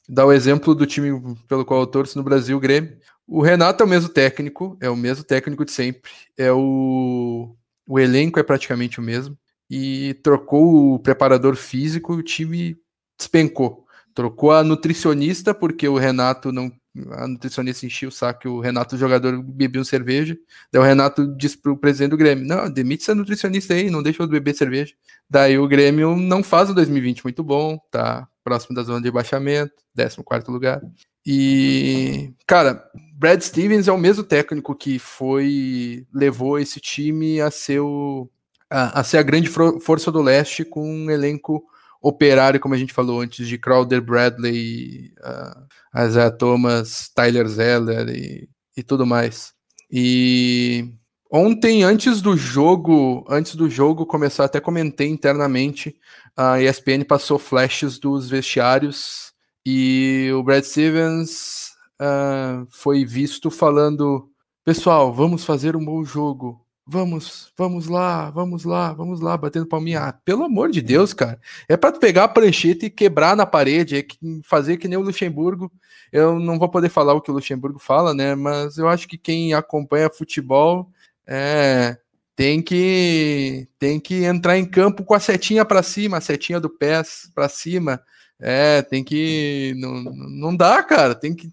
dá 0.07 0.27
o 0.27 0.33
exemplo 0.33 0.75
do 0.75 0.87
time 0.87 1.37
pelo 1.49 1.65
qual 1.65 1.81
eu 1.81 1.87
torço 1.87 2.19
no 2.19 2.25
Brasil, 2.25 2.57
o 2.57 2.61
Grêmio. 2.61 2.99
O 3.27 3.43
Renato 3.43 3.83
é 3.83 3.87
o 3.87 3.89
mesmo 3.89 4.09
técnico, 4.09 4.77
é 4.81 4.89
o 4.91 4.97
mesmo 4.97 5.25
técnico 5.25 5.65
de 5.65 5.73
sempre. 5.73 6.11
É 6.37 6.53
o, 6.53 7.55
o 7.87 7.99
elenco 7.99 8.39
é 8.39 8.43
praticamente 8.43 9.01
o 9.01 9.03
mesmo. 9.03 9.37
E 9.71 10.15
trocou 10.23 10.95
o 10.95 10.99
preparador 10.99 11.57
físico 11.57 12.15
o 12.15 12.23
time 12.23 12.77
despencou. 13.19 13.87
Trocou 14.15 14.51
a 14.53 14.65
nutricionista 14.65 15.55
porque 15.55 15.87
o 15.87 15.99
Renato 15.99 16.51
não 16.51 16.71
a 17.13 17.27
nutricionista 17.27 17.87
enchia 17.87 18.09
o 18.09 18.13
saco 18.13 18.41
que 18.41 18.49
o 18.49 18.61
Renato, 18.61 18.95
o 18.95 18.99
jogador, 18.99 19.43
bebia 19.43 19.83
cerveja. 19.85 20.37
Daí 20.73 20.81
o 20.81 20.85
Renato 20.85 21.27
disse 21.37 21.59
pro 21.59 21.77
presidente 21.77 22.11
do 22.11 22.17
Grêmio: 22.17 22.47
Não, 22.47 22.71
demite 22.71 23.03
essa 23.03 23.15
nutricionista 23.15 23.75
aí, 23.75 23.91
não 23.91 24.03
deixa 24.03 24.23
eu 24.23 24.29
beber 24.29 24.55
cerveja. 24.55 24.95
Daí 25.29 25.59
o 25.59 25.69
Grêmio 25.69 26.17
não 26.17 26.43
faz 26.43 26.71
o 26.71 26.75
2020 26.75 27.25
muito 27.25 27.43
bom, 27.43 27.79
tá 27.91 28.27
próximo 28.43 28.75
da 28.75 28.83
zona 28.83 29.03
de 29.03 29.11
baixamento, 29.11 29.75
14 29.95 30.51
lugar. 30.51 30.81
E, 31.27 32.33
cara, 32.47 32.83
Brad 33.15 33.41
Stevens 33.43 33.87
é 33.87 33.93
o 33.93 33.99
mesmo 33.99 34.25
técnico 34.25 34.75
que 34.75 34.99
foi 34.99 36.07
levou 36.15 36.59
esse 36.59 36.81
time 36.81 37.41
a 37.41 37.51
ser, 37.51 37.81
o, 37.81 38.31
a, 38.71 39.01
a 39.01 39.05
ser 39.05 39.19
a 39.19 39.23
grande 39.23 39.49
força 39.49 40.11
do 40.11 40.23
leste 40.23 40.65
com 40.65 40.89
um 40.89 41.11
elenco 41.11 41.63
operário, 42.01 42.61
como 42.61 42.75
a 42.75 42.79
gente 42.79 42.93
falou 42.93 43.21
antes, 43.21 43.47
de 43.47 43.59
Crowder, 43.59 44.01
Bradley, 44.01 45.13
uh, 45.21 46.01
Isaiah 46.05 46.31
Thomas, 46.31 47.11
Tyler 47.15 47.47
Zeller 47.49 48.09
e, 48.09 48.49
e 48.77 48.83
tudo 48.83 49.07
mais. 49.07 49.53
E 49.91 50.93
ontem, 51.31 51.83
antes 51.83 52.21
do 52.21 52.37
jogo, 52.37 53.25
antes 53.29 53.55
do 53.55 53.69
jogo 53.69 54.07
começar, 54.07 54.45
até 54.45 54.61
comentei 54.61 55.09
internamente, 55.09 55.97
a 56.37 56.61
ESPN 56.61 57.05
passou 57.05 57.39
flashes 57.39 57.99
dos 57.99 58.29
vestiários 58.29 59.33
e 59.67 60.31
o 60.35 60.43
Brad 60.43 60.63
Stevens 60.65 61.73
uh, 62.01 62.67
foi 62.71 63.05
visto 63.05 63.51
falando: 63.51 64.31
pessoal, 64.65 65.13
vamos 65.13 65.45
fazer 65.45 65.75
um 65.75 65.85
bom 65.85 66.05
jogo 66.05 66.65
Vamos, 66.91 67.53
vamos 67.55 67.87
lá, 67.87 68.31
vamos 68.31 68.65
lá, 68.65 68.95
vamos 68.95 69.21
lá, 69.21 69.37
batendo 69.37 69.67
palminha. 69.67 70.01
Ah, 70.01 70.13
pelo 70.13 70.45
amor 70.45 70.71
de 70.71 70.81
Deus, 70.81 71.13
cara. 71.13 71.39
É 71.69 71.77
para 71.77 71.93
pegar 71.99 72.25
a 72.25 72.29
prancheta 72.29 72.87
e 72.87 72.91
quebrar 72.91 73.37
na 73.37 73.45
parede, 73.45 73.99
é 73.99 74.07
fazer 74.43 74.79
que 74.79 74.89
nem 74.89 74.97
o 74.97 75.03
Luxemburgo. 75.03 75.71
Eu 76.11 76.39
não 76.39 76.59
vou 76.59 76.67
poder 76.67 76.89
falar 76.89 77.13
o 77.13 77.21
que 77.21 77.31
o 77.31 77.35
Luxemburgo 77.35 77.79
fala, 77.79 78.15
né? 78.15 78.35
Mas 78.35 78.79
eu 78.79 78.89
acho 78.89 79.07
que 79.07 79.19
quem 79.19 79.53
acompanha 79.53 80.09
futebol 80.09 80.91
é, 81.27 81.99
tem 82.35 82.63
que 82.63 83.69
tem 83.79 84.01
que 84.01 84.25
entrar 84.25 84.57
em 84.57 84.65
campo 84.65 85.05
com 85.05 85.13
a 85.13 85.21
setinha 85.21 85.67
para 85.67 85.83
cima, 85.83 86.17
a 86.17 86.23
setinha 86.23 86.59
do 86.59 86.71
pés 86.71 87.31
para 87.35 87.51
cima. 87.51 88.01
É, 88.41 88.81
tem 88.81 89.05
que 89.05 89.75
não, 89.77 90.03
não 90.05 90.57
dá, 90.57 90.83
cara. 90.83 91.15
Tem 91.15 91.35
que 91.35 91.51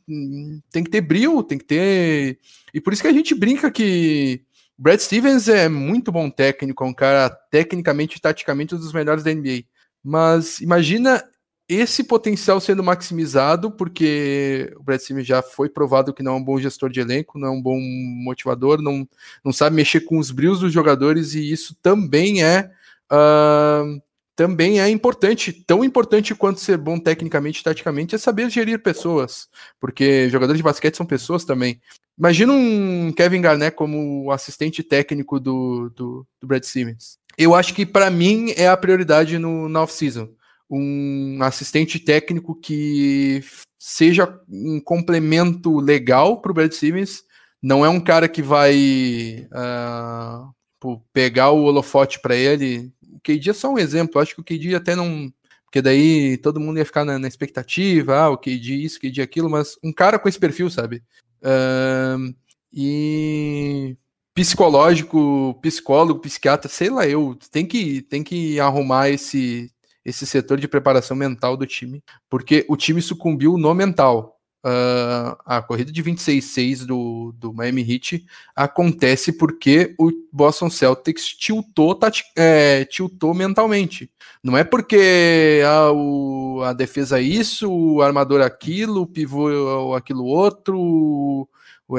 tem 0.72 0.82
que 0.82 0.90
ter 0.90 1.02
brilho, 1.02 1.44
tem 1.44 1.58
que 1.58 1.66
ter. 1.66 2.40
E 2.74 2.80
por 2.80 2.94
isso 2.94 3.02
que 3.02 3.10
a 3.10 3.14
gente 3.14 3.36
brinca 3.36 3.70
que 3.70 4.46
Brad 4.78 5.00
Stevens 5.00 5.48
é 5.48 5.70
muito 5.70 6.12
bom 6.12 6.30
técnico, 6.30 6.84
é 6.84 6.88
um 6.88 6.94
cara 6.94 7.30
tecnicamente 7.30 8.18
e 8.18 8.22
taticamente 8.22 8.76
um 8.76 8.78
dos 8.78 8.92
melhores 8.94 9.24
da 9.24 9.34
NBA. 9.34 9.64
Mas 10.04 10.60
imagina 10.60 11.24
esse 11.68 12.04
potencial 12.04 12.60
sendo 12.60 12.84
maximizado, 12.84 13.72
porque 13.72 14.72
o 14.78 14.84
Brad 14.84 15.00
Stevens 15.00 15.26
já 15.26 15.42
foi 15.42 15.68
provado 15.70 16.14
que 16.14 16.22
não 16.22 16.34
é 16.34 16.36
um 16.36 16.44
bom 16.44 16.60
gestor 16.60 16.90
de 16.90 17.00
elenco, 17.00 17.40
não 17.40 17.48
é 17.48 17.52
um 17.52 17.62
bom 17.62 17.80
motivador, 17.80 18.82
não, 18.82 19.08
não 19.44 19.52
sabe 19.52 19.76
mexer 19.76 20.02
com 20.02 20.20
os 20.20 20.30
brilhos 20.30 20.60
dos 20.60 20.72
jogadores, 20.72 21.34
e 21.34 21.52
isso 21.52 21.76
também 21.82 22.44
é. 22.44 22.70
Uh, 23.12 24.02
também 24.36 24.82
é 24.82 24.90
importante, 24.90 25.54
tão 25.54 25.84
importante 25.84 26.36
quanto 26.36 26.60
ser 26.60 26.78
bom 26.78 27.00
tecnicamente 27.00 27.62
e 27.62 27.64
taticamente, 27.64 28.16
é 28.16 28.18
saber 28.18 28.50
gerir 28.50 28.84
pessoas, 28.84 29.48
porque 29.80 30.30
jogadores 30.30 30.60
de 30.60 30.64
basquete 30.64 30.98
são 30.98 31.06
pessoas 31.06 31.46
também. 31.46 31.80
Imagina 32.18 32.54
um 32.54 33.12
Kevin 33.12 33.42
Garnett 33.42 33.76
como 33.76 34.32
assistente 34.32 34.82
técnico 34.82 35.40
do, 35.40 35.90
do, 35.90 36.28
do 36.40 36.48
Brad 36.48 36.64
Stevens. 36.64 37.18
Eu 37.38 37.54
acho 37.54 37.74
que 37.74 37.86
para 37.86 38.10
mim 38.10 38.54
é 38.56 38.68
a 38.68 38.78
prioridade 38.78 39.38
no, 39.38 39.68
na 39.68 39.84
off-season. 39.84 40.30
Um 40.70 41.40
assistente 41.42 42.00
técnico 42.00 42.56
que 42.56 43.44
seja 43.78 44.40
um 44.50 44.80
complemento 44.80 45.78
legal 45.80 46.42
para 46.42 46.52
o 46.52 46.56
Brad 46.56 46.72
Stevens. 46.72 47.24
Não 47.62 47.86
é 47.86 47.90
um 47.90 48.00
cara 48.00 48.30
que 48.30 48.42
vai 48.42 49.48
uh, 49.52 51.02
pegar 51.12 51.52
o 51.52 51.64
holofote 51.64 52.20
para 52.22 52.36
ele. 52.36 52.94
O 53.12 53.20
KD 53.20 53.50
é 53.50 53.54
só 53.54 53.72
um 53.72 53.78
exemplo. 53.78 54.22
acho 54.22 54.34
que 54.34 54.42
o 54.42 54.44
KD 54.44 54.76
até 54.76 54.96
não. 54.96 55.32
Porque 55.66 55.82
daí 55.82 56.38
todo 56.38 56.60
mundo 56.60 56.78
ia 56.78 56.86
ficar 56.86 57.04
na, 57.04 57.20
na 57.20 57.28
expectativa, 57.28 58.16
ah, 58.16 58.30
o 58.30 58.38
KD 58.38 58.76
isso, 58.76 58.98
o 58.98 59.02
KD 59.02 59.22
aquilo, 59.22 59.50
mas 59.50 59.78
um 59.84 59.92
cara 59.92 60.18
com 60.18 60.30
esse 60.30 60.40
perfil, 60.40 60.70
sabe? 60.70 61.04
Uh, 61.46 62.34
e 62.74 63.96
psicológico, 64.34 65.54
psicólogo, 65.62 66.20
psiquiatra, 66.20 66.68
sei 66.70 66.90
lá, 66.90 67.08
eu 67.08 67.38
tem 67.52 67.66
que 67.66 68.02
tem 68.02 68.24
que 68.24 68.60
arrumar 68.60 69.10
esse 69.10 69.72
esse 70.04 70.26
setor 70.28 70.60
de 70.60 70.68
preparação 70.68 71.18
mental 71.18 71.58
do 71.58 71.66
time, 71.66 72.04
porque 72.30 72.66
o 72.70 72.78
time 72.78 73.02
sucumbiu 73.02 73.58
no 73.58 73.74
mental. 73.74 74.35
Uh, 74.66 75.38
a 75.46 75.62
corrida 75.62 75.92
de 75.92 76.02
26-6 76.02 76.88
do, 76.88 77.36
do 77.38 77.54
Miami 77.54 77.84
Heat 77.88 78.26
acontece 78.56 79.32
porque 79.32 79.94
o 79.96 80.10
Boston 80.34 80.72
Celtics 80.72 81.36
tiltou, 81.36 82.00
é, 82.36 82.84
tiltou 82.86 83.36
mentalmente. 83.36 84.10
Não 84.44 84.58
é 84.58 84.64
porque 84.64 85.62
a, 85.64 85.92
o, 85.92 86.64
a 86.64 86.74
defesa 86.74 87.20
é 87.20 87.22
isso, 87.22 87.72
o 87.72 88.02
armador 88.02 88.42
é 88.42 88.46
aquilo, 88.46 89.04
o 89.04 89.08
pivô 89.08 89.94
é 89.94 89.98
aquilo 90.00 90.26
outro, 90.26 91.48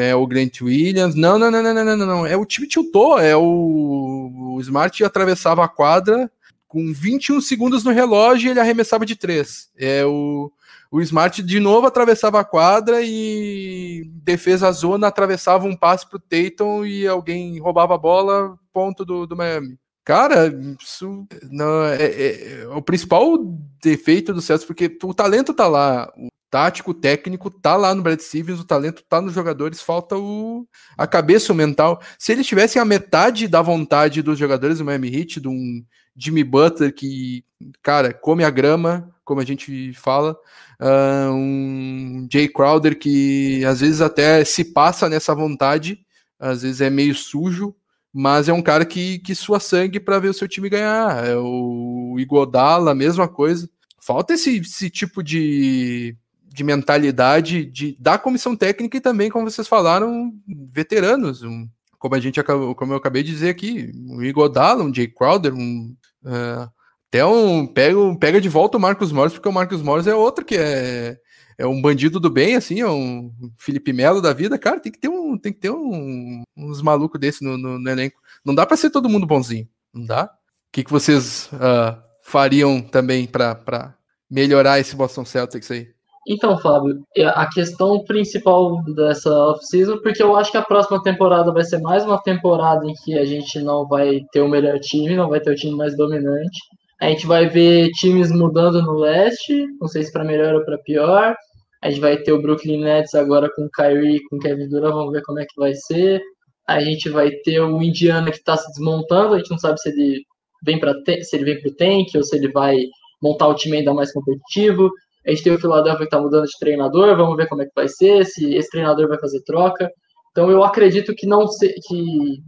é 0.00 0.12
o 0.16 0.26
Grant 0.26 0.60
Williams. 0.60 1.14
Não, 1.14 1.38
não, 1.38 1.52
não, 1.52 1.62
não, 1.62 1.72
não, 1.72 1.96
não, 1.96 2.06
não. 2.06 2.26
É 2.26 2.36
o 2.36 2.44
time 2.44 2.66
tiltou, 2.66 3.20
é 3.20 3.36
o, 3.36 4.56
o 4.56 4.60
Smart 4.60 5.04
atravessava 5.04 5.64
a 5.64 5.68
quadra 5.68 6.28
com 6.66 6.92
21 6.92 7.40
segundos 7.40 7.84
no 7.84 7.92
relógio 7.92 8.48
e 8.48 8.50
ele 8.50 8.58
arremessava 8.58 9.06
de 9.06 9.14
três. 9.14 9.70
É 9.78 10.04
o 10.04 10.50
o 10.96 11.02
Smart 11.02 11.42
de 11.42 11.60
novo 11.60 11.86
atravessava 11.86 12.40
a 12.40 12.44
quadra 12.44 13.02
e 13.02 14.10
defesa 14.22 14.72
zona 14.72 15.08
atravessava 15.08 15.66
um 15.66 15.76
passe 15.76 16.08
para 16.08 16.16
o 16.16 16.20
Tatum 16.20 16.86
e 16.86 17.06
alguém 17.06 17.58
roubava 17.58 17.94
a 17.94 17.98
bola, 17.98 18.56
ponto 18.72 19.04
do, 19.04 19.26
do 19.26 19.36
Miami. 19.36 19.78
Cara, 20.02 20.46
isso 20.80 21.26
não, 21.50 21.84
é, 21.84 22.02
é, 22.02 22.60
é, 22.62 22.68
o 22.68 22.80
principal 22.80 23.36
defeito 23.82 24.32
do 24.32 24.40
Celtics, 24.40 24.66
porque 24.66 24.96
o 25.02 25.12
talento 25.12 25.52
tá 25.52 25.68
lá, 25.68 26.10
o 26.16 26.28
tático, 26.50 26.92
o 26.92 26.94
técnico 26.94 27.50
tá 27.50 27.76
lá 27.76 27.94
no 27.94 28.02
Brad 28.02 28.20
Stevens, 28.20 28.58
o 28.58 28.64
talento 28.64 29.04
tá 29.06 29.20
nos 29.20 29.34
jogadores, 29.34 29.82
falta 29.82 30.16
o, 30.16 30.66
a 30.96 31.06
cabeça, 31.06 31.52
o 31.52 31.56
mental. 31.56 32.00
Se 32.18 32.32
eles 32.32 32.46
tivessem 32.46 32.80
a 32.80 32.86
metade 32.86 33.46
da 33.48 33.60
vontade 33.60 34.22
dos 34.22 34.38
jogadores 34.38 34.78
do 34.78 34.84
Miami 34.84 35.14
Heat, 35.14 35.40
de 35.40 35.48
um 35.48 35.84
Jimmy 36.16 36.42
Butler 36.42 36.94
que, 36.94 37.44
cara, 37.82 38.14
come 38.14 38.44
a 38.44 38.48
grama, 38.48 39.14
como 39.26 39.40
a 39.40 39.44
gente 39.44 39.92
fala, 39.92 40.38
uh, 40.80 41.32
um 41.32 42.28
Jay 42.32 42.48
Crowder 42.48 42.96
que 42.96 43.64
às 43.64 43.80
vezes 43.80 44.00
até 44.00 44.44
se 44.44 44.64
passa 44.64 45.08
nessa 45.08 45.34
vontade, 45.34 45.98
às 46.38 46.62
vezes 46.62 46.80
é 46.80 46.88
meio 46.88 47.14
sujo, 47.14 47.74
mas 48.12 48.48
é 48.48 48.52
um 48.52 48.62
cara 48.62 48.86
que, 48.86 49.18
que 49.18 49.34
sua 49.34 49.58
sangue 49.58 49.98
para 49.98 50.20
ver 50.20 50.28
o 50.28 50.34
seu 50.34 50.48
time 50.48 50.70
ganhar. 50.70 51.26
É 51.26 51.36
o 51.36 52.16
Igodala, 52.18 52.94
mesma 52.94 53.28
coisa. 53.28 53.68
Falta 54.00 54.34
esse, 54.34 54.58
esse 54.58 54.88
tipo 54.88 55.22
de, 55.22 56.16
de 56.46 56.62
mentalidade 56.64 57.66
de, 57.66 57.96
da 57.98 58.16
comissão 58.16 58.56
técnica 58.56 58.96
e 58.96 59.00
também, 59.00 59.28
como 59.28 59.50
vocês 59.50 59.66
falaram, 59.66 60.32
veteranos. 60.72 61.42
Um, 61.42 61.68
como 61.98 62.14
a 62.14 62.20
gente 62.20 62.40
como 62.42 62.92
eu 62.92 62.96
acabei 62.96 63.24
de 63.24 63.32
dizer 63.32 63.48
aqui, 63.48 63.90
um 63.94 64.22
Igodala, 64.22 64.84
um 64.84 64.94
Jay 64.94 65.08
Crowder, 65.08 65.52
um. 65.52 65.94
Uh, 66.22 66.75
até 67.08 67.24
um 67.24 67.66
pega, 67.66 67.98
pega 68.18 68.40
de 68.40 68.48
volta 68.48 68.76
o 68.76 68.80
Marcos 68.80 69.12
Morris, 69.12 69.32
porque 69.32 69.48
o 69.48 69.52
Marcos 69.52 69.82
Morris 69.82 70.06
é 70.06 70.14
outro 70.14 70.44
que 70.44 70.56
é, 70.56 71.16
é 71.58 71.66
um 71.66 71.80
bandido 71.80 72.20
do 72.20 72.28
bem, 72.28 72.56
assim, 72.56 72.80
é 72.80 72.88
um 72.88 73.30
Felipe 73.58 73.92
Melo 73.92 74.20
da 74.20 74.32
vida, 74.32 74.58
cara, 74.58 74.80
tem 74.80 74.92
que 74.92 74.98
ter 74.98 75.08
um, 75.08 75.38
tem 75.38 75.52
que 75.52 75.60
ter 75.60 75.70
um, 75.70 76.42
uns 76.56 76.82
malucos 76.82 77.20
desse 77.20 77.44
no, 77.44 77.56
no, 77.56 77.78
no 77.78 77.90
elenco. 77.90 78.20
Não 78.44 78.54
dá 78.54 78.66
para 78.66 78.76
ser 78.76 78.90
todo 78.90 79.08
mundo 79.08 79.26
bonzinho, 79.26 79.68
não 79.92 80.04
dá? 80.04 80.24
O 80.24 80.28
que, 80.72 80.84
que 80.84 80.90
vocês 80.90 81.48
uh, 81.54 82.00
fariam 82.22 82.82
também 82.82 83.26
para 83.26 83.94
melhorar 84.30 84.78
esse 84.78 84.94
Boston 84.94 85.24
Celtics 85.24 85.70
aí? 85.70 85.96
Então, 86.28 86.58
Fábio, 86.58 87.04
a 87.34 87.48
questão 87.48 88.04
principal 88.04 88.82
dessa 88.94 89.30
off-season, 89.30 89.98
porque 89.98 90.20
eu 90.20 90.34
acho 90.36 90.50
que 90.50 90.56
a 90.56 90.62
próxima 90.62 91.00
temporada 91.00 91.52
vai 91.52 91.62
ser 91.62 91.80
mais 91.80 92.04
uma 92.04 92.20
temporada 92.20 92.84
em 92.84 92.92
que 93.04 93.16
a 93.16 93.24
gente 93.24 93.60
não 93.60 93.86
vai 93.86 94.20
ter 94.32 94.40
o 94.40 94.48
melhor 94.48 94.76
time, 94.80 95.14
não 95.14 95.28
vai 95.28 95.40
ter 95.40 95.52
o 95.52 95.54
time 95.54 95.76
mais 95.76 95.96
dominante. 95.96 96.58
A 97.00 97.08
gente 97.08 97.26
vai 97.26 97.48
ver 97.48 97.90
times 97.90 98.32
mudando 98.32 98.82
no 98.82 98.92
leste, 98.92 99.66
não 99.80 99.88
sei 99.88 100.02
se 100.02 100.12
para 100.12 100.24
melhor 100.24 100.54
ou 100.54 100.64
para 100.64 100.78
pior. 100.78 101.36
A 101.82 101.90
gente 101.90 102.00
vai 102.00 102.16
ter 102.16 102.32
o 102.32 102.40
Brooklyn 102.40 102.80
Nets 102.80 103.14
agora 103.14 103.50
com 103.54 103.68
Kyrie, 103.68 104.22
com 104.28 104.36
o 104.36 104.38
Kevin 104.38 104.68
Durant, 104.68 104.94
vamos 104.94 105.12
ver 105.12 105.22
como 105.22 105.38
é 105.38 105.44
que 105.44 105.60
vai 105.60 105.74
ser. 105.74 106.22
A 106.66 106.80
gente 106.80 107.10
vai 107.10 107.30
ter 107.44 107.60
o 107.60 107.82
Indiana 107.82 108.30
que 108.30 108.38
está 108.38 108.56
se 108.56 108.66
desmontando, 108.72 109.34
a 109.34 109.38
gente 109.38 109.50
não 109.50 109.58
sabe 109.58 109.80
se 109.80 109.90
ele 109.90 110.22
vem 110.64 110.80
para 110.80 110.94
se 111.22 111.36
ele 111.36 111.44
vem 111.44 111.60
para 111.60 111.70
o 111.70 111.74
tank 111.76 112.16
ou 112.16 112.24
se 112.24 112.36
ele 112.36 112.50
vai 112.50 112.76
montar 113.22 113.48
o 113.48 113.54
time 113.54 113.76
ainda 113.78 113.92
mais 113.94 114.12
competitivo. 114.12 114.90
A 115.26 115.30
gente 115.30 115.42
tem 115.42 115.52
o 115.52 115.60
Philadelphia 115.60 115.98
que 115.98 116.04
está 116.04 116.20
mudando 116.20 116.46
de 116.46 116.58
treinador, 116.58 117.16
vamos 117.16 117.36
ver 117.36 117.48
como 117.48 117.62
é 117.62 117.66
que 117.66 117.72
vai 117.74 117.88
ser, 117.88 118.24
se 118.24 118.54
esse 118.54 118.70
treinador 118.70 119.08
vai 119.08 119.18
fazer 119.18 119.42
troca. 119.42 119.90
Então 120.30 120.50
eu 120.50 120.64
acredito 120.64 121.14
que 121.14 121.26
não 121.26 121.46
se, 121.48 121.74
que 121.86 122.38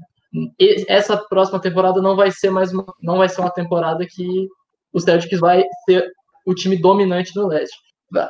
essa 0.88 1.16
próxima 1.16 1.60
temporada 1.60 2.02
não 2.02 2.14
vai 2.14 2.30
ser 2.30 2.50
mais 2.50 2.72
uma, 2.72 2.84
não 3.02 3.18
vai 3.18 3.28
ser 3.28 3.40
uma 3.40 3.50
temporada 3.50 4.06
que 4.06 4.46
o 4.92 5.00
Celtics 5.00 5.40
vai 5.40 5.64
ser 5.84 6.10
o 6.46 6.54
time 6.54 6.76
dominante 6.76 7.34
no 7.34 7.46
leste. 7.46 7.76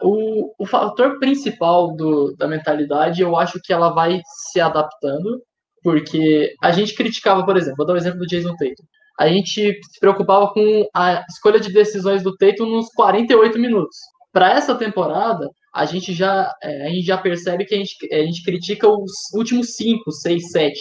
O, 0.02 0.52
o 0.58 0.66
fator 0.66 1.18
principal 1.18 1.94
do, 1.94 2.34
da 2.36 2.48
mentalidade, 2.48 3.22
eu 3.22 3.36
acho 3.36 3.60
que 3.62 3.72
ela 3.72 3.90
vai 3.90 4.20
se 4.50 4.60
adaptando, 4.60 5.40
porque 5.82 6.52
a 6.62 6.72
gente 6.72 6.94
criticava, 6.94 7.44
por 7.44 7.56
exemplo, 7.56 7.76
vou 7.78 7.86
dar 7.86 7.92
o 7.92 7.96
um 7.96 7.98
exemplo 7.98 8.18
do 8.18 8.26
Jason 8.26 8.56
Tatum. 8.56 8.84
A 9.18 9.28
gente 9.28 9.50
se 9.50 10.00
preocupava 10.00 10.52
com 10.52 10.88
a 10.94 11.24
escolha 11.28 11.60
de 11.60 11.72
decisões 11.72 12.22
do 12.22 12.36
Tatum 12.36 12.66
nos 12.66 12.88
48 12.90 13.58
minutos. 13.58 13.96
Para 14.32 14.52
essa 14.52 14.74
temporada, 14.74 15.48
a 15.74 15.84
gente 15.84 16.12
já 16.12 16.52
é, 16.62 16.86
a 16.86 16.90
gente 16.90 17.06
já 17.06 17.16
percebe 17.16 17.64
que 17.64 17.74
a 17.74 17.78
gente, 17.78 17.94
a 18.12 18.24
gente 18.24 18.42
critica 18.42 18.88
os 18.88 19.12
últimos 19.34 19.74
5, 19.74 20.10
6, 20.10 20.50
7 20.50 20.80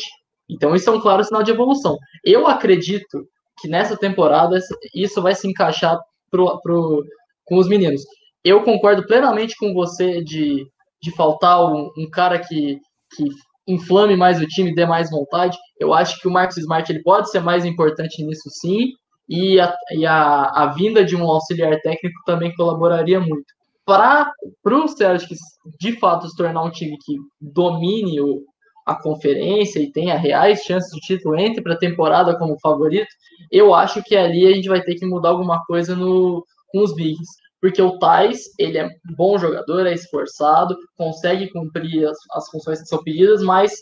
então, 0.49 0.75
isso 0.75 0.89
é 0.89 0.93
um 0.93 1.01
claro 1.01 1.23
sinal 1.23 1.43
de 1.43 1.51
evolução. 1.51 1.97
Eu 2.23 2.47
acredito 2.47 3.27
que 3.59 3.67
nessa 3.67 3.97
temporada 3.97 4.57
isso 4.93 5.21
vai 5.21 5.35
se 5.35 5.47
encaixar 5.47 5.99
pro, 6.31 6.59
pro, 6.61 7.03
com 7.45 7.57
os 7.57 7.67
meninos. 7.67 8.01
Eu 8.43 8.63
concordo 8.63 9.05
plenamente 9.05 9.55
com 9.57 9.73
você 9.73 10.23
de, 10.23 10.65
de 11.01 11.11
faltar 11.11 11.65
um, 11.65 11.91
um 11.97 12.09
cara 12.09 12.39
que, 12.39 12.79
que 13.15 13.25
inflame 13.67 14.15
mais 14.15 14.41
o 14.41 14.47
time, 14.47 14.73
dê 14.73 14.85
mais 14.85 15.09
vontade. 15.09 15.57
Eu 15.79 15.93
acho 15.93 16.19
que 16.21 16.27
o 16.27 16.31
Marcos 16.31 16.57
Smart 16.57 16.89
ele 16.89 17.03
pode 17.03 17.29
ser 17.29 17.41
mais 17.41 17.65
importante 17.65 18.23
nisso 18.23 18.49
sim, 18.49 18.93
e 19.27 19.59
a, 19.59 19.75
e 19.91 20.05
a, 20.05 20.43
a 20.43 20.65
vinda 20.67 21.03
de 21.03 21.15
um 21.15 21.23
auxiliar 21.29 21.77
técnico 21.81 22.21
também 22.25 22.55
colaboraria 22.55 23.19
muito. 23.19 23.45
Para 23.85 24.31
o 24.65 24.87
Celtics 24.87 25.39
de 25.79 25.93
fato 25.99 26.27
se 26.27 26.35
tornar 26.35 26.63
um 26.63 26.71
time 26.71 26.97
que 27.03 27.15
domine 27.41 28.21
o, 28.21 28.43
a 28.88 28.95
conferência 28.95 29.79
e 29.81 29.91
tenha 29.91 30.15
reais 30.15 30.63
chances 30.63 30.89
de 30.89 31.01
título, 31.01 31.38
entre 31.38 31.61
para 31.61 31.73
a 31.73 31.77
temporada 31.77 32.38
como 32.38 32.57
favorito, 32.61 33.09
eu 33.51 33.75
acho 33.75 34.01
que 34.01 34.15
ali 34.15 34.47
a 34.47 34.55
gente 34.55 34.69
vai 34.69 34.81
ter 34.81 34.95
que 34.95 35.05
mudar 35.05 35.29
alguma 35.29 35.61
coisa 35.65 35.93
no, 35.93 36.45
com 36.69 36.79
os 36.79 36.95
bigs. 36.95 37.27
Porque 37.59 37.81
o 37.81 37.99
Tais, 37.99 38.39
ele 38.57 38.77
é 38.77 38.88
bom 39.17 39.38
jogador, 39.38 39.85
é 39.85 39.93
esforçado, 39.93 40.73
consegue 40.95 41.49
cumprir 41.49 42.07
as, 42.07 42.17
as 42.31 42.49
funções 42.49 42.81
que 42.81 42.88
são 42.88 43.03
pedidas, 43.03 43.43
mas 43.43 43.73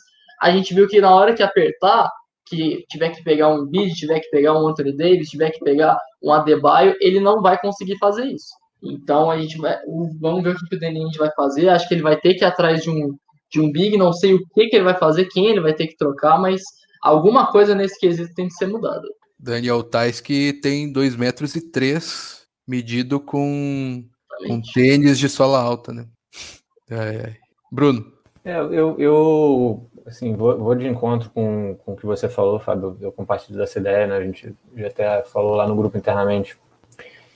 a 0.42 0.50
gente 0.50 0.74
viu 0.74 0.88
que 0.88 1.00
na 1.00 1.14
hora 1.14 1.36
que 1.36 1.44
apertar, 1.44 2.10
que 2.48 2.84
tiver 2.90 3.10
que 3.12 3.24
pegar 3.24 3.50
um 3.50 3.66
bid, 3.66 3.94
tiver 3.94 4.20
que 4.22 4.30
pegar 4.30 4.58
um 4.58 4.68
Anthony 4.68 4.96
Davis, 4.96 5.30
tiver 5.30 5.52
que 5.52 5.60
pegar 5.60 6.00
um 6.24 6.32
Adebayo, 6.32 6.96
ele 7.00 7.20
não 7.20 7.44
vai 7.44 7.60
conseguir 7.60 7.98
fazer 8.00 8.26
isso. 8.26 8.50
Então 8.82 9.30
a 9.30 9.38
gente 9.38 9.58
vai, 9.58 9.78
vamos 10.20 10.44
ver 10.44 10.56
o 10.56 10.56
que 10.56 10.76
o 10.76 10.80
Denis 10.80 11.16
vai 11.18 11.30
fazer. 11.36 11.70
Acho 11.70 11.88
que 11.88 11.94
ele 11.94 12.04
vai 12.04 12.20
ter 12.20 12.34
que 12.34 12.44
ir 12.44 12.48
atrás 12.48 12.82
de 12.82 12.90
um 12.90 13.16
de 13.56 13.62
um 13.62 13.72
big, 13.72 13.98
não 13.98 14.12
sei 14.12 14.34
o 14.34 14.46
que, 14.54 14.68
que 14.68 14.76
ele 14.76 14.84
vai 14.84 14.98
fazer, 14.98 15.26
quem 15.26 15.48
ele 15.48 15.62
vai 15.62 15.74
ter 15.74 15.88
que 15.88 15.98
trocar, 15.98 16.40
mas 16.40 16.62
alguma 17.02 17.52
coisa 17.52 17.74
nesse 17.74 17.98
quesito 18.00 18.34
tem 18.34 18.48
que 18.48 18.54
ser 18.54 18.68
mudada. 18.68 19.08
Daniel 19.40 19.84
Tais 19.84 20.20
que 20.20 20.54
tem 20.54 20.92
2 20.92 21.16
metros 21.16 21.56
e 21.56 21.62
3 21.72 22.46
medido 22.68 23.20
com, 23.20 24.04
com 24.48 24.62
tênis 24.74 25.18
de 25.18 25.30
sola 25.30 25.60
alta, 25.60 25.94
né? 25.94 26.06
É, 26.90 26.96
é. 26.96 27.36
Bruno. 27.72 28.12
É, 28.44 28.58
eu, 28.60 28.96
eu 29.00 29.90
assim, 30.06 30.36
vou, 30.36 30.58
vou, 30.58 30.76
de 30.76 30.88
encontro 30.88 31.30
com, 31.30 31.76
com 31.84 31.94
o 31.94 31.96
que 31.96 32.06
você 32.06 32.28
falou, 32.28 32.60
Fábio. 32.60 32.98
Eu 33.00 33.12
compartilho 33.12 33.58
dessa 33.58 33.80
ideia, 33.80 34.08
né? 34.08 34.18
A 34.18 34.24
gente 34.24 34.54
já 34.76 34.88
até 34.88 35.24
falou 35.24 35.56
lá 35.56 35.68
no 35.68 35.76
grupo 35.76 35.98
internamente 35.98 36.58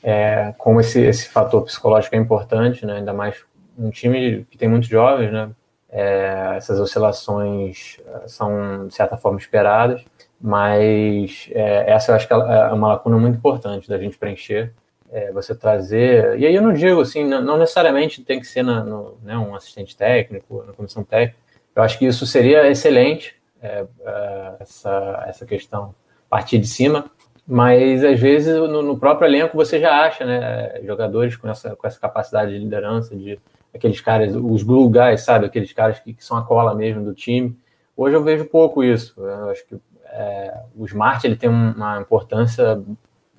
é, 0.03 0.53
como 0.57 0.79
esse, 0.81 1.01
esse 1.01 1.29
fator 1.29 1.63
psicológico 1.63 2.15
é 2.15 2.19
importante, 2.19 2.85
né? 2.85 2.97
Ainda 2.97 3.13
mais 3.13 3.43
um 3.77 3.89
time 3.89 4.45
que 4.49 4.57
tem 4.57 4.67
muitos 4.67 4.89
jovens, 4.89 5.31
né? 5.31 5.49
É, 5.91 6.53
essas 6.55 6.79
oscilações 6.79 7.97
é, 8.05 8.27
são, 8.27 8.87
de 8.87 8.93
certa 8.93 9.17
forma, 9.17 9.39
esperadas, 9.39 10.03
mas 10.39 11.49
é, 11.51 11.91
essa 11.91 12.11
eu 12.11 12.15
acho 12.15 12.27
que 12.27 12.33
é 12.33 12.37
uma 12.73 12.89
lacuna 12.89 13.17
muito 13.17 13.37
importante 13.37 13.89
da 13.89 13.97
gente 13.97 14.17
preencher. 14.17 14.73
É, 15.11 15.31
você 15.31 15.55
trazer. 15.55 16.37
E 16.39 16.45
aí 16.45 16.53
eu 16.53 16.61
não 16.61 16.71
digo 16.71 17.01
assim, 17.01 17.25
não, 17.25 17.41
não 17.41 17.57
necessariamente 17.57 18.23
tem 18.23 18.39
que 18.39 18.45
ser 18.45 18.61
na, 18.61 18.83
no, 18.83 19.17
né, 19.23 19.35
um 19.35 19.55
assistente 19.55 19.97
técnico, 19.97 20.63
na 20.67 20.73
comissão 20.73 21.03
técnica. 21.03 21.35
Eu 21.75 21.81
acho 21.81 21.97
que 21.97 22.05
isso 22.05 22.27
seria 22.27 22.69
excelente, 22.69 23.35
é, 23.59 23.85
é, 24.05 24.53
essa, 24.59 25.23
essa 25.27 25.45
questão 25.47 25.95
partir 26.29 26.59
de 26.59 26.67
cima, 26.67 27.09
mas 27.47 28.03
às 28.03 28.19
vezes 28.19 28.55
no, 28.55 28.83
no, 28.83 28.99
próprio 28.99 29.27
elenco 29.27 29.57
você 29.57 29.79
já 29.79 30.05
acha 30.05 30.23
né, 30.23 30.79
jogadores 30.83 31.35
com 31.35 31.49
essa, 31.49 31.75
com 31.75 31.87
essa 31.87 31.99
capacidade 31.99 32.51
de 32.51 32.59
liderança, 32.59 33.15
de 33.15 33.39
aqueles 33.73 34.01
caras, 34.01 34.35
os 34.35 34.63
glue 34.63 34.89
guys, 34.89 35.21
sabe? 35.21 35.45
Aqueles 35.45 35.71
caras 35.73 35.99
que, 35.99 36.13
que 36.13 36.23
são 36.23 36.37
a 36.37 36.43
cola 36.43 36.73
mesmo 36.75 37.03
do 37.03 37.13
time. 37.13 37.57
Hoje 37.95 38.15
eu 38.15 38.23
vejo 38.23 38.45
pouco 38.45 38.83
isso. 38.83 39.13
Eu 39.17 39.49
acho 39.49 39.65
que 39.65 39.75
é, 40.05 40.61
o 40.75 40.85
Smart 40.85 41.25
ele 41.25 41.35
tem 41.35 41.49
uma 41.49 41.99
importância 41.99 42.81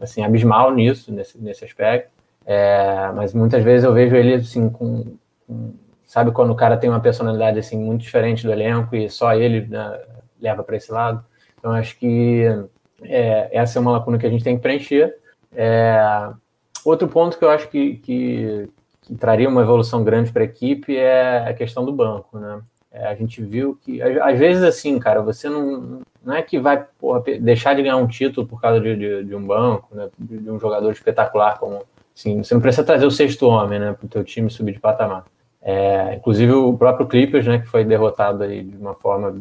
assim 0.01 0.23
abismal 0.23 0.73
nisso, 0.73 1.13
nesse, 1.13 1.39
nesse 1.39 1.65
aspecto. 1.65 2.11
É, 2.47 3.11
mas 3.15 3.35
muitas 3.35 3.63
vezes 3.63 3.85
eu 3.85 3.93
vejo 3.93 4.17
ele 4.17 4.35
assim 4.35 4.71
com, 4.71 5.17
com, 5.47 5.75
sabe 6.05 6.33
quando 6.33 6.51
o 6.51 6.57
cara 6.57 6.77
tem 6.77 6.89
uma 6.89 7.01
personalidade 7.01 7.59
assim 7.59 7.79
muito 7.79 8.03
diferente 8.03 8.45
do 8.45 8.53
elenco 8.53 8.97
e 8.97 9.09
só 9.11 9.35
ele 9.35 9.67
né, 9.67 10.01
leva 10.41 10.63
para 10.63 10.77
esse 10.77 10.91
lado. 10.91 11.25
Então 11.59 11.73
acho 11.73 11.99
que 11.99 12.45
é, 13.03 13.49
essa 13.53 13.79
é 13.79 13.81
uma 13.81 13.93
lacuna 13.93 14.19
que 14.19 14.27
a 14.27 14.31
gente 14.31 14.45
tem 14.45 14.57
que 14.57 14.63
preencher. 14.63 15.17
É, 15.55 16.31
outro 16.85 17.09
ponto 17.09 17.39
que 17.39 17.45
eu 17.45 17.51
acho 17.51 17.69
que, 17.69 17.97
que, 17.97 18.69
que 19.11 19.17
traria 19.17 19.49
uma 19.49 19.63
evolução 19.63 20.05
grande 20.05 20.31
para 20.31 20.43
a 20.43 20.45
equipe 20.45 20.97
é 20.97 21.49
a 21.49 21.53
questão 21.53 21.85
do 21.85 21.93
banco, 21.93 22.39
né? 22.39 22.61
É, 22.93 23.07
a 23.07 23.15
gente 23.15 23.43
viu 23.43 23.79
que, 23.83 24.01
às 24.03 24.39
vezes, 24.39 24.63
assim, 24.63 24.99
cara, 24.99 25.21
você 25.21 25.49
não, 25.49 26.01
não 26.25 26.35
é 26.35 26.43
que 26.43 26.59
vai 26.59 26.85
porra, 26.99 27.23
deixar 27.41 27.75
de 27.75 27.83
ganhar 27.83 27.97
um 27.97 28.07
título 28.07 28.47
por 28.47 28.61
causa 28.61 28.81
de, 28.81 28.97
de, 28.97 29.25
de 29.25 29.35
um 29.35 29.45
banco, 29.45 29.95
né, 29.95 30.09
de, 30.19 30.39
de, 30.39 30.51
um 30.51 30.59
jogador 30.59 30.91
espetacular 30.93 31.59
como. 31.59 31.85
Assim, 32.17 32.43
você 32.43 32.53
não 32.55 32.61
precisa 32.61 32.85
trazer 32.85 33.07
o 33.07 33.11
sexto 33.11 33.47
homem 33.47 33.79
né, 33.79 33.93
para 33.93 34.07
o 34.07 34.09
teu 34.09 34.25
time 34.25 34.51
subir 34.51 34.73
de 34.73 34.81
patamar. 34.81 35.25
É, 35.63 36.15
inclusive 36.15 36.53
o 36.53 36.77
próprio 36.77 37.07
Clippers, 37.07 37.47
né, 37.47 37.59
que 37.59 37.67
foi 37.67 37.85
derrotado 37.85 38.43
aí 38.43 38.63
de 38.63 38.77
uma 38.77 38.95
forma 38.95 39.41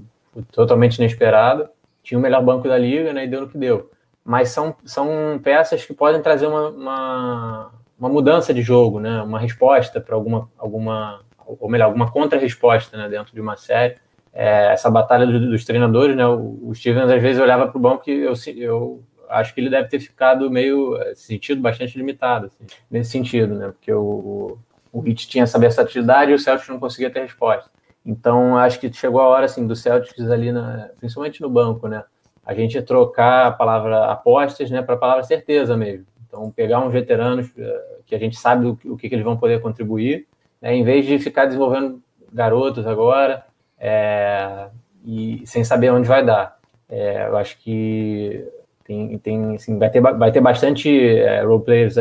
totalmente 0.51 0.97
inesperada, 0.97 1.71
tinha 2.03 2.17
o 2.17 2.21
melhor 2.21 2.43
banco 2.43 2.67
da 2.67 2.77
liga 2.77 3.13
né, 3.13 3.25
e 3.25 3.27
deu 3.27 3.41
no 3.41 3.49
que 3.49 3.57
deu. 3.57 3.89
Mas 4.23 4.49
são, 4.49 4.75
são 4.85 5.39
peças 5.43 5.85
que 5.85 5.93
podem 5.93 6.21
trazer 6.21 6.45
uma, 6.45 6.69
uma 6.69 7.71
uma 7.99 8.09
mudança 8.09 8.53
de 8.53 8.61
jogo, 8.61 8.99
né? 8.99 9.21
Uma 9.21 9.39
resposta 9.39 9.99
para 9.99 10.15
alguma, 10.15 10.49
alguma, 10.57 11.21
ou 11.45 11.69
melhor, 11.69 11.85
alguma 11.85 12.09
contra-resposta, 12.09 12.97
né? 12.97 13.09
Dentro 13.09 13.33
de 13.33 13.41
uma 13.41 13.57
série. 13.57 13.97
É, 14.31 14.71
essa 14.71 14.89
batalha 14.89 15.27
dos, 15.27 15.65
treinadores, 15.65 16.15
né? 16.15 16.25
O, 16.25 16.59
o 16.69 16.73
Stevens 16.73 17.11
às 17.11 17.21
vezes 17.21 17.41
olhava 17.41 17.67
para 17.67 17.77
o 17.77 17.81
banco 17.81 18.09
e 18.09 18.21
eu, 18.21 18.33
eu 18.55 19.03
acho 19.29 19.53
que 19.53 19.59
ele 19.59 19.69
deve 19.69 19.89
ter 19.89 19.99
ficado 19.99 20.49
meio 20.49 20.95
é, 21.01 21.13
sentido 21.13 21.61
bastante 21.61 21.97
limitado 21.97 22.47
assim, 22.47 22.65
nesse 22.89 23.11
sentido, 23.11 23.53
né? 23.55 23.67
Porque 23.67 23.91
o, 23.91 24.57
o 24.93 24.99
Hit 25.01 25.27
tinha 25.27 25.43
essa 25.43 25.59
versatilidade 25.59 26.31
e 26.31 26.33
o 26.33 26.39
Celtics 26.39 26.69
não 26.69 26.79
conseguia 26.79 27.11
ter 27.11 27.21
resposta. 27.21 27.69
Então, 28.05 28.57
acho 28.57 28.79
que 28.79 28.91
chegou 28.91 29.19
a 29.19 29.27
hora, 29.27 29.45
assim, 29.45 29.67
do 29.67 29.75
Celtics 29.75 30.31
ali, 30.31 30.51
na, 30.51 30.89
principalmente 30.99 31.41
no 31.41 31.49
banco, 31.49 31.87
né? 31.87 32.03
A 32.45 32.53
gente 32.53 32.81
trocar 32.81 33.47
a 33.47 33.51
palavra 33.51 34.05
apostas, 34.05 34.71
né, 34.71 34.81
para 34.81 34.95
a 34.95 34.97
palavra 34.97 35.23
certeza 35.23 35.77
mesmo. 35.77 36.05
Então, 36.29 36.49
pegar 36.51 36.79
uns 36.79 36.93
veteranos 36.93 37.51
eh, 37.57 37.99
que 38.05 38.13
a 38.13 38.19
gente 38.19 38.37
sabe 38.37 38.67
o, 38.67 38.79
o 38.85 38.95
que, 38.95 39.09
que 39.09 39.15
eles 39.15 39.25
vão 39.25 39.35
poder 39.35 39.59
contribuir, 39.61 40.27
né, 40.61 40.75
em 40.75 40.83
vez 40.83 41.05
de 41.05 41.17
ficar 41.17 41.45
desenvolvendo 41.45 42.01
garotos 42.31 42.85
agora 42.85 43.43
é, 43.79 44.67
e 45.03 45.41
sem 45.45 45.63
saber 45.63 45.89
onde 45.91 46.07
vai 46.07 46.23
dar. 46.23 46.59
É, 46.87 47.27
eu 47.27 47.35
acho 47.37 47.57
que 47.59 48.47
tem, 48.83 49.17
tem 49.19 49.55
assim, 49.55 49.77
vai, 49.77 49.89
ter, 49.89 50.01
vai 50.01 50.31
ter 50.31 50.41
bastante 50.41 50.89
é, 50.89 51.43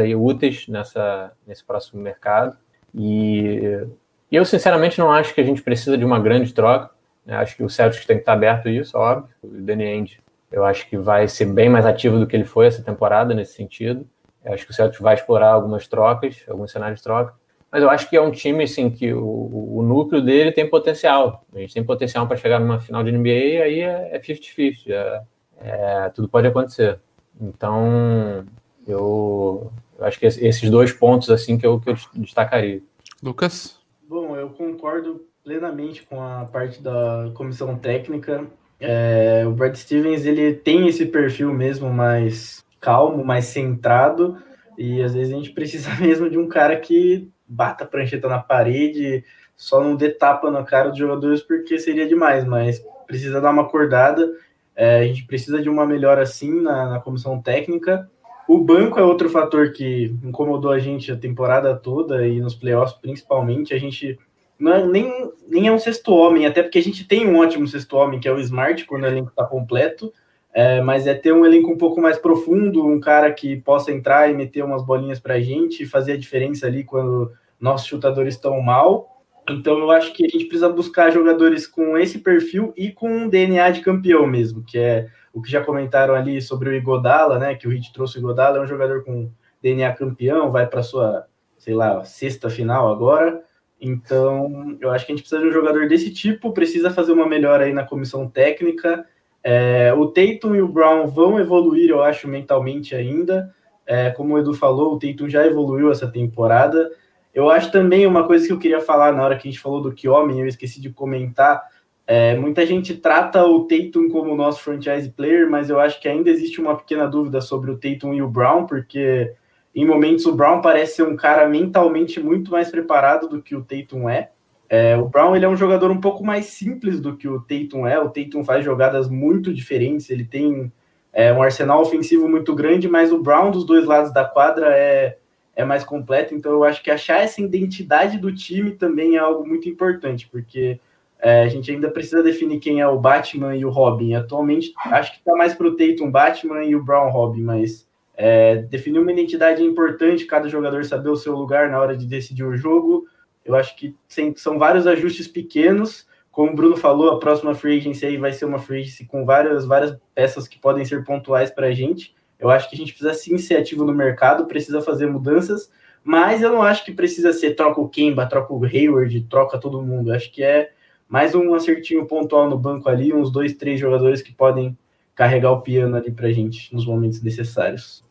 aí 0.01 0.15
úteis 0.15 0.67
nessa, 0.69 1.33
nesse 1.47 1.65
próximo 1.65 2.01
mercado. 2.03 2.57
E, 2.95 3.87
eu, 4.31 4.45
sinceramente, 4.45 4.99
não 4.99 5.11
acho 5.11 5.35
que 5.35 5.41
a 5.41 5.45
gente 5.45 5.63
precisa 5.63 5.97
de 5.97 6.05
uma 6.05 6.19
grande 6.19 6.53
troca. 6.53 6.91
Né? 7.25 7.37
Acho 7.37 7.57
que 7.57 7.65
o 7.65 7.69
Celtics 7.69 8.07
tem 8.07 8.17
que 8.17 8.23
estar 8.23 8.33
aberto 8.33 8.69
a 8.69 8.71
isso, 8.71 8.97
óbvio. 8.97 9.29
O 9.43 9.49
Danny 9.49 9.85
Ainge, 9.85 10.21
eu 10.51 10.65
acho 10.65 10.89
que 10.89 10.97
vai 10.97 11.29
ser 11.29 11.47
bem 11.47 11.69
mais 11.69 11.85
ativo 11.85 12.19
do 12.19 12.27
que 12.27 12.35
ele 12.35 12.45
foi 12.45 12.67
essa 12.67 12.83
temporada, 12.83 13.35
nesse 13.35 13.53
sentido. 13.53 14.07
Eu 14.49 14.55
acho 14.55 14.65
que 14.65 14.71
o 14.71 14.75
Celtics 14.75 15.01
vai 15.01 15.15
explorar 15.15 15.51
algumas 15.51 15.87
trocas, 15.87 16.43
alguns 16.49 16.73
cenários 16.73 17.01
de 17.01 17.05
troca. 17.05 17.35
Mas 17.71 17.83
eu 17.83 17.91
acho 17.91 18.09
que 18.09 18.17
é 18.17 18.21
um 18.21 18.31
time 18.31 18.65
assim, 18.65 18.89
que 18.89 19.13
o, 19.13 19.77
o 19.77 19.83
núcleo 19.83 20.23
dele 20.23 20.51
tem 20.51 20.69
potencial. 20.69 21.45
A 21.55 21.59
gente 21.59 21.75
tem 21.75 21.85
potencial 21.85 22.27
para 22.27 22.39
chegar 22.39 22.59
numa 22.59 22.81
final 22.81 23.05
de 23.05 23.13
NBA 23.13 23.29
e 23.29 23.63
aí 23.63 23.81
é 23.81 24.19
50-50. 24.19 24.75
É, 24.89 25.23
é, 25.61 26.07
é, 26.07 26.09
tudo 26.09 26.29
pode 26.29 26.47
acontecer. 26.47 26.99
Então, 27.39 28.47
eu, 28.87 29.71
eu, 29.99 30.05
acho 30.05 30.19
que 30.19 30.27
esses 30.27 30.71
dois 30.71 30.93
pontos 30.93 31.29
assim 31.29 31.59
que 31.59 31.67
eu, 31.67 31.79
que 31.79 31.91
eu 31.91 31.97
destacaria. 32.15 32.81
Lucas? 33.23 33.79
Bom, 34.09 34.35
eu 34.35 34.49
concordo 34.49 35.27
plenamente 35.45 36.05
com 36.05 36.23
a 36.23 36.47
parte 36.47 36.83
da 36.83 37.31
comissão 37.35 37.77
técnica. 37.77 38.47
É, 38.81 39.45
o 39.47 39.51
Brad 39.51 39.75
Stevens 39.75 40.25
ele 40.25 40.55
tem 40.55 40.89
esse 40.89 41.05
perfil 41.05 41.53
mesmo 41.53 41.93
mais 41.93 42.65
calmo, 42.81 43.25
mais 43.25 43.47
centrado, 43.47 44.37
e 44.77 45.03
às 45.03 45.15
vezes 45.15 45.33
a 45.33 45.37
gente 45.37 45.51
precisa 45.51 45.95
mesmo 46.01 46.31
de 46.31 46.39
um 46.39 46.49
cara 46.49 46.77
que 46.77 47.29
bata 47.47 47.85
a 47.85 47.87
prancheta 47.87 48.29
na 48.29 48.39
parede, 48.39 49.25
só 49.57 49.83
não 49.83 49.97
dê 49.97 50.11
tapa 50.11 50.51
na 50.51 50.63
cara 50.63 50.91
dos 50.91 50.99
jogadores 50.99 51.43
porque 51.43 51.79
seria 51.79 52.07
demais, 52.07 52.45
mas 52.45 52.81
precisa 53.07 53.41
dar 53.41 53.51
uma 53.51 53.63
acordada. 53.63 54.31
É, 54.77 55.01
a 55.01 55.05
gente 55.05 55.27
precisa 55.27 55.61
de 55.61 55.69
uma 55.69 55.85
melhora 55.85 56.23
assim 56.23 56.61
na, 56.63 56.91
na, 56.91 57.01
comissão 57.01 57.43
técnica. 57.43 58.09
O 58.49 58.59
banco 58.59 59.01
é 59.01 59.03
outro 59.03 59.29
fator 59.29 59.73
que 59.73 60.15
incomodou 60.23 60.71
a 60.71 60.79
gente 60.79 61.11
a 61.11 61.17
temporada 61.17 61.75
toda 61.75 62.25
e 62.27 62.41
nos 62.41 62.55
playoffs 62.55 62.97
principalmente. 63.01 63.75
A 63.75 63.79
gente 63.79 64.17
não 64.57 64.73
é, 64.73 64.87
nem, 64.87 65.33
nem 65.49 65.67
é 65.67 65.73
um 65.73 65.79
sexto 65.79 66.15
homem, 66.15 66.47
até 66.47 66.63
porque 66.63 66.79
a 66.79 66.83
gente 66.83 67.07
tem 67.07 67.27
um 67.27 67.39
ótimo 67.39 67.67
sexto 67.67 67.97
homem, 67.97 68.21
que 68.21 68.29
é 68.29 68.33
o 68.33 68.39
Smart, 68.39 68.85
quando 68.85 69.03
o 69.03 69.07
elenco 69.07 69.31
está 69.31 69.45
completo. 69.45 70.13
É, 70.59 70.81
mas 70.81 71.07
é 71.07 71.15
ter 71.15 71.33
um 71.33 71.47
elenco 71.47 71.71
um 71.71 71.79
pouco 71.79 72.01
mais 72.01 72.19
profundo, 72.19 72.85
um 72.85 72.99
cara 72.99 73.33
que 73.33 73.61
possa 73.61 73.93
entrar 73.93 74.29
e 74.29 74.35
meter 74.35 74.65
umas 74.65 74.85
bolinhas 74.85 75.21
para 75.21 75.35
a 75.35 75.41
gente, 75.41 75.87
fazer 75.87 76.15
a 76.15 76.17
diferença 76.17 76.67
ali 76.67 76.83
quando 76.83 77.31
nossos 77.61 77.87
chutadores 77.87 78.35
estão 78.35 78.61
mal. 78.61 79.23
Então 79.49 79.79
eu 79.79 79.89
acho 79.93 80.13
que 80.13 80.27
a 80.27 80.29
gente 80.29 80.47
precisa 80.47 80.69
buscar 80.69 81.13
jogadores 81.13 81.65
com 81.65 81.97
esse 81.97 82.19
perfil 82.19 82.73
e 82.77 82.91
com 82.91 83.09
um 83.09 83.29
DNA 83.29 83.71
de 83.71 83.83
campeão 83.83 84.27
mesmo, 84.27 84.65
que 84.65 84.77
é 84.77 85.07
o 85.33 85.41
que 85.41 85.49
já 85.49 85.63
comentaram 85.63 86.13
ali 86.13 86.43
sobre 86.43 86.71
o 86.71 86.75
Igodala, 86.75 87.39
né? 87.39 87.55
Que 87.55 87.69
o 87.69 87.71
Hit 87.71 87.93
trouxe 87.93 88.19
o 88.19 88.21
Igodala, 88.21 88.59
é 88.59 88.61
um 88.61 88.67
jogador 88.67 89.05
com 89.05 89.31
DNA 89.63 89.93
campeão, 89.93 90.51
vai 90.51 90.67
para 90.67 90.83
sua, 90.83 91.29
sei 91.57 91.75
lá, 91.75 92.05
sexta 92.05 92.51
final 92.51 92.91
agora. 92.91 93.45
Então, 93.81 94.77
eu 94.81 94.91
acho 94.91 95.07
que 95.07 95.13
a 95.13 95.15
gente 95.15 95.23
precisa 95.23 95.41
de 95.41 95.51
um 95.51 95.53
jogador 95.53 95.87
desse 95.87 96.13
tipo, 96.13 96.53
precisa 96.53 96.91
fazer 96.91 97.13
uma 97.13 97.29
melhora 97.29 97.63
aí 97.63 97.73
na 97.73 97.85
comissão 97.85 98.29
técnica 98.29 99.07
é, 99.51 99.95
o 99.95 100.09
Tatum 100.09 100.55
e 100.55 100.61
o 100.61 100.69
Brown 100.69 101.07
vão 101.07 101.41
evoluir, 101.41 101.89
eu 101.89 102.03
acho, 102.03 102.29
mentalmente 102.29 102.95
ainda. 102.95 103.51
É, 103.87 104.11
como 104.11 104.35
o 104.35 104.39
Edu 104.39 104.53
falou, 104.53 104.93
o 104.93 104.99
Tatum 104.99 105.27
já 105.27 105.47
evoluiu 105.47 105.91
essa 105.91 106.07
temporada. 106.07 106.91
Eu 107.33 107.49
acho 107.49 107.73
também 107.73 108.07
uma 108.07 108.27
coisa 108.27 108.47
que 108.47 108.53
eu 108.53 108.59
queria 108.59 108.83
falar 108.83 109.11
na 109.11 109.25
hora 109.25 109.39
que 109.39 109.49
a 109.49 109.51
gente 109.51 109.63
falou 109.63 109.81
do 109.81 109.91
Kiomi, 109.91 110.39
eu 110.39 110.47
esqueci 110.47 110.83
de 110.83 110.91
comentar. 110.91 111.67
É, 112.07 112.37
muita 112.37 112.67
gente 112.67 112.95
trata 112.99 113.43
o 113.47 113.67
Tatum 113.67 114.11
como 114.11 114.37
nosso 114.37 114.61
franchise 114.61 115.09
player, 115.09 115.49
mas 115.49 115.71
eu 115.71 115.81
acho 115.81 115.99
que 115.99 116.11
ainda 116.11 116.29
existe 116.29 116.61
uma 116.61 116.77
pequena 116.77 117.07
dúvida 117.07 117.41
sobre 117.41 117.71
o 117.71 117.79
Tatum 117.79 118.13
e 118.13 118.21
o 118.21 118.29
Brown, 118.29 118.67
porque 118.67 119.33
em 119.75 119.87
momentos 119.87 120.27
o 120.27 120.35
Brown 120.35 120.61
parece 120.61 120.97
ser 120.97 121.05
um 121.05 121.17
cara 121.17 121.49
mentalmente 121.49 122.21
muito 122.21 122.51
mais 122.51 122.71
preparado 122.71 123.27
do 123.27 123.41
que 123.41 123.57
o 123.57 123.65
Tatum 123.65 124.11
é. 124.11 124.31
É, 124.69 124.97
o 124.97 125.09
Brown 125.09 125.35
ele 125.35 125.45
é 125.45 125.49
um 125.49 125.57
jogador 125.57 125.91
um 125.91 126.01
pouco 126.01 126.25
mais 126.25 126.47
simples 126.47 127.01
do 127.01 127.17
que 127.17 127.27
o 127.27 127.41
Tatum 127.41 127.87
é. 127.87 127.99
O 127.99 128.11
Tatum 128.11 128.45
faz 128.45 128.65
jogadas 128.65 129.09
muito 129.09 129.53
diferentes, 129.53 130.11
ele 130.11 130.25
tem 130.25 130.71
é, 131.13 131.33
um 131.33 131.43
arsenal 131.43 131.81
ofensivo 131.81 132.29
muito 132.29 132.55
grande, 132.55 132.89
mas 132.89 133.11
o 133.11 133.23
Brown 133.23 133.51
dos 133.51 133.65
dois 133.65 133.87
lados 133.87 134.13
da 134.13 134.25
quadra 134.25 134.77
é, 134.77 135.17
é 135.57 135.65
mais 135.65 135.85
completo. 135.85 136.35
Então 136.35 136.53
eu 136.53 136.65
acho 136.65 136.83
que 136.83 136.91
achar 136.91 137.23
essa 137.23 137.41
identidade 137.41 138.19
do 138.19 138.35
time 138.35 138.73
também 138.73 139.17
é 139.17 139.19
algo 139.19 139.47
muito 139.47 139.69
importante, 139.69 140.29
porque 140.31 140.79
é, 141.19 141.43
a 141.43 141.49
gente 141.49 141.71
ainda 141.71 141.91
precisa 141.91 142.23
definir 142.23 142.61
quem 142.61 142.81
é 142.81 142.87
o 142.87 142.99
Batman 142.99 143.57
e 143.57 143.65
o 143.65 143.71
Robin. 143.71 144.15
Atualmente 144.15 144.73
acho 144.85 145.13
que 145.13 145.19
está 145.19 145.35
mais 145.35 145.55
para 145.55 145.67
o 145.67 145.77
Tatum 145.77 146.11
Batman 146.11 146.63
e 146.65 146.77
o 146.77 146.85
Brown 146.85 147.11
Robin, 147.11 147.43
mas 147.43 147.89
é, 148.15 148.57
definir 148.57 148.99
uma 148.99 149.13
identidade 149.13 149.63
é 149.63 149.65
importante, 149.65 150.27
cada 150.27 150.49
jogador 150.49 150.85
saber 150.85 151.09
o 151.09 151.17
seu 151.17 151.35
lugar 151.35 151.71
na 151.71 151.81
hora 151.81 151.97
de 151.97 152.07
decidir 152.07 152.45
o 152.45 152.57
jogo 152.57 153.07
eu 153.49 153.57
acho 153.57 153.75
que 153.75 153.97
são 154.37 154.59
vários 154.59 154.87
ajustes 154.87 155.27
pequenos. 155.27 156.07
Como 156.31 156.53
o 156.53 156.55
Bruno 156.55 156.77
falou, 156.77 157.11
a 157.11 157.19
próxima 157.19 157.55
free 157.55 157.79
agency 157.79 158.05
aí 158.05 158.17
vai 158.19 158.31
ser 158.31 158.45
uma 158.45 158.59
free 158.59 158.81
agency 158.81 159.07
com 159.07 159.25
várias, 159.25 159.65
várias 159.65 159.97
peças 160.15 160.47
que 160.47 160.59
podem 160.59 160.85
ser 160.85 161.03
pontuais 161.03 161.51
para 161.51 161.69
a 161.69 161.73
gente. 161.73 162.15
Eu 162.39 162.51
acho 162.51 162.69
que 162.69 162.77
a 162.77 162.79
gente 162.79 162.93
precisa 162.93 163.15
sim 163.15 163.39
ser 163.39 163.57
ativo 163.57 163.85
no 163.85 163.95
mercado, 163.95 164.47
precisa 164.47 164.83
fazer 164.83 165.07
mudanças, 165.07 165.73
mas 166.05 166.43
eu 166.43 166.53
não 166.53 166.63
acho 166.63 166.85
que 166.85 166.93
precisa 166.93 167.33
ser 167.33 167.55
troca 167.55 167.81
o 167.81 167.89
Kemba, 167.89 168.27
troca 168.27 168.53
o 168.53 168.65
Hayward, 168.65 169.23
troca 169.23 169.59
todo 169.59 169.83
mundo. 169.83 170.11
Eu 170.11 170.15
acho 170.15 170.31
que 170.31 170.43
é 170.43 170.71
mais 171.09 171.35
um 171.35 171.55
acertinho 171.55 172.07
pontual 172.07 172.49
no 172.49 172.59
banco 172.59 172.89
ali, 172.89 173.15
uns 173.15 173.33
dois, 173.33 173.55
três 173.55 173.81
jogadores 173.81 174.21
que 174.21 174.33
podem 174.33 174.77
carregar 175.15 175.51
o 175.51 175.63
piano 175.63 175.97
ali 175.97 176.13
para 176.13 176.29
a 176.29 176.33
gente 176.33 176.73
nos 176.73 176.87
momentos 176.87 177.23
necessários. 177.23 178.05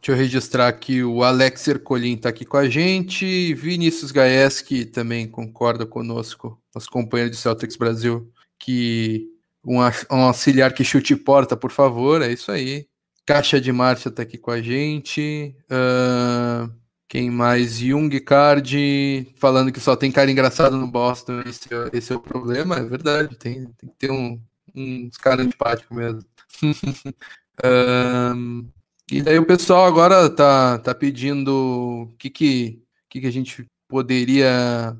Deixa 0.00 0.12
eu 0.12 0.16
registrar 0.16 0.72
que 0.72 1.04
o 1.04 1.22
Alex 1.22 1.68
Ercolim 1.68 2.14
está 2.14 2.30
aqui 2.30 2.46
com 2.46 2.56
a 2.56 2.66
gente. 2.66 3.52
Vinícius 3.52 4.10
Gaes, 4.10 4.62
que 4.62 4.86
também 4.86 5.28
concorda 5.28 5.84
conosco, 5.84 6.58
nosso 6.74 6.90
companheiro 6.90 7.30
de 7.30 7.36
Celtics 7.36 7.76
Brasil, 7.76 8.32
que 8.58 9.28
um, 9.62 9.76
um 10.10 10.22
auxiliar 10.22 10.72
que 10.72 10.82
chute 10.82 11.14
porta, 11.14 11.54
por 11.54 11.70
favor. 11.70 12.22
É 12.22 12.32
isso 12.32 12.50
aí. 12.50 12.88
Caixa 13.26 13.60
de 13.60 13.70
Márcia 13.70 14.08
está 14.08 14.22
aqui 14.22 14.38
com 14.38 14.50
a 14.50 14.62
gente. 14.62 15.54
Uh, 15.66 16.72
quem 17.06 17.30
mais? 17.30 17.78
Jung 17.78 18.18
Card, 18.20 19.34
falando 19.36 19.70
que 19.70 19.80
só 19.80 19.94
tem 19.96 20.10
cara 20.10 20.30
engraçado 20.30 20.78
no 20.78 20.86
Boston. 20.86 21.42
Esse, 21.44 21.68
é, 21.74 21.90
esse 21.92 22.10
é 22.10 22.16
o 22.16 22.20
problema, 22.20 22.76
é 22.76 22.84
verdade. 22.84 23.36
Tem, 23.36 23.66
tem 23.76 23.90
que 23.90 23.96
ter 23.98 24.10
um, 24.10 24.40
uns 24.74 25.18
caras 25.18 25.44
antipáticos 25.44 25.94
mesmo. 25.94 26.24
E 29.10 29.22
daí 29.22 29.38
o 29.38 29.46
pessoal 29.46 29.86
agora 29.86 30.30
tá, 30.30 30.78
tá 30.78 30.94
pedindo 30.94 31.50
o 31.52 32.16
que, 32.16 32.30
que, 32.30 32.82
que, 33.08 33.20
que 33.20 33.26
a 33.26 33.32
gente 33.32 33.66
poderia. 33.88 34.96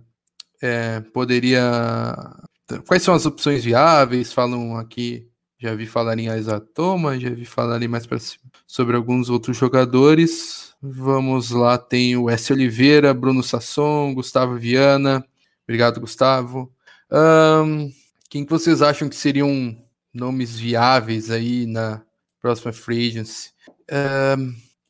É, 0.61 1.01
poderia. 1.01 1.63
Quais 2.87 3.03
são 3.03 3.15
as 3.15 3.25
opções 3.25 3.65
viáveis? 3.65 4.33
Falam 4.33 4.77
aqui, 4.77 5.29
já 5.59 5.75
vi 5.75 5.87
falar 5.87 6.19
em 6.19 6.29
Aizatoma, 6.29 7.19
já 7.21 7.31
vi 7.31 7.45
falar 7.45 7.81
mais 7.89 8.05
para 8.05 8.19
sobre 8.67 8.97
alguns 8.97 9.31
outros 9.31 9.57
jogadores. 9.57 10.75
Vamos 10.83 11.51
lá, 11.51 11.79
tem 11.79 12.17
o 12.17 12.29
S. 12.29 12.53
Oliveira, 12.53 13.15
Bruno 13.15 13.43
Sasson, 13.43 14.13
Gustavo 14.15 14.57
Viana. 14.57 15.25
Obrigado, 15.65 16.01
Gustavo. 16.01 16.73
Um, 17.13 17.93
quem 18.29 18.45
que 18.45 18.51
vocês 18.51 18.83
acham 18.83 19.09
que 19.09 19.17
seriam 19.17 19.77
nomes 20.13 20.59
viáveis 20.59 21.31
aí 21.31 21.67
na 21.67 22.03
próxima 22.41 22.73
free 22.73 23.09
agency? 23.09 23.51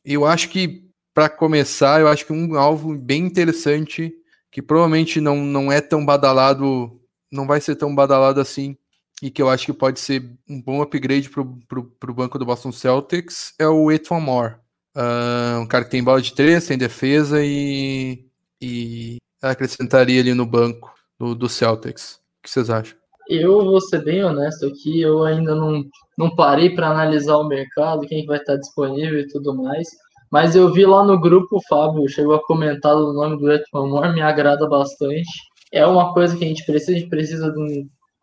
Eu 0.05 0.25
acho 0.25 0.49
que, 0.49 0.89
para 1.13 1.29
começar, 1.29 2.01
eu 2.01 2.07
acho 2.07 2.25
que 2.25 2.33
um 2.33 2.55
alvo 2.55 2.97
bem 2.97 3.25
interessante, 3.25 4.13
que 4.51 4.61
provavelmente 4.61 5.19
não, 5.19 5.37
não 5.37 5.71
é 5.71 5.81
tão 5.81 6.05
badalado, 6.05 6.99
não 7.31 7.47
vai 7.47 7.61
ser 7.61 7.75
tão 7.75 7.93
badalado 7.93 8.39
assim, 8.39 8.77
e 9.21 9.29
que 9.29 9.41
eu 9.41 9.49
acho 9.49 9.67
que 9.67 9.73
pode 9.73 9.99
ser 9.99 10.35
um 10.49 10.61
bom 10.61 10.81
upgrade 10.81 11.29
para 11.29 11.41
o 11.41 12.13
banco 12.13 12.39
do 12.39 12.45
Boston 12.45 12.71
Celtics, 12.71 13.53
é 13.59 13.67
o 13.67 13.91
Etwan 13.91 14.19
Moore. 14.19 14.55
Uh, 14.95 15.61
um 15.61 15.67
cara 15.67 15.85
que 15.85 15.91
tem 15.91 16.03
bola 16.03 16.21
de 16.21 16.33
três, 16.33 16.65
tem 16.65 16.77
defesa 16.77 17.43
e, 17.43 18.25
e 18.59 19.17
acrescentaria 19.41 20.19
ali 20.19 20.33
no 20.33 20.45
banco 20.45 20.93
do, 21.17 21.33
do 21.35 21.47
Celtics. 21.47 22.15
O 22.15 22.43
que 22.43 22.49
vocês 22.49 22.69
acham? 22.69 23.00
Eu 23.29 23.63
vou 23.63 23.79
ser 23.81 24.03
bem 24.03 24.23
honesto 24.23 24.65
aqui, 24.65 25.01
eu 25.01 25.23
ainda 25.23 25.55
não, 25.55 25.83
não 26.17 26.35
parei 26.35 26.69
para 26.69 26.89
analisar 26.89 27.37
o 27.37 27.47
mercado, 27.47 28.07
quem 28.07 28.25
vai 28.25 28.37
estar 28.37 28.57
disponível 28.57 29.19
e 29.19 29.27
tudo 29.27 29.55
mais. 29.55 29.87
Mas 30.31 30.55
eu 30.55 30.71
vi 30.71 30.85
lá 30.85 31.03
no 31.03 31.19
grupo, 31.19 31.57
o 31.57 31.61
Fábio 31.67 32.07
chegou 32.07 32.35
a 32.35 32.45
comentar 32.45 32.95
o 32.95 33.11
nome 33.13 33.37
do 33.37 33.87
Moore, 33.87 34.13
me 34.13 34.21
agrada 34.21 34.67
bastante. 34.67 35.29
é 35.73 35.85
uma 35.85 36.13
coisa 36.13 36.37
que 36.37 36.45
a 36.45 36.47
gente 36.47 36.65
precisa, 36.65 36.91
a 36.91 36.95
gente 36.95 37.09
precisa 37.09 37.51
de 37.51 37.59
um, 37.59 37.67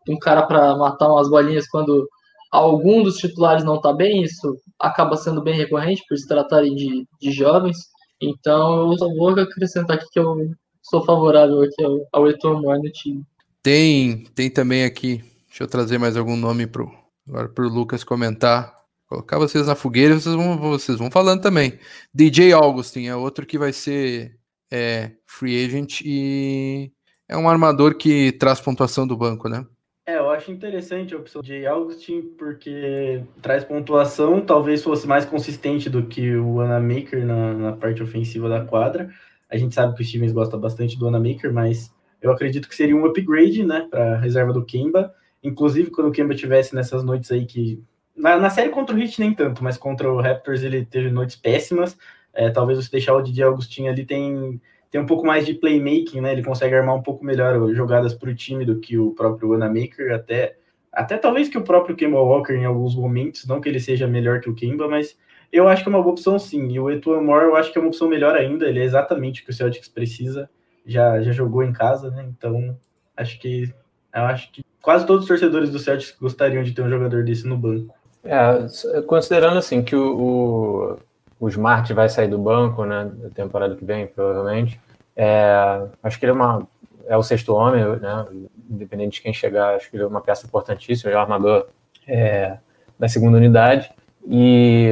de 0.05 0.13
um 0.13 0.19
cara 0.19 0.43
para 0.43 0.75
matar 0.75 1.07
umas 1.07 1.29
bolinhas 1.29 1.67
quando 1.67 2.07
algum 2.51 3.03
dos 3.03 3.17
titulares 3.17 3.63
não 3.63 3.75
está 3.75 3.93
bem, 3.93 4.23
isso 4.23 4.55
acaba 4.79 5.15
sendo 5.17 5.41
bem 5.41 5.55
recorrente 5.55 6.03
por 6.07 6.17
se 6.17 6.27
tratarem 6.27 6.75
de, 6.75 7.05
de 7.21 7.31
jovens. 7.31 7.77
Então 8.21 8.91
eu 8.91 8.97
só 8.97 9.07
vou 9.15 9.29
acrescentar 9.29 9.97
aqui 9.97 10.05
que 10.11 10.19
eu 10.19 10.35
sou 10.81 11.03
favorável 11.05 11.61
aqui 11.61 11.83
ao, 11.83 11.99
ao 12.11 12.61
Moore 12.61 12.81
no 12.81 12.91
time. 12.91 13.23
Tem, 13.71 14.23
tem 14.33 14.49
também 14.49 14.83
aqui, 14.83 15.23
deixa 15.47 15.63
eu 15.63 15.67
trazer 15.67 15.99
mais 15.99 16.17
algum 16.17 16.35
nome 16.35 16.65
pro, 16.65 16.91
agora 17.27 17.47
pro 17.47 17.69
Lucas 17.69 18.03
comentar. 18.03 18.75
Colocar 19.05 19.37
vocês 19.37 19.67
na 19.67 19.75
fogueira, 19.75 20.19
vocês 20.19 20.33
vão, 20.33 20.57
vocês 20.57 20.97
vão 20.97 21.11
falando 21.11 21.43
também. 21.43 21.77
DJ 22.11 22.51
Augustin 22.51 23.05
é 23.05 23.15
outro 23.15 23.45
que 23.45 23.59
vai 23.59 23.71
ser 23.71 24.35
é, 24.71 25.11
free 25.23 25.63
agent 25.63 26.01
e 26.03 26.91
é 27.27 27.37
um 27.37 27.47
armador 27.47 27.93
que 27.93 28.31
traz 28.31 28.59
pontuação 28.59 29.05
do 29.05 29.15
banco, 29.15 29.47
né? 29.47 29.63
É, 30.07 30.17
eu 30.17 30.31
acho 30.31 30.51
interessante 30.51 31.13
a 31.13 31.17
opção 31.17 31.39
de 31.39 31.67
Augustin, 31.67 32.23
porque 32.39 33.21
traz 33.39 33.63
pontuação, 33.63 34.41
talvez 34.41 34.83
fosse 34.83 35.05
mais 35.05 35.25
consistente 35.25 35.91
do 35.91 36.07
que 36.07 36.35
o 36.35 36.59
Anamaker 36.59 37.23
na, 37.23 37.53
na 37.53 37.73
parte 37.73 38.01
ofensiva 38.01 38.49
da 38.49 38.65
quadra. 38.65 39.11
A 39.47 39.55
gente 39.57 39.75
sabe 39.75 39.95
que 39.95 40.01
os 40.01 40.09
times 40.09 40.31
gostam 40.31 40.59
bastante 40.59 40.97
do 40.97 41.07
Anamaker, 41.07 41.53
mas 41.53 41.91
eu 42.21 42.31
acredito 42.31 42.67
que 42.67 42.75
seria 42.75 42.95
um 42.95 43.05
upgrade, 43.05 43.63
né, 43.65 43.87
para 43.89 44.17
reserva 44.17 44.51
do 44.51 44.65
Kemba. 44.65 45.13
Inclusive, 45.43 45.89
quando 45.89 46.07
o 46.07 46.11
Kemba 46.11 46.35
tivesse 46.35 46.75
nessas 46.75 47.03
noites 47.03 47.31
aí 47.31 47.45
que. 47.45 47.81
Na, 48.15 48.37
na 48.37 48.49
série 48.49 48.69
contra 48.69 48.95
o 48.95 48.99
Heat 48.99 49.19
nem 49.19 49.33
tanto, 49.33 49.63
mas 49.63 49.77
contra 49.77 50.11
o 50.11 50.19
Raptors 50.19 50.63
ele 50.63 50.85
teve 50.85 51.09
noites 51.09 51.35
péssimas. 51.37 51.97
É, 52.33 52.49
talvez 52.49 52.77
você 52.77 52.91
deixar 52.91 53.15
o 53.15 53.21
DJ 53.21 53.45
Augustinho 53.45 53.89
ali 53.89 54.05
tem, 54.05 54.61
tem 54.91 54.99
um 54.99 55.05
pouco 55.05 55.25
mais 55.25 55.45
de 55.45 55.53
playmaking, 55.53 56.21
né? 56.21 56.33
Ele 56.33 56.43
consegue 56.43 56.75
armar 56.75 56.95
um 56.95 57.01
pouco 57.01 57.23
melhor 57.23 57.73
jogadas 57.73 58.13
para 58.13 58.29
o 58.29 58.35
time 58.35 58.65
do 58.65 58.79
que 58.79 58.97
o 58.97 59.11
próprio 59.11 59.49
Wanamaker, 59.49 60.13
até, 60.13 60.57
até 60.91 61.17
talvez 61.17 61.47
que 61.47 61.57
o 61.57 61.63
próprio 61.63 61.95
Kemba 61.95 62.19
Walker 62.19 62.53
em 62.53 62.65
alguns 62.65 62.95
momentos, 62.95 63.47
não 63.47 63.61
que 63.61 63.69
ele 63.69 63.79
seja 63.79 64.05
melhor 64.05 64.41
que 64.41 64.49
o 64.49 64.55
Kemba, 64.55 64.87
mas 64.87 65.17
eu 65.51 65.67
acho 65.67 65.83
que 65.83 65.89
é 65.89 65.91
uma 65.91 66.01
boa 66.01 66.11
opção 66.11 66.37
sim. 66.37 66.67
E 66.71 66.79
o 66.79 66.89
Etuan 66.89 67.21
Moore 67.21 67.45
eu 67.45 67.55
acho 67.55 67.71
que 67.71 67.77
é 67.77 67.81
uma 67.81 67.87
opção 67.87 68.09
melhor 68.09 68.35
ainda, 68.35 68.67
ele 68.67 68.79
é 68.79 68.83
exatamente 68.83 69.41
o 69.41 69.45
que 69.45 69.51
o 69.51 69.53
Celtics 69.53 69.87
precisa, 69.87 70.49
já, 70.89 71.21
já 71.21 71.31
jogou 71.31 71.63
em 71.63 71.71
casa, 71.71 72.09
né? 72.11 72.25
Então 72.27 72.77
acho 73.15 73.39
que 73.39 73.73
eu 74.13 74.21
acho 74.23 74.51
que 74.51 74.63
quase 74.81 75.05
todos 75.05 75.23
os 75.23 75.27
torcedores 75.27 75.69
do 75.69 75.79
Celtics 75.79 76.15
gostariam 76.19 76.63
de 76.63 76.71
ter 76.71 76.81
um 76.81 76.89
jogador 76.89 77.23
desse 77.23 77.47
no 77.47 77.57
banco. 77.57 77.93
É, 78.23 79.01
considerando 79.03 79.59
assim 79.59 79.81
que 79.81 79.95
o, 79.95 80.97
o, 81.39 81.45
o 81.45 81.47
Smart 81.47 81.93
vai 81.93 82.09
sair 82.09 82.27
do 82.27 82.37
banco, 82.37 82.83
né, 82.85 83.09
na 83.21 83.29
temporada 83.29 83.75
que 83.75 83.85
vem, 83.85 84.07
provavelmente, 84.07 84.79
é, 85.15 85.87
acho 86.03 86.19
que 86.19 86.25
ele 86.25 86.31
é 86.31 86.35
uma 86.35 86.67
é 87.07 87.17
o 87.17 87.23
sexto 87.23 87.55
homem, 87.55 87.83
né, 87.99 88.25
independente 88.69 89.13
de 89.13 89.21
quem 89.21 89.33
chegar, 89.33 89.75
acho 89.75 89.89
que 89.89 89.95
ele 89.95 90.03
é 90.03 90.07
uma 90.07 90.21
peça 90.21 90.45
importantíssima, 90.45 91.09
ele 91.09 91.15
é 91.15 91.19
o 91.19 91.23
armador 91.23 91.67
é, 92.07 92.57
da 92.99 93.07
segunda 93.07 93.37
unidade, 93.37 93.89
e 94.27 94.91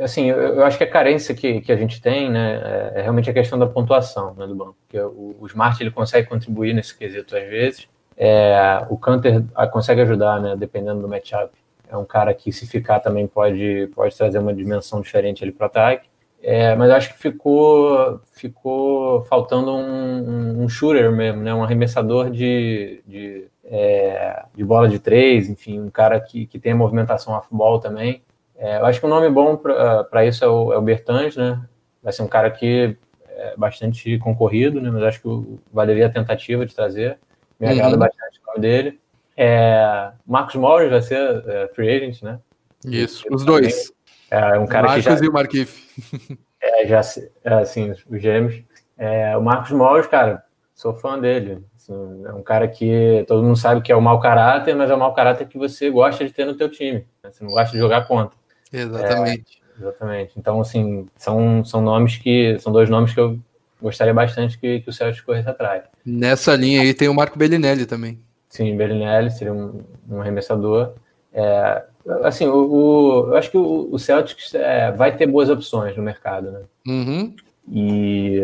assim, 0.00 0.26
eu, 0.26 0.64
acho 0.64 0.78
que 0.78 0.84
a 0.84 0.90
carência 0.90 1.34
que, 1.34 1.60
que 1.60 1.72
a 1.72 1.76
gente 1.76 2.00
tem, 2.00 2.30
né, 2.30 2.60
é, 2.94 3.00
é 3.00 3.02
realmente 3.02 3.30
a 3.30 3.32
questão 3.34 3.58
da 3.58 3.66
pontuação 3.66 4.34
né, 4.34 4.46
do 4.46 4.54
banco, 4.54 4.76
porque 4.86 5.00
o, 5.00 5.36
o 5.40 5.46
Smart 5.46 5.82
ele 5.82 5.90
consegue 5.90 6.28
contribuir 6.28 6.74
nesse 6.74 6.96
quesito 6.96 7.36
às 7.36 7.48
vezes, 7.48 7.88
é, 8.16 8.86
o 8.88 8.96
Canter 8.96 9.44
consegue 9.70 10.00
ajudar, 10.00 10.40
né, 10.40 10.56
dependendo 10.56 11.02
do 11.02 11.08
matchup. 11.08 11.52
É 11.88 11.96
um 11.96 12.04
cara 12.04 12.32
que, 12.34 12.50
se 12.50 12.66
ficar, 12.66 13.00
também 13.00 13.26
pode, 13.26 13.90
pode 13.94 14.16
trazer 14.16 14.38
uma 14.38 14.54
dimensão 14.54 15.00
diferente 15.00 15.48
para 15.52 15.64
o 15.64 15.66
ataque. 15.66 16.08
É, 16.42 16.74
mas 16.76 16.90
acho 16.90 17.12
que 17.12 17.18
ficou, 17.18 18.20
ficou 18.32 19.22
faltando 19.24 19.74
um, 19.74 20.62
um 20.62 20.68
shooter 20.68 21.10
mesmo, 21.10 21.42
né, 21.42 21.52
um 21.52 21.62
arremessador 21.62 22.30
de, 22.30 23.02
de, 23.06 23.46
é, 23.64 24.44
de 24.54 24.64
bola 24.64 24.88
de 24.88 24.98
três, 24.98 25.48
enfim, 25.48 25.80
um 25.80 25.90
cara 25.90 26.20
que, 26.20 26.46
que 26.46 26.58
tem 26.58 26.72
a 26.72 26.76
movimentação 26.76 27.34
off-ball 27.34 27.80
também. 27.80 28.22
É, 28.58 28.78
eu 28.78 28.86
acho 28.86 29.00
que 29.00 29.06
um 29.06 29.10
nome 29.10 29.28
bom 29.28 29.56
para 29.56 30.24
isso 30.24 30.44
é 30.44 30.48
o, 30.48 30.72
é 30.72 30.78
o 30.78 30.82
Bertans, 30.82 31.36
né? 31.36 31.60
Vai 32.02 32.12
ser 32.12 32.22
um 32.22 32.28
cara 32.28 32.50
que 32.50 32.96
é 33.28 33.54
bastante 33.56 34.18
concorrido, 34.18 34.80
né? 34.80 34.90
Mas 34.90 35.02
acho 35.02 35.22
que 35.22 35.58
valeria 35.72 36.06
a 36.06 36.10
tentativa 36.10 36.64
de 36.64 36.74
trazer. 36.74 37.18
Me 37.60 37.68
agrada 37.68 37.94
uhum. 37.94 37.98
bastante 37.98 38.40
o 38.40 38.46
nome 38.48 38.60
dele. 38.60 39.00
É, 39.36 40.10
Marcos 40.26 40.54
Morris 40.54 40.90
vai 40.90 41.02
ser 41.02 41.44
é, 41.46 41.68
free 41.74 41.90
agent, 41.90 42.22
né? 42.22 42.38
Isso, 42.84 43.26
os 43.30 43.44
dois. 43.44 43.92
É 44.30 44.58
um 44.58 44.66
cara 44.66 44.88
Marcos 44.88 45.04
que 45.04 45.16
já, 45.16 45.24
e 45.24 45.28
o 45.28 45.32
Marquif. 45.32 46.36
É, 46.58 46.86
já, 46.86 47.00
é, 47.44 47.54
assim, 47.54 47.92
os 48.10 48.20
gêmeos. 48.20 48.60
É, 48.98 49.36
o 49.36 49.42
Marcos 49.42 49.70
Morris, 49.70 50.06
cara, 50.06 50.42
sou 50.74 50.92
fã 50.94 51.18
dele. 51.18 51.62
Assim, 51.76 52.24
é 52.24 52.32
um 52.32 52.42
cara 52.42 52.66
que 52.66 53.24
todo 53.28 53.44
mundo 53.44 53.56
sabe 53.56 53.82
que 53.82 53.92
é 53.92 53.94
o 53.94 54.00
mau 54.00 54.18
caráter, 54.18 54.74
mas 54.74 54.90
é 54.90 54.94
o 54.94 54.98
mau 54.98 55.14
caráter 55.14 55.46
que 55.46 55.58
você 55.58 55.90
gosta 55.90 56.24
de 56.24 56.32
ter 56.32 56.44
no 56.44 56.56
teu 56.56 56.68
time. 56.68 57.06
Né? 57.22 57.30
Você 57.30 57.44
não 57.44 57.52
gosta 57.52 57.70
de 57.72 57.78
jogar 57.78 58.08
contra. 58.08 58.36
Exatamente. 58.72 59.60
É, 59.78 59.82
exatamente. 59.82 60.32
Então, 60.36 60.60
assim, 60.60 61.06
são, 61.16 61.64
são 61.64 61.80
nomes 61.80 62.16
que. 62.16 62.58
São 62.58 62.72
dois 62.72 62.88
nomes 62.88 63.12
que 63.12 63.20
eu 63.20 63.38
gostaria 63.80 64.14
bastante 64.14 64.58
que, 64.58 64.80
que 64.80 64.90
o 64.90 64.92
Celtics 64.92 65.24
corresse 65.24 65.48
atrás. 65.48 65.84
Nessa 66.04 66.54
linha 66.56 66.80
aí 66.80 66.94
tem 66.94 67.08
o 67.08 67.14
Marco 67.14 67.38
Bellinelli 67.38 67.86
também. 67.86 68.18
Sim, 68.48 68.76
Bellinelli 68.76 69.30
seria 69.30 69.52
um, 69.52 69.82
um 70.08 70.20
arremessador. 70.20 70.94
É, 71.32 71.84
assim, 72.22 72.46
o, 72.46 72.56
o, 72.56 73.26
eu 73.28 73.36
acho 73.36 73.50
que 73.50 73.58
o, 73.58 73.88
o 73.92 73.98
Celtics 73.98 74.54
é, 74.54 74.90
vai 74.92 75.14
ter 75.14 75.26
boas 75.26 75.50
opções 75.50 75.96
no 75.96 76.02
mercado, 76.02 76.50
né? 76.50 76.60
Uhum. 76.86 77.34
E 77.70 78.40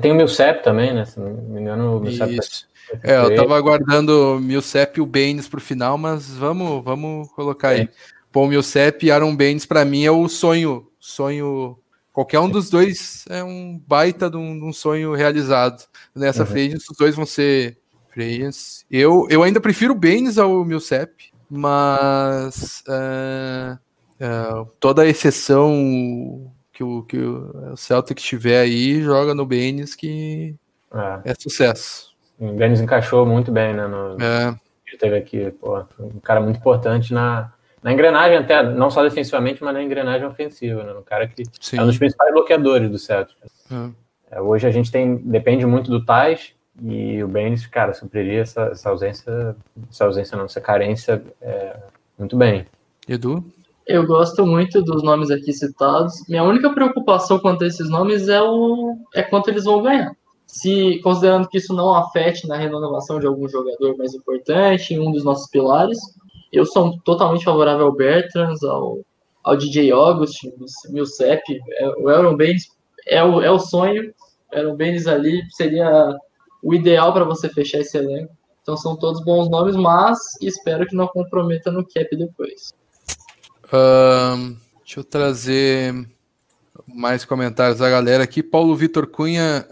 tem 0.00 0.12
o 0.12 0.14
Milcep 0.14 0.62
também, 0.62 0.92
né? 0.92 1.04
Se 1.04 1.20
não 1.20 1.30
me 1.30 1.60
engano, 1.60 1.96
o 1.96 2.00
Milcep 2.00 2.34
Isso. 2.34 2.68
É, 3.04 3.16
eu 3.16 3.36
tava 3.36 3.56
aguardando 3.56 4.36
o 4.36 4.40
Milcep 4.40 4.98
e 4.98 5.00
o 5.00 5.06
Baines 5.06 5.48
pro 5.48 5.60
final, 5.60 5.96
mas 5.96 6.28
vamos, 6.30 6.82
vamos 6.82 7.30
colocar 7.32 7.72
é. 7.72 7.80
aí. 7.82 7.88
Paul 8.32 8.48
Milcep 8.48 9.04
e 9.04 9.10
Aaron 9.10 9.34
Baines, 9.36 9.66
para 9.66 9.84
mim, 9.84 10.04
é 10.04 10.10
o 10.10 10.28
sonho, 10.28 10.86
sonho 10.98 11.80
Qualquer 12.12 12.40
um 12.40 12.50
dos 12.50 12.68
dois 12.68 13.24
é 13.30 13.42
um 13.42 13.80
baita 13.86 14.28
de 14.28 14.36
um, 14.36 14.58
de 14.58 14.64
um 14.64 14.72
sonho 14.72 15.14
realizado. 15.14 15.84
Nessa 16.14 16.42
uhum. 16.42 16.46
free 16.46 16.74
os 16.74 16.96
dois 16.98 17.14
vão 17.14 17.24
ser 17.24 17.78
free 18.10 18.42
Eu, 18.90 19.26
eu 19.30 19.42
ainda 19.42 19.60
prefiro 19.60 19.94
o 19.94 19.96
Baines 19.96 20.36
ao 20.36 20.64
Milcep, 20.64 21.32
mas 21.48 22.82
uh, 22.88 23.74
uh, 24.20 24.66
toda 24.80 25.02
a 25.02 25.06
exceção 25.06 26.52
que 26.72 26.82
o, 26.82 27.02
que 27.04 27.16
o 27.16 27.76
Celtic 27.76 28.18
tiver 28.18 28.60
aí, 28.60 29.00
joga 29.02 29.34
no 29.34 29.46
Baines 29.46 29.94
que 29.94 30.56
é, 31.24 31.30
é 31.30 31.34
sucesso. 31.38 32.10
O 32.38 32.52
Baines 32.52 32.80
encaixou 32.80 33.24
muito 33.24 33.52
bem, 33.52 33.72
né? 33.72 33.86
No, 33.86 34.20
é. 34.20 34.54
Teve 34.98 35.16
aqui, 35.16 35.50
pô, 35.52 35.78
um 36.00 36.18
cara 36.18 36.40
muito 36.40 36.56
importante 36.56 37.14
na, 37.14 37.52
na 37.82 37.92
engrenagem 37.92 38.38
até, 38.38 38.62
não 38.62 38.90
só 38.90 39.02
defensivamente, 39.02 39.62
mas 39.62 39.74
na 39.74 39.82
engrenagem 39.82 40.26
ofensiva, 40.26 40.82
né? 40.82 40.92
Um 40.92 41.02
cara 41.02 41.26
que 41.26 41.44
Sim. 41.60 41.78
é 41.78 41.82
um 41.82 41.86
dos 41.86 41.98
principais 41.98 42.32
bloqueadores 42.32 42.90
do 42.90 42.98
Celtics. 42.98 43.40
Uhum. 43.70 43.94
É, 44.30 44.40
hoje 44.40 44.66
a 44.66 44.70
gente 44.70 44.90
tem, 44.90 45.16
depende 45.16 45.64
muito 45.66 45.90
do 45.90 46.04
Tais 46.04 46.52
e 46.82 47.22
o 47.22 47.28
Baines, 47.28 47.66
cara, 47.66 47.92
supriria 47.92 48.40
essa, 48.40 48.62
essa 48.72 48.90
ausência, 48.90 49.56
essa 49.90 50.04
ausência 50.04 50.36
não, 50.36 50.44
essa 50.44 50.60
carência 50.60 51.22
é, 51.40 51.76
muito 52.18 52.36
bem. 52.36 52.66
Edu? 53.08 53.44
Eu 53.86 54.06
gosto 54.06 54.46
muito 54.46 54.82
dos 54.82 55.02
nomes 55.02 55.30
aqui 55.30 55.52
citados. 55.52 56.24
Minha 56.28 56.44
única 56.44 56.70
preocupação 56.70 57.38
quanto 57.40 57.64
a 57.64 57.66
esses 57.66 57.88
nomes 57.90 58.28
é, 58.28 58.40
o, 58.40 58.96
é 59.14 59.22
quanto 59.22 59.50
eles 59.50 59.64
vão 59.64 59.82
ganhar. 59.82 60.12
Se, 60.46 61.00
considerando 61.02 61.48
que 61.48 61.58
isso 61.58 61.74
não 61.74 61.94
afete 61.94 62.46
na 62.46 62.56
renovação 62.56 63.18
de 63.18 63.26
algum 63.26 63.48
jogador 63.48 63.96
mais 63.96 64.14
importante, 64.14 64.94
em 64.94 65.00
um 65.00 65.10
dos 65.10 65.24
nossos 65.24 65.48
pilares, 65.50 65.98
eu 66.52 66.64
sou 66.64 66.98
totalmente 67.00 67.44
favorável 67.44 67.86
ao 67.86 67.94
Bertrands, 67.94 68.62
ao, 68.62 68.98
ao 69.42 69.56
DJ 69.56 69.92
Augustin, 69.92 70.52
Milcep, 70.90 71.42
é, 71.48 71.88
o 71.98 72.08
Aaron 72.08 72.36
Baines 72.36 72.68
é 73.06 73.22
o, 73.22 73.40
é 73.40 73.50
o 73.50 73.58
sonho. 73.58 74.12
O 74.52 74.56
Aaron 74.56 74.76
Baines 74.76 75.06
ali 75.06 75.42
seria 75.50 76.16
o 76.62 76.74
ideal 76.74 77.12
para 77.12 77.24
você 77.24 77.48
fechar 77.48 77.78
esse 77.78 77.96
elenco. 77.96 78.32
Então 78.62 78.76
são 78.76 78.96
todos 78.96 79.24
bons 79.24 79.48
nomes, 79.48 79.74
mas 79.74 80.18
espero 80.40 80.86
que 80.86 80.94
não 80.94 81.08
comprometa 81.08 81.70
no 81.70 81.84
cap 81.86 82.16
depois. 82.16 82.74
Deixa 84.80 85.00
eu 85.00 85.04
trazer 85.04 85.94
mais 86.86 87.24
comentários 87.24 87.78
da 87.78 87.88
galera 87.88 88.24
aqui. 88.24 88.42
Paulo 88.42 88.74
Vitor 88.74 89.06
Cunha, 89.06 89.66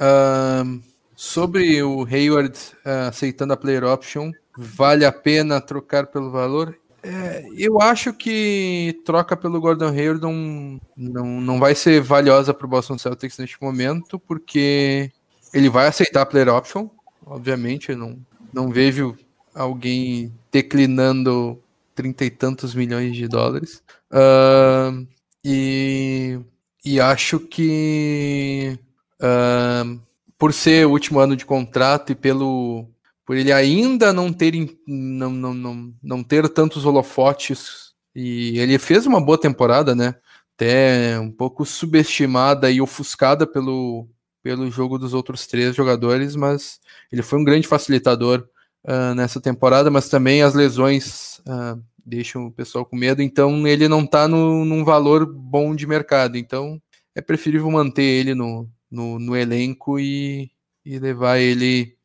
sobre 1.18 1.82
o 1.82 2.04
Hayward 2.04 2.56
uh, 2.86 3.08
aceitando 3.08 3.52
a 3.52 3.56
player 3.56 3.82
option, 3.82 4.30
Vale 4.60 5.04
a 5.04 5.12
pena 5.12 5.60
trocar 5.60 6.08
pelo 6.08 6.32
valor? 6.32 6.76
É, 7.00 7.46
eu 7.56 7.80
acho 7.80 8.12
que 8.12 9.00
troca 9.04 9.36
pelo 9.36 9.60
Gordon 9.60 9.86
Hayward 9.90 10.20
não, 10.20 10.80
não, 10.96 11.40
não 11.40 11.60
vai 11.60 11.76
ser 11.76 12.00
valiosa 12.00 12.52
para 12.52 12.66
o 12.66 12.68
Boston 12.68 12.98
Celtics 12.98 13.38
neste 13.38 13.56
momento, 13.62 14.18
porque 14.18 15.12
ele 15.54 15.68
vai 15.68 15.86
aceitar 15.86 16.22
a 16.22 16.26
player 16.26 16.48
option, 16.48 16.88
obviamente. 17.24 17.90
Eu 17.90 17.98
não, 17.98 18.18
não 18.52 18.68
vejo 18.68 19.16
alguém 19.54 20.34
declinando 20.50 21.62
trinta 21.94 22.24
e 22.24 22.30
tantos 22.30 22.74
milhões 22.74 23.14
de 23.14 23.28
dólares. 23.28 23.80
Uh, 24.10 25.06
e, 25.44 26.40
e 26.84 27.00
acho 27.00 27.38
que 27.38 28.76
uh, 29.22 30.00
por 30.36 30.52
ser 30.52 30.84
o 30.84 30.90
último 30.90 31.20
ano 31.20 31.36
de 31.36 31.46
contrato 31.46 32.10
e 32.10 32.16
pelo 32.16 32.88
por 33.28 33.36
ele 33.36 33.52
ainda 33.52 34.10
não 34.10 34.32
ter 34.32 34.54
não, 34.86 35.30
não, 35.30 35.52
não, 35.52 35.94
não 36.02 36.24
ter 36.24 36.48
tantos 36.48 36.86
holofotes. 36.86 37.92
E 38.14 38.58
ele 38.58 38.78
fez 38.78 39.04
uma 39.04 39.20
boa 39.20 39.38
temporada, 39.38 39.94
né? 39.94 40.14
Até 40.56 41.20
um 41.20 41.30
pouco 41.30 41.66
subestimada 41.66 42.70
e 42.70 42.80
ofuscada 42.80 43.46
pelo, 43.46 44.08
pelo 44.42 44.70
jogo 44.70 44.98
dos 44.98 45.12
outros 45.12 45.46
três 45.46 45.76
jogadores, 45.76 46.34
mas 46.34 46.80
ele 47.12 47.20
foi 47.20 47.38
um 47.38 47.44
grande 47.44 47.68
facilitador 47.68 48.48
uh, 48.86 49.14
nessa 49.14 49.42
temporada, 49.42 49.90
mas 49.90 50.08
também 50.08 50.42
as 50.42 50.54
lesões 50.54 51.40
uh, 51.40 51.78
deixam 52.02 52.46
o 52.46 52.50
pessoal 52.50 52.86
com 52.86 52.96
medo, 52.96 53.20
então 53.20 53.68
ele 53.68 53.88
não 53.88 54.04
está 54.04 54.26
num 54.26 54.82
valor 54.86 55.26
bom 55.26 55.76
de 55.76 55.86
mercado, 55.86 56.38
então 56.38 56.80
é 57.14 57.20
preferível 57.20 57.70
manter 57.70 58.04
ele 58.04 58.34
no, 58.34 58.66
no, 58.90 59.18
no 59.18 59.36
elenco 59.36 60.00
e, 60.00 60.50
e 60.82 60.98
levar 60.98 61.36
ele 61.36 61.97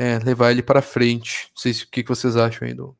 é, 0.00 0.18
levar 0.18 0.50
ele 0.50 0.62
para 0.62 0.80
frente. 0.80 1.50
Não 1.54 1.60
sei 1.60 1.74
se, 1.74 1.84
o 1.84 1.88
que, 1.90 2.02
que 2.02 2.08
vocês 2.08 2.34
acham 2.34 2.66
aí 2.66 2.72
do. 2.72 2.96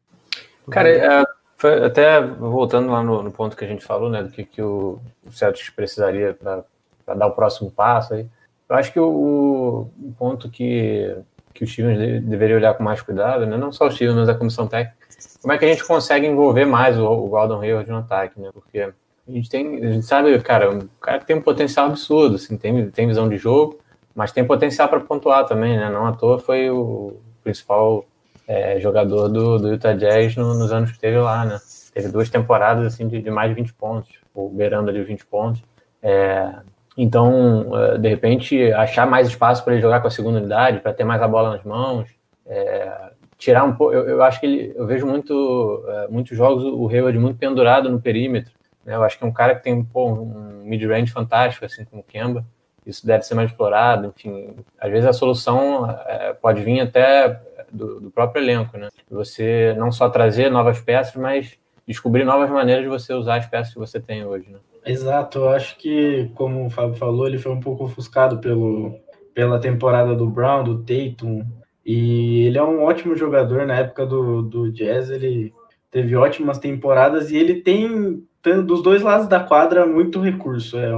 do 0.67 0.71
Cara, 0.71 0.91
é, 0.91 1.87
até 1.87 2.21
voltando 2.21 2.91
lá 2.91 3.03
no, 3.03 3.23
no, 3.23 3.33
ponto 3.33 3.57
que 3.57 3.65
a 3.65 3.69
gente 3.69 3.83
falou, 3.83 4.11
né, 4.11 4.23
do 4.23 4.29
que, 4.29 4.45
que 4.45 4.61
o, 4.61 5.01
o 5.27 5.33
Celtics 5.33 5.71
precisaria 5.71 6.35
para 6.35 7.15
dar 7.15 7.27
o 7.27 7.33
próximo 7.33 7.71
passo 7.71 8.13
aí. 8.13 8.27
Eu 8.69 8.77
acho 8.77 8.93
que 8.93 9.01
o, 9.01 9.89
o 9.99 10.15
ponto 10.19 10.51
que, 10.51 11.17
que 11.55 11.65
o 11.65 11.67
Stevens 11.67 12.23
deveria 12.23 12.57
olhar 12.57 12.75
com 12.75 12.85
mais 12.85 13.01
cuidado, 13.01 13.47
né, 13.47 13.57
não 13.57 13.73
só 13.73 13.87
o 13.87 13.91
Stevens, 13.91 14.17
mas 14.17 14.29
a 14.29 14.35
comissão 14.35 14.67
técnica, 14.67 14.97
como 15.41 15.53
é 15.55 15.59
que 15.59 15.65
a 15.65 15.69
gente 15.69 15.85
consegue 15.85 16.27
envolver 16.27 16.67
mais 16.67 16.99
o, 16.99 17.07
o 17.07 17.29
Gordon 17.29 17.63
Hayward 17.63 17.91
no 17.91 17.99
ataque, 17.99 18.39
né? 18.39 18.51
Porque 18.53 18.79
a 18.79 18.93
gente 19.27 19.49
tem, 19.49 19.85
a 19.85 19.93
gente 19.93 20.07
sabe, 20.07 20.39
cara, 20.41 20.71
um 20.71 20.87
cara 21.01 21.19
que 21.19 21.27
tem 21.27 21.37
um 21.37 21.43
potencial 21.43 21.87
absurdo, 21.87 22.37
assim, 22.37 22.57
tem, 22.57 22.91
tem 22.91 23.07
visão 23.07 23.29
de 23.29 23.39
jogo, 23.39 23.81
mas 24.21 24.33
tem 24.33 24.45
potencial 24.45 24.87
para 24.87 25.01
pontuar 25.01 25.47
também, 25.47 25.79
né? 25.79 25.89
Não 25.89 26.05
à 26.05 26.13
toa 26.13 26.39
foi 26.39 26.69
o 26.69 27.17
principal 27.43 28.05
é, 28.47 28.79
jogador 28.79 29.29
do, 29.29 29.59
do 29.59 29.69
Utah 29.71 29.95
Jazz 29.95 30.37
no, 30.37 30.53
nos 30.53 30.71
anos 30.71 30.91
que 30.91 30.97
esteve 30.97 31.17
lá, 31.17 31.47
né? 31.47 31.59
Teve 31.95 32.09
duas 32.09 32.29
temporadas 32.29 32.85
assim 32.85 33.09
de, 33.09 33.23
de 33.23 33.31
mais 33.31 33.49
de 33.49 33.55
20 33.55 33.73
pontos, 33.73 34.11
ou 34.35 34.51
beirando 34.51 34.91
ali 34.91 35.01
os 35.01 35.09
20 35.09 35.25
pontos. 35.25 35.63
É, 36.03 36.53
então, 36.99 37.71
é, 37.75 37.97
de 37.97 38.09
repente, 38.11 38.71
achar 38.75 39.07
mais 39.07 39.27
espaço 39.27 39.65
para 39.65 39.73
ele 39.73 39.81
jogar 39.81 40.01
com 40.01 40.09
a 40.09 40.11
segunda 40.11 40.39
unidade, 40.39 40.81
para 40.81 40.93
ter 40.93 41.05
mais 41.05 41.23
a 41.23 41.27
bola 41.27 41.53
nas 41.53 41.65
mãos, 41.65 42.07
é, 42.47 43.13
tirar 43.39 43.65
um 43.65 43.73
pouco. 43.75 43.95
Eu, 43.95 44.07
eu, 44.07 44.23
acho 44.23 44.39
que 44.39 44.45
ele, 44.45 44.75
eu 44.77 44.87
vejo 44.87 45.07
muito, 45.07 45.83
é, 45.89 46.09
muitos 46.09 46.37
jogos 46.37 46.63
o 46.63 46.87
Hayward 46.91 47.19
muito 47.19 47.39
pendurado 47.39 47.89
no 47.89 47.99
perímetro. 47.99 48.53
Né? 48.85 48.97
Eu 48.97 49.03
acho 49.03 49.17
que 49.17 49.25
é 49.25 49.27
um 49.27 49.33
cara 49.33 49.55
que 49.55 49.63
tem 49.63 49.83
pô, 49.83 50.13
um 50.13 50.61
mid-range 50.63 51.11
fantástico, 51.11 51.65
assim 51.65 51.87
como 51.87 52.03
o 52.03 52.05
Kemba 52.05 52.45
isso 52.91 53.07
deve 53.07 53.25
ser 53.25 53.35
mais 53.35 53.51
explorado, 53.51 54.07
enfim, 54.09 54.55
às 54.79 54.91
vezes 54.91 55.07
a 55.07 55.13
solução 55.13 55.89
é, 56.07 56.33
pode 56.35 56.63
vir 56.63 56.81
até 56.81 57.41
do, 57.71 58.01
do, 58.01 58.11
próprio 58.11 58.43
elenco, 58.43 58.77
né? 58.77 58.89
Você 59.11 59.75
não 59.79 59.91
só 59.93 60.09
trazer 60.09 60.51
novas 60.51 60.81
peças, 60.81 61.15
mas 61.15 61.59
descobrir 61.87 62.25
novas 62.25 62.51
maneiras 62.51 62.83
de 62.83 62.89
você 62.89 63.13
usar 63.15 63.37
as 63.37 63.47
peças 63.47 63.73
que 63.73 63.79
você 63.79 64.01
tem 64.01 64.25
hoje, 64.25 64.51
né? 64.51 64.59
Exato, 64.85 65.39
eu 65.39 65.49
acho 65.51 65.77
que, 65.77 66.31
como 66.35 66.67
o 66.67 66.71
Fábio 66.71 66.95
falou, 66.95 67.27
ele 67.27 67.39
foi 67.39 67.53
um 67.53 67.61
pouco 67.61 67.85
ofuscado 67.85 68.39
pelo, 68.39 68.99
pela 69.35 69.59
temporada 69.59 70.15
do 70.15 70.29
Brown, 70.29 70.65
do 70.65 70.79
Tatum, 70.79 71.45
e 71.85 72.47
ele 72.47 72.59
é 72.59 72.63
um 72.63 72.83
ótimo 72.83 73.17
jogador 73.17 73.67
na 73.67 73.77
época 73.77 74.07
do, 74.07 74.43
do 74.43 74.73
Jazz, 74.73 75.11
ele 75.11 75.53
teve 75.91 76.17
ótimas 76.17 76.59
temporadas 76.59 77.31
e 77.31 77.37
ele 77.37 77.57
tem, 77.57 78.25
dos 78.43 78.83
dois 78.83 79.03
lados 79.03 79.29
da 79.29 79.41
quadra, 79.41 79.87
muito 79.87 80.21
recurso. 80.21 80.79
É 80.79 80.91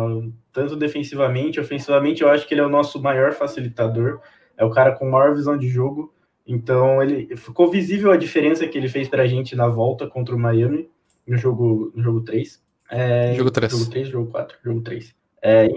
tanto 0.52 0.76
defensivamente, 0.76 1.58
ofensivamente, 1.58 2.22
eu 2.22 2.28
acho 2.28 2.46
que 2.46 2.54
ele 2.54 2.60
é 2.60 2.66
o 2.66 2.70
nosso 2.70 3.00
maior 3.00 3.32
facilitador, 3.32 4.20
é 4.56 4.64
o 4.64 4.70
cara 4.70 4.92
com 4.92 5.08
maior 5.08 5.34
visão 5.34 5.56
de 5.56 5.68
jogo. 5.68 6.12
Então, 6.46 7.02
ele 7.02 7.34
ficou 7.36 7.70
visível 7.70 8.10
a 8.10 8.16
diferença 8.16 8.66
que 8.66 8.76
ele 8.76 8.88
fez 8.88 9.08
para 9.08 9.22
a 9.22 9.26
gente 9.26 9.56
na 9.56 9.68
volta 9.68 10.06
contra 10.06 10.34
o 10.34 10.38
Miami 10.38 10.88
no 11.26 11.36
jogo, 11.36 11.92
no 11.94 12.02
jogo 12.02 12.20
3. 12.20 12.62
É, 12.90 13.34
jogo 13.34 13.50
3. 13.50 13.72
Jogo 13.72 13.90
3, 13.90 14.08
jogo 14.08 14.30
4, 14.30 14.58
jogo 14.62 14.80
3. 14.82 15.14
É, 15.40 15.68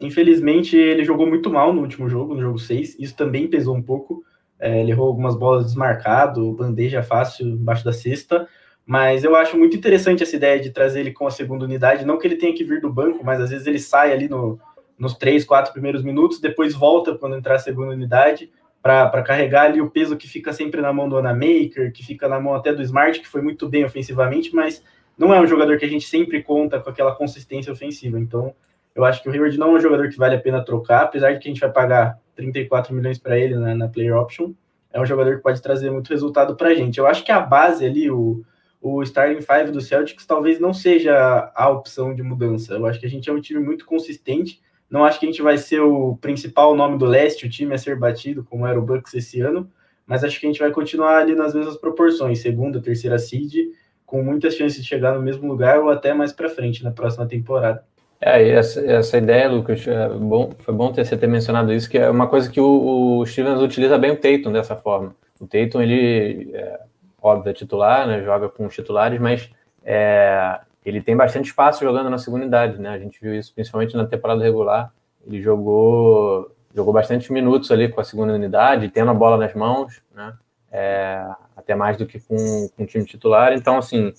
infelizmente, 0.00 0.76
ele 0.76 1.04
jogou 1.04 1.26
muito 1.26 1.50
mal 1.50 1.72
no 1.72 1.80
último 1.80 2.08
jogo, 2.08 2.34
no 2.34 2.40
jogo 2.40 2.58
6. 2.58 2.98
Isso 2.98 3.16
também 3.16 3.48
pesou 3.48 3.74
um 3.74 3.82
pouco. 3.82 4.22
É, 4.58 4.80
ele 4.80 4.92
errou 4.92 5.08
algumas 5.08 5.36
bolas 5.36 5.64
desmarcado, 5.64 6.52
bandeja 6.52 7.02
fácil 7.02 7.48
embaixo 7.48 7.84
da 7.84 7.92
cesta. 7.92 8.46
Mas 8.86 9.22
eu 9.22 9.36
acho 9.36 9.56
muito 9.56 9.76
interessante 9.76 10.22
essa 10.22 10.34
ideia 10.34 10.58
de 10.58 10.70
trazer 10.70 11.00
ele 11.00 11.12
com 11.12 11.26
a 11.26 11.30
segunda 11.30 11.64
unidade. 11.64 12.04
Não 12.04 12.18
que 12.18 12.26
ele 12.26 12.36
tenha 12.36 12.54
que 12.54 12.64
vir 12.64 12.80
do 12.80 12.92
banco, 12.92 13.24
mas 13.24 13.40
às 13.40 13.50
vezes 13.50 13.66
ele 13.66 13.78
sai 13.78 14.12
ali 14.12 14.28
no, 14.28 14.58
nos 14.98 15.14
três, 15.14 15.44
quatro 15.44 15.72
primeiros 15.72 16.02
minutos, 16.02 16.40
depois 16.40 16.74
volta 16.74 17.16
quando 17.16 17.36
entrar 17.36 17.54
a 17.54 17.58
segunda 17.58 17.92
unidade 17.92 18.50
para 18.82 19.22
carregar 19.22 19.66
ali 19.66 19.80
o 19.80 19.90
peso 19.90 20.16
que 20.16 20.26
fica 20.26 20.52
sempre 20.52 20.80
na 20.80 20.92
mão 20.92 21.08
do 21.08 21.18
Anamaker, 21.18 21.92
que 21.92 22.04
fica 22.04 22.28
na 22.28 22.40
mão 22.40 22.54
até 22.54 22.72
do 22.72 22.82
Smart, 22.82 23.20
que 23.20 23.28
foi 23.28 23.42
muito 23.42 23.68
bem 23.68 23.84
ofensivamente, 23.84 24.54
mas 24.54 24.82
não 25.16 25.34
é 25.34 25.40
um 25.40 25.46
jogador 25.46 25.76
que 25.76 25.84
a 25.84 25.88
gente 25.88 26.06
sempre 26.06 26.42
conta 26.42 26.80
com 26.80 26.88
aquela 26.88 27.14
consistência 27.14 27.72
ofensiva. 27.72 28.18
Então, 28.18 28.54
eu 28.94 29.04
acho 29.04 29.22
que 29.22 29.28
o 29.28 29.32
Hayward 29.32 29.58
não 29.58 29.72
é 29.72 29.78
um 29.78 29.80
jogador 29.80 30.08
que 30.08 30.16
vale 30.16 30.34
a 30.34 30.40
pena 30.40 30.64
trocar, 30.64 31.02
apesar 31.02 31.32
de 31.32 31.38
que 31.38 31.48
a 31.48 31.50
gente 31.50 31.60
vai 31.60 31.70
pagar 31.70 32.18
34 32.34 32.94
milhões 32.94 33.18
para 33.18 33.38
ele 33.38 33.54
na, 33.54 33.74
na 33.74 33.88
player 33.88 34.16
option. 34.16 34.52
É 34.92 35.00
um 35.00 35.06
jogador 35.06 35.36
que 35.36 35.42
pode 35.42 35.60
trazer 35.60 35.90
muito 35.90 36.08
resultado 36.08 36.56
para 36.56 36.70
a 36.70 36.74
gente. 36.74 36.98
Eu 36.98 37.06
acho 37.06 37.22
que 37.22 37.30
a 37.30 37.40
base 37.40 37.84
ali, 37.84 38.10
o, 38.10 38.42
o 38.80 39.02
starting 39.02 39.42
five 39.42 39.70
do 39.70 39.80
Celtics 39.80 40.24
talvez 40.24 40.58
não 40.58 40.72
seja 40.72 41.52
a 41.54 41.68
opção 41.68 42.14
de 42.14 42.22
mudança. 42.22 42.74
Eu 42.74 42.86
acho 42.86 42.98
que 42.98 43.06
a 43.06 43.10
gente 43.10 43.28
é 43.28 43.32
um 43.32 43.40
time 43.40 43.60
muito 43.60 43.84
consistente. 43.84 44.60
Não 44.88 45.04
acho 45.04 45.20
que 45.20 45.26
a 45.26 45.28
gente 45.28 45.42
vai 45.42 45.58
ser 45.58 45.80
o 45.80 46.16
principal 46.16 46.74
nome 46.74 46.98
do 46.98 47.04
leste, 47.04 47.46
o 47.46 47.50
time 47.50 47.74
a 47.74 47.78
ser 47.78 47.96
batido, 47.96 48.42
como 48.42 48.66
era 48.66 48.78
o 48.78 48.82
Bucks 48.82 49.14
esse 49.14 49.40
ano, 49.40 49.70
mas 50.06 50.24
acho 50.24 50.40
que 50.40 50.46
a 50.46 50.48
gente 50.48 50.58
vai 50.58 50.72
continuar 50.72 51.18
ali 51.18 51.34
nas 51.34 51.54
mesmas 51.54 51.76
proporções, 51.76 52.40
segunda, 52.40 52.80
terceira 52.80 53.18
seed, 53.18 53.68
com 54.04 54.22
muitas 54.22 54.56
chances 54.56 54.82
de 54.82 54.88
chegar 54.88 55.14
no 55.14 55.22
mesmo 55.22 55.46
lugar 55.46 55.78
ou 55.78 55.90
até 55.90 56.12
mais 56.12 56.32
para 56.32 56.48
frente 56.48 56.82
na 56.82 56.90
próxima 56.90 57.26
temporada. 57.26 57.84
É, 58.20 58.48
essa, 58.50 58.84
essa 58.84 59.16
ideia, 59.16 59.48
Lucas, 59.48 59.86
é 59.86 60.08
bom, 60.08 60.50
foi 60.58 60.74
bom 60.74 60.92
ter, 60.92 61.04
você 61.04 61.16
ter 61.16 61.28
mencionado 61.28 61.72
isso, 61.72 61.88
que 61.88 61.96
é 61.96 62.10
uma 62.10 62.26
coisa 62.26 62.50
que 62.50 62.60
o, 62.60 63.20
o 63.20 63.26
Stevens 63.26 63.60
utiliza 63.60 63.96
bem 63.96 64.10
o 64.10 64.16
Tatum 64.16 64.52
dessa 64.52 64.74
forma. 64.74 65.14
O 65.40 65.46
Tatum, 65.46 65.80
ele, 65.80 66.50
é, 66.52 66.80
óbvio, 67.20 67.50
é 67.50 67.54
titular, 67.54 68.06
né, 68.06 68.22
joga 68.22 68.48
com 68.48 68.66
os 68.66 68.74
titulares, 68.74 69.20
mas 69.20 69.50
é, 69.84 70.60
ele 70.84 71.00
tem 71.00 71.16
bastante 71.16 71.46
espaço 71.46 71.84
jogando 71.84 72.10
na 72.10 72.18
segunda 72.18 72.42
unidade, 72.42 72.78
né? 72.78 72.90
A 72.90 72.98
gente 72.98 73.20
viu 73.20 73.34
isso 73.34 73.52
principalmente 73.54 73.96
na 73.96 74.06
temporada 74.06 74.42
regular. 74.42 74.92
Ele 75.26 75.40
jogou 75.40 76.50
jogou 76.74 76.92
bastante 76.92 77.32
minutos 77.32 77.70
ali 77.70 77.88
com 77.88 78.00
a 78.00 78.04
segunda 78.04 78.32
unidade, 78.32 78.88
tendo 78.88 79.10
a 79.10 79.14
bola 79.14 79.36
nas 79.36 79.54
mãos, 79.54 80.00
né? 80.14 80.32
É, 80.72 81.26
até 81.56 81.74
mais 81.74 81.96
do 81.96 82.06
que 82.06 82.20
com, 82.20 82.68
com 82.76 82.82
o 82.84 82.86
time 82.86 83.04
titular. 83.04 83.52
Então, 83.52 83.76
assim, 83.76 84.12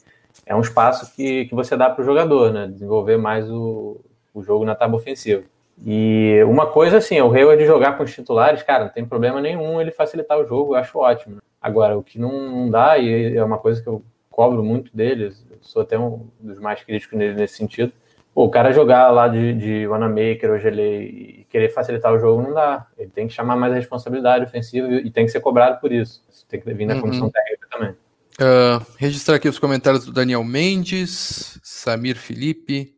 é 0.46 0.56
um 0.56 0.60
espaço 0.60 1.16
que, 1.16 1.46
que 1.46 1.56
você 1.56 1.78
dá 1.78 1.90
para 1.90 2.02
o 2.02 2.06
jogador, 2.06 2.52
né? 2.52 2.68
Desenvolver 2.68 3.18
mais 3.18 3.50
o, 3.50 4.02
o 4.34 4.44
jogo 4.44 4.66
na 4.66 4.76
tábua 4.76 5.00
ofensiva. 5.00 5.44
E 5.84 6.44
uma 6.46 6.68
coisa, 6.68 6.98
assim, 6.98 7.20
o 7.22 7.34
Hayward 7.34 7.62
de 7.62 7.68
jogar 7.68 7.98
com 7.98 8.04
os 8.04 8.14
titulares, 8.14 8.62
cara, 8.62 8.86
não 8.86 8.92
tem 8.92 9.06
problema 9.06 9.42
nenhum 9.42 9.82
ele 9.82 9.92
facilitar 9.92 10.38
o 10.38 10.46
jogo, 10.46 10.74
eu 10.74 10.80
acho 10.80 11.00
ótimo. 11.00 11.36
Né? 11.36 11.42
Agora, 11.62 11.98
o 11.98 12.04
que 12.04 12.18
não, 12.18 12.70
dá, 12.70 12.98
e 12.98 13.38
é 13.38 13.44
uma 13.44 13.58
coisa 13.60 13.82
que 13.82 13.88
eu 13.88 14.04
cobro 14.30 14.64
muito 14.64 14.96
deles, 14.96 15.46
sou 15.62 15.82
até 15.82 16.00
um 16.00 16.28
dos 16.40 16.60
mais 16.60 16.84
críticos 16.84 17.18
nele 17.18 17.36
nesse 17.36 17.58
sentido, 17.58 17.94
pô, 18.34 18.46
o 18.46 18.50
cara 18.50 18.72
jogar 18.72 19.12
lá 19.12 19.28
de, 19.28 19.54
de 19.54 19.88
Wanamaker 19.88 20.52
ou 20.52 20.60
Gelei 20.60 21.04
e 21.04 21.48
querer 21.50 21.70
facilitar 21.70 22.14
o 22.14 22.20
jogo 22.20 22.42
não 22.42 22.54
dá. 22.54 22.88
Ele 22.98 23.10
tem 23.10 23.28
que 23.28 23.34
chamar 23.34 23.56
mais 23.56 23.74
a 23.74 23.76
responsabilidade 23.76 24.46
ofensiva 24.46 24.88
e 24.92 25.12
tem 25.12 25.26
que 25.26 25.32
ser 25.32 25.42
cobrado 25.42 25.80
por 25.80 25.92
isso. 25.92 26.24
Isso 26.30 26.46
tem 26.48 26.60
que 26.60 26.74
vir 26.74 26.86
na 26.86 26.96
uhum. 26.96 27.02
comissão 27.02 27.30
técnica 27.30 27.68
também. 27.70 27.92
Uh, 27.92 28.84
registrar 28.98 29.36
aqui 29.36 29.48
os 29.48 29.60
comentários 29.60 30.06
do 30.06 30.12
Daniel 30.12 30.44
Mendes, 30.44 31.60
Samir 31.62 32.16
Felipe, 32.16 32.96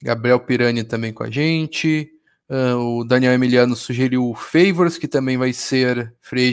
Gabriel 0.00 0.38
Pirani 0.38 0.84
também 0.84 1.12
com 1.12 1.24
a 1.24 1.30
gente. 1.30 2.10
Uh, 2.48 2.98
o 3.00 3.04
Daniel 3.04 3.32
Emiliano 3.32 3.74
sugeriu 3.74 4.28
o 4.28 4.34
Favors, 4.34 4.98
que 4.98 5.08
também 5.08 5.38
vai 5.38 5.52
ser 5.52 6.14
free 6.20 6.52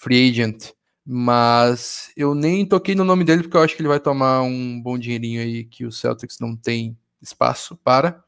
free 0.00 0.30
agent, 0.30 0.70
mas 1.06 2.10
eu 2.16 2.34
nem 2.34 2.64
toquei 2.64 2.94
no 2.94 3.04
nome 3.04 3.22
dele 3.22 3.42
porque 3.42 3.56
eu 3.56 3.62
acho 3.62 3.76
que 3.76 3.82
ele 3.82 3.88
vai 3.88 4.00
tomar 4.00 4.40
um 4.40 4.80
bom 4.80 4.98
dinheirinho 4.98 5.42
aí 5.42 5.64
que 5.64 5.84
o 5.84 5.92
Celtics 5.92 6.38
não 6.40 6.56
tem 6.56 6.96
espaço 7.20 7.76
para. 7.84 8.22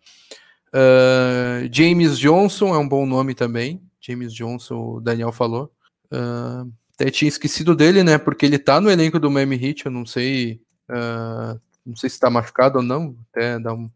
Uh, 0.68 1.66
James 1.72 2.18
Johnson 2.18 2.74
é 2.74 2.78
um 2.78 2.86
bom 2.86 3.06
nome 3.06 3.34
também. 3.34 3.82
James 4.00 4.34
Johnson, 4.34 4.96
o 4.96 5.00
Daniel 5.00 5.32
falou. 5.32 5.72
Uh, 6.12 6.70
até 6.94 7.10
tinha 7.10 7.28
esquecido 7.28 7.74
dele, 7.74 8.02
né? 8.02 8.18
Porque 8.18 8.44
ele 8.44 8.58
tá 8.58 8.78
no 8.78 8.90
elenco 8.90 9.18
do 9.18 9.30
Miami 9.30 9.56
Heat, 9.56 9.86
eu 9.86 9.92
não 9.92 10.04
sei. 10.04 10.60
Uh, 10.90 11.58
não 11.86 11.96
sei 11.96 12.10
se 12.10 12.16
está 12.16 12.28
machucado 12.28 12.78
ou 12.78 12.84
não, 12.84 13.16
até 13.30 13.58
dar 13.58 13.72
uma 13.72 13.90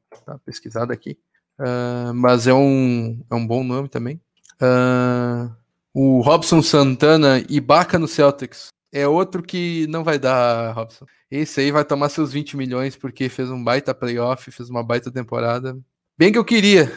pesquisada 0.47 0.95
aqui. 0.95 1.19
Uh, 1.59 2.15
mas 2.15 2.47
é 2.47 2.55
um, 2.55 3.23
é 3.31 3.35
um 3.35 3.47
bom 3.47 3.63
nome 3.63 3.89
também. 3.89 4.19
Uh, 4.63 5.55
o 5.99 6.21
Robson 6.21 6.61
Santana 6.61 7.43
e 7.49 7.59
Baca 7.59 7.99
no 7.99 8.07
Celtics 8.07 8.69
é 8.93 9.09
outro 9.09 9.43
que 9.43 9.87
não 9.87 10.05
vai 10.05 10.19
dar, 10.19 10.73
Robson. 10.73 11.07
Esse 11.31 11.63
aí 11.63 11.71
vai 11.71 11.87
tomar 11.87 12.11
seus 12.11 12.35
20 12.35 12.55
milhões 12.55 12.95
porque 12.95 13.31
fez 13.31 13.51
um 13.51 13.65
baita 13.65 13.95
playoff, 13.95 14.51
fez 14.51 14.69
uma 14.69 14.83
baita 14.83 15.11
temporada. 15.11 15.75
Bem 16.19 16.31
que 16.31 16.37
eu 16.37 16.45
queria. 16.45 16.93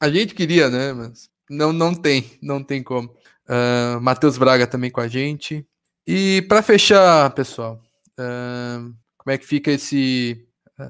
A 0.00 0.08
gente 0.08 0.34
queria, 0.34 0.70
né? 0.70 0.94
Mas 0.94 1.28
Não, 1.50 1.74
não 1.74 1.94
tem, 1.94 2.24
não 2.40 2.62
tem 2.64 2.82
como. 2.82 3.14
Uh, 3.46 4.00
Matheus 4.00 4.38
Braga 4.38 4.66
também 4.66 4.90
com 4.90 5.02
a 5.02 5.08
gente. 5.08 5.66
E 6.06 6.40
para 6.48 6.62
fechar, 6.62 7.28
pessoal, 7.34 7.82
uh, 8.18 8.94
como 9.18 9.30
é 9.30 9.36
que 9.36 9.46
fica 9.46 9.70
esse 9.70 10.42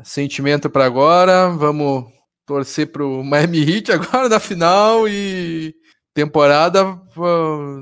sentimento 0.04 0.70
para 0.70 0.84
agora? 0.84 1.48
Vamos 1.48 2.04
torcer 2.46 2.92
para 2.92 3.04
o 3.04 3.24
Miami 3.24 3.68
Heat 3.68 3.90
agora 3.90 4.28
na 4.28 4.38
final 4.38 5.08
e 5.08 5.74
temporada 6.14 7.00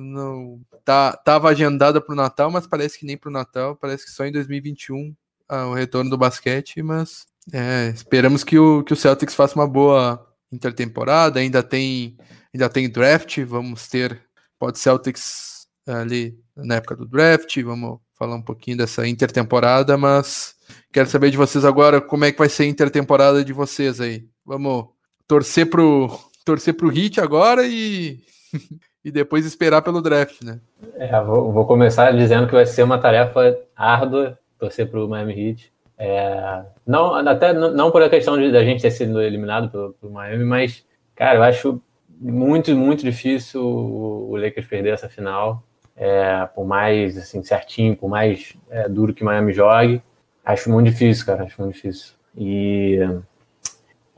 não 0.00 0.60
tá, 0.84 1.12
tava 1.12 1.48
agendada 1.48 2.00
para 2.00 2.12
o 2.12 2.16
Natal, 2.16 2.50
mas 2.50 2.66
parece 2.66 2.98
que 2.98 3.06
nem 3.06 3.16
para 3.16 3.28
o 3.28 3.32
Natal, 3.32 3.76
parece 3.76 4.04
que 4.04 4.10
só 4.10 4.24
em 4.24 4.32
2021 4.32 5.14
ah, 5.48 5.66
o 5.66 5.74
retorno 5.74 6.10
do 6.10 6.18
basquete, 6.18 6.82
mas 6.82 7.26
é, 7.52 7.90
esperamos 7.94 8.44
que 8.44 8.58
o, 8.58 8.82
que 8.84 8.92
o 8.92 8.96
Celtics 8.96 9.34
faça 9.34 9.56
uma 9.56 9.66
boa 9.66 10.26
intertemporada, 10.52 11.40
ainda 11.40 11.62
tem 11.62 12.16
ainda 12.52 12.68
tem 12.68 12.88
draft, 12.90 13.38
vamos 13.44 13.88
ter 13.88 14.20
pode 14.58 14.78
Celtics 14.78 15.66
ali 15.86 16.38
na 16.56 16.76
época 16.76 16.96
do 16.96 17.06
draft, 17.06 17.60
vamos 17.62 17.98
falar 18.14 18.36
um 18.36 18.42
pouquinho 18.42 18.76
dessa 18.76 19.06
intertemporada, 19.08 19.96
mas 19.96 20.54
quero 20.92 21.08
saber 21.08 21.30
de 21.30 21.36
vocês 21.36 21.64
agora 21.64 22.00
como 22.00 22.24
é 22.24 22.32
que 22.32 22.38
vai 22.38 22.48
ser 22.48 22.64
a 22.64 22.66
intertemporada 22.66 23.42
de 23.44 23.52
vocês 23.52 24.00
aí. 24.00 24.26
Vamos 24.44 24.86
torcer 25.26 25.70
pro 25.70 26.10
torcer 26.50 26.74
pro 26.74 26.88
Hit 26.88 27.20
agora 27.20 27.64
e 27.64 28.18
e 29.04 29.10
depois 29.10 29.46
esperar 29.46 29.82
pelo 29.82 30.02
draft, 30.02 30.42
né? 30.42 30.58
É, 30.96 31.20
vou, 31.22 31.52
vou, 31.52 31.64
começar 31.64 32.10
dizendo 32.10 32.46
que 32.46 32.52
vai 32.52 32.66
ser 32.66 32.82
uma 32.82 32.98
tarefa 32.98 33.56
árdua 33.76 34.36
torcer 34.58 34.90
pro 34.90 35.08
Miami 35.08 35.50
Heat. 35.50 35.72
É, 35.96 36.64
não, 36.84 37.14
até 37.14 37.52
não 37.52 37.90
por 37.90 38.02
a 38.02 38.10
questão 38.10 38.36
de 38.36 38.50
da 38.50 38.64
gente 38.64 38.82
ter 38.82 38.90
sido 38.90 39.22
eliminado 39.22 39.70
pelo, 39.70 39.92
pelo 39.92 40.12
Miami, 40.12 40.44
mas, 40.44 40.84
cara, 41.14 41.38
eu 41.38 41.42
acho 41.44 41.80
muito, 42.20 42.74
muito 42.74 43.04
difícil 43.04 43.64
o, 43.64 44.30
o 44.30 44.36
Lakers 44.36 44.66
perder 44.66 44.94
essa 44.94 45.08
final. 45.08 45.62
É, 45.96 46.46
por 46.46 46.66
mais 46.66 47.16
assim, 47.16 47.42
certinho, 47.42 47.96
por 47.96 48.08
mais 48.08 48.56
é, 48.70 48.88
duro 48.88 49.14
que 49.14 49.22
Miami 49.22 49.52
jogue, 49.52 50.02
acho 50.44 50.70
muito 50.70 50.90
difícil, 50.90 51.26
cara, 51.26 51.44
acho 51.44 51.60
muito 51.60 51.74
difícil. 51.74 52.14
E 52.36 52.98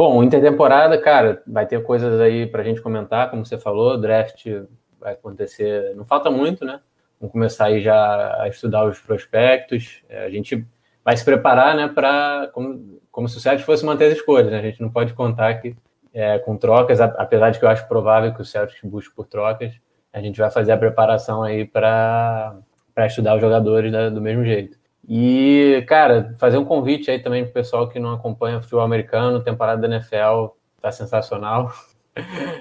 Bom, 0.04 0.20
intertemporada, 0.20 1.00
cara, 1.00 1.40
vai 1.46 1.64
ter 1.64 1.80
coisas 1.84 2.20
aí 2.20 2.44
para 2.44 2.60
a 2.60 2.64
gente 2.64 2.82
comentar, 2.82 3.30
como 3.30 3.46
você 3.46 3.56
falou, 3.56 3.96
draft 3.96 4.44
vai 4.98 5.12
acontecer, 5.12 5.94
não 5.94 6.04
falta 6.04 6.28
muito, 6.28 6.64
né? 6.64 6.80
Vamos 7.20 7.30
começar 7.30 7.66
aí 7.66 7.80
já 7.80 8.42
a 8.42 8.48
estudar 8.48 8.84
os 8.84 8.98
prospectos, 8.98 10.02
é, 10.08 10.24
a 10.24 10.28
gente 10.28 10.66
vai 11.04 11.16
se 11.16 11.24
preparar, 11.24 11.76
né, 11.76 11.86
para 11.86 12.50
como, 12.52 13.00
como 13.12 13.28
se 13.28 13.36
o 13.36 13.40
Celtics 13.40 13.64
fosse 13.64 13.86
manter 13.86 14.06
as 14.06 14.14
escolhas, 14.14 14.50
né? 14.50 14.58
A 14.58 14.62
gente 14.62 14.82
não 14.82 14.90
pode 14.90 15.14
contar 15.14 15.54
que 15.60 15.76
é, 16.12 16.36
com 16.40 16.56
trocas, 16.56 17.00
apesar 17.00 17.50
de 17.50 17.60
que 17.60 17.64
eu 17.64 17.68
acho 17.68 17.86
provável 17.86 18.34
que 18.34 18.42
o 18.42 18.44
Celtics 18.44 18.82
busque 18.82 19.14
por 19.14 19.28
trocas, 19.28 19.72
a 20.12 20.20
gente 20.20 20.40
vai 20.40 20.50
fazer 20.50 20.72
a 20.72 20.76
preparação 20.76 21.44
aí 21.44 21.64
para 21.64 22.56
estudar 23.06 23.36
os 23.36 23.40
jogadores 23.40 23.92
do 24.12 24.20
mesmo 24.20 24.44
jeito. 24.44 24.81
E, 25.08 25.84
cara, 25.88 26.34
fazer 26.38 26.58
um 26.58 26.64
convite 26.64 27.10
aí 27.10 27.18
também 27.18 27.44
pro 27.44 27.52
pessoal 27.52 27.88
que 27.88 27.98
não 27.98 28.12
acompanha 28.12 28.60
futebol 28.60 28.84
americano, 28.84 29.42
temporada 29.42 29.80
da 29.80 29.96
NFL 29.96 30.54
tá 30.80 30.90
sensacional. 30.90 31.72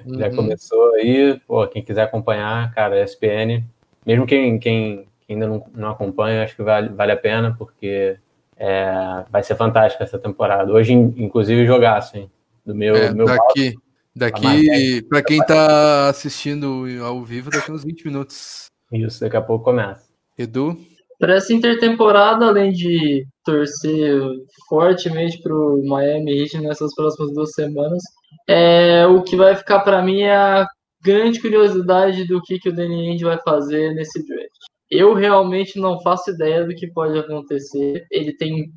Uhum. 0.05 0.17
Já 0.17 0.33
começou 0.33 0.93
aí, 0.93 1.37
pô, 1.45 1.67
quem 1.67 1.83
quiser 1.83 2.03
acompanhar, 2.03 2.73
cara, 2.73 3.03
ESPN, 3.03 3.65
mesmo 4.05 4.25
quem, 4.25 4.57
quem, 4.57 5.05
quem 5.27 5.35
ainda 5.35 5.45
não, 5.45 5.65
não 5.75 5.89
acompanha, 5.89 6.41
acho 6.41 6.55
que 6.55 6.63
vale, 6.63 6.87
vale 6.87 7.11
a 7.11 7.17
pena, 7.17 7.53
porque 7.57 8.17
é, 8.55 9.25
vai 9.29 9.43
ser 9.43 9.55
fantástica 9.55 10.05
essa 10.05 10.17
temporada. 10.17 10.71
Hoje, 10.71 10.93
inclusive, 10.93 11.65
jogaço, 11.65 12.15
hein? 12.15 12.31
Do 12.65 12.73
meu, 12.73 12.95
é, 12.95 13.09
do 13.09 13.15
meu 13.17 13.25
daqui, 13.25 13.75
daqui 14.15 15.01
para 15.09 15.21
quem 15.21 15.43
tá 15.43 16.07
assistindo 16.07 16.85
ao 17.03 17.21
vivo, 17.21 17.49
daqui 17.49 17.71
uns 17.73 17.83
20 17.83 18.05
minutos. 18.05 18.67
Isso, 18.89 19.19
daqui 19.19 19.35
a 19.35 19.41
pouco 19.41 19.65
começa. 19.65 20.05
Edu? 20.37 20.77
Para 21.21 21.35
essa 21.35 21.53
intertemporada, 21.53 22.47
além 22.47 22.71
de 22.71 23.27
torcer 23.45 24.19
fortemente 24.67 25.39
para 25.39 25.53
o 25.53 25.79
Miami 25.85 26.41
Heat 26.41 26.57
nessas 26.57 26.95
próximas 26.95 27.31
duas 27.31 27.51
semanas, 27.51 28.01
é, 28.49 29.05
o 29.05 29.21
que 29.21 29.35
vai 29.35 29.55
ficar 29.55 29.81
para 29.81 30.01
mim 30.01 30.21
é 30.21 30.35
a 30.35 30.65
grande 31.03 31.39
curiosidade 31.39 32.25
do 32.25 32.41
que, 32.41 32.57
que 32.57 32.69
o 32.69 32.73
Danny 32.73 33.09
Ainge 33.09 33.23
vai 33.23 33.37
fazer 33.43 33.93
nesse 33.93 34.25
draft. 34.25 34.49
Eu 34.89 35.13
realmente 35.13 35.79
não 35.79 36.01
faço 36.01 36.31
ideia 36.31 36.65
do 36.65 36.73
que 36.73 36.91
pode 36.91 37.19
acontecer. 37.19 38.03
Ele 38.09 38.35
tem, 38.35 38.71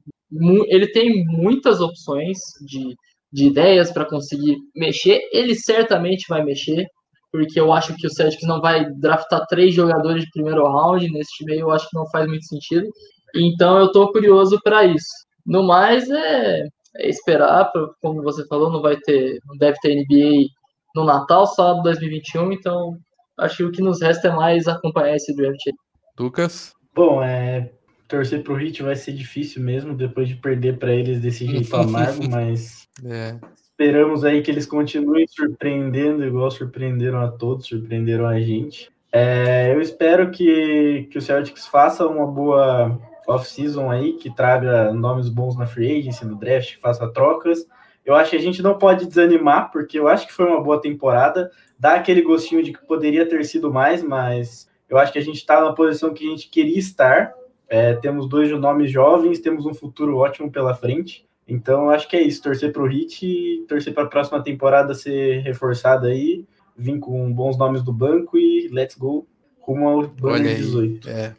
ele 0.68 0.92
tem 0.92 1.24
muitas 1.24 1.80
opções 1.80 2.36
de, 2.66 2.94
de 3.32 3.46
ideias 3.46 3.90
para 3.90 4.04
conseguir 4.04 4.58
mexer. 4.76 5.18
Ele 5.32 5.54
certamente 5.54 6.26
vai 6.28 6.44
mexer 6.44 6.86
porque 7.34 7.58
eu 7.58 7.72
acho 7.72 7.96
que 7.96 8.06
o 8.06 8.10
Celtics 8.10 8.46
não 8.46 8.60
vai 8.60 8.88
draftar 8.92 9.44
três 9.48 9.74
jogadores 9.74 10.22
de 10.22 10.30
primeiro 10.30 10.62
round 10.68 11.10
nesse 11.10 11.32
time 11.32 11.54
aí, 11.54 11.58
eu 11.58 11.72
acho 11.72 11.90
que 11.90 11.96
não 11.96 12.08
faz 12.10 12.28
muito 12.28 12.46
sentido. 12.46 12.88
Então 13.34 13.76
eu 13.76 13.90
tô 13.90 14.12
curioso 14.12 14.56
para 14.62 14.84
isso. 14.84 15.08
No 15.44 15.64
mais 15.64 16.08
é, 16.08 16.68
é 16.94 17.08
esperar, 17.08 17.72
como 18.00 18.22
você 18.22 18.46
falou, 18.46 18.70
não 18.70 18.80
vai 18.80 18.96
ter, 18.98 19.40
não 19.46 19.56
deve 19.56 19.76
ter 19.80 19.96
NBA 19.96 20.46
no 20.94 21.02
Natal, 21.04 21.44
só 21.48 21.74
2021, 21.82 22.52
então 22.52 22.96
acho 23.36 23.56
que 23.56 23.64
o 23.64 23.72
que 23.72 23.82
nos 23.82 24.00
resta 24.00 24.28
é 24.28 24.32
mais 24.32 24.68
acompanhar 24.68 25.16
esse 25.16 25.34
draft 25.34 25.58
aí. 25.66 25.74
Lucas? 26.16 26.72
Bom, 26.94 27.20
é 27.20 27.68
torcer 28.06 28.44
pro 28.44 28.60
Heat 28.60 28.80
vai 28.80 28.94
ser 28.94 29.10
difícil 29.10 29.60
mesmo 29.60 29.92
depois 29.96 30.28
de 30.28 30.36
perder 30.36 30.78
para 30.78 30.94
eles 30.94 31.20
desse 31.20 31.44
jeito 31.44 31.74
amargo, 31.74 32.30
mas 32.30 32.86
é. 33.04 33.36
Esperamos 33.84 34.24
aí 34.24 34.40
que 34.40 34.50
eles 34.50 34.64
continuem 34.64 35.26
surpreendendo, 35.28 36.24
igual 36.24 36.50
surpreenderam 36.50 37.20
a 37.20 37.28
todos, 37.28 37.66
surpreenderam 37.66 38.26
a 38.26 38.40
gente. 38.40 38.90
É, 39.12 39.74
eu 39.74 39.78
espero 39.78 40.30
que, 40.30 41.06
que 41.10 41.18
o 41.18 41.20
Celtics 41.20 41.66
faça 41.66 42.06
uma 42.06 42.26
boa 42.26 42.98
off-season 43.28 43.90
aí, 43.90 44.14
que 44.14 44.34
traga 44.34 44.90
nomes 44.90 45.28
bons 45.28 45.54
na 45.58 45.66
free 45.66 45.98
agency, 45.98 46.24
no 46.24 46.34
draft, 46.34 46.76
que 46.76 46.80
faça 46.80 47.06
trocas. 47.12 47.66
Eu 48.06 48.14
acho 48.14 48.30
que 48.30 48.36
a 48.36 48.40
gente 48.40 48.62
não 48.62 48.78
pode 48.78 49.04
desanimar, 49.04 49.70
porque 49.70 49.98
eu 49.98 50.08
acho 50.08 50.26
que 50.26 50.32
foi 50.32 50.46
uma 50.46 50.62
boa 50.62 50.80
temporada. 50.80 51.50
Dá 51.78 51.92
aquele 51.92 52.22
gostinho 52.22 52.62
de 52.62 52.72
que 52.72 52.86
poderia 52.86 53.28
ter 53.28 53.44
sido 53.44 53.70
mais, 53.70 54.02
mas 54.02 54.66
eu 54.88 54.96
acho 54.96 55.12
que 55.12 55.18
a 55.18 55.22
gente 55.22 55.36
está 55.36 55.60
na 55.60 55.74
posição 55.74 56.14
que 56.14 56.26
a 56.26 56.30
gente 56.30 56.48
queria 56.48 56.78
estar. 56.78 57.34
É, 57.68 57.92
temos 57.96 58.26
dois 58.30 58.50
nomes 58.50 58.90
jovens, 58.90 59.40
temos 59.40 59.66
um 59.66 59.74
futuro 59.74 60.16
ótimo 60.16 60.50
pela 60.50 60.74
frente. 60.74 61.28
Então, 61.46 61.90
acho 61.90 62.08
que 62.08 62.16
é 62.16 62.22
isso. 62.22 62.42
Torcer 62.42 62.72
para 62.72 62.82
o 62.82 62.86
Hit 62.86 63.26
e 63.26 63.64
torcer 63.68 63.92
para 63.92 64.04
a 64.04 64.08
próxima 64.08 64.42
temporada 64.42 64.94
ser 64.94 65.40
reforçada 65.42 66.08
aí, 66.08 66.44
vir 66.76 66.98
com 66.98 67.32
bons 67.32 67.56
nomes 67.56 67.82
do 67.82 67.92
banco 67.92 68.38
e 68.38 68.68
let's 68.68 68.96
go 68.96 69.26
rumo 69.60 69.88
ao 69.88 70.06
2018. 70.06 71.08
É. 71.08 71.34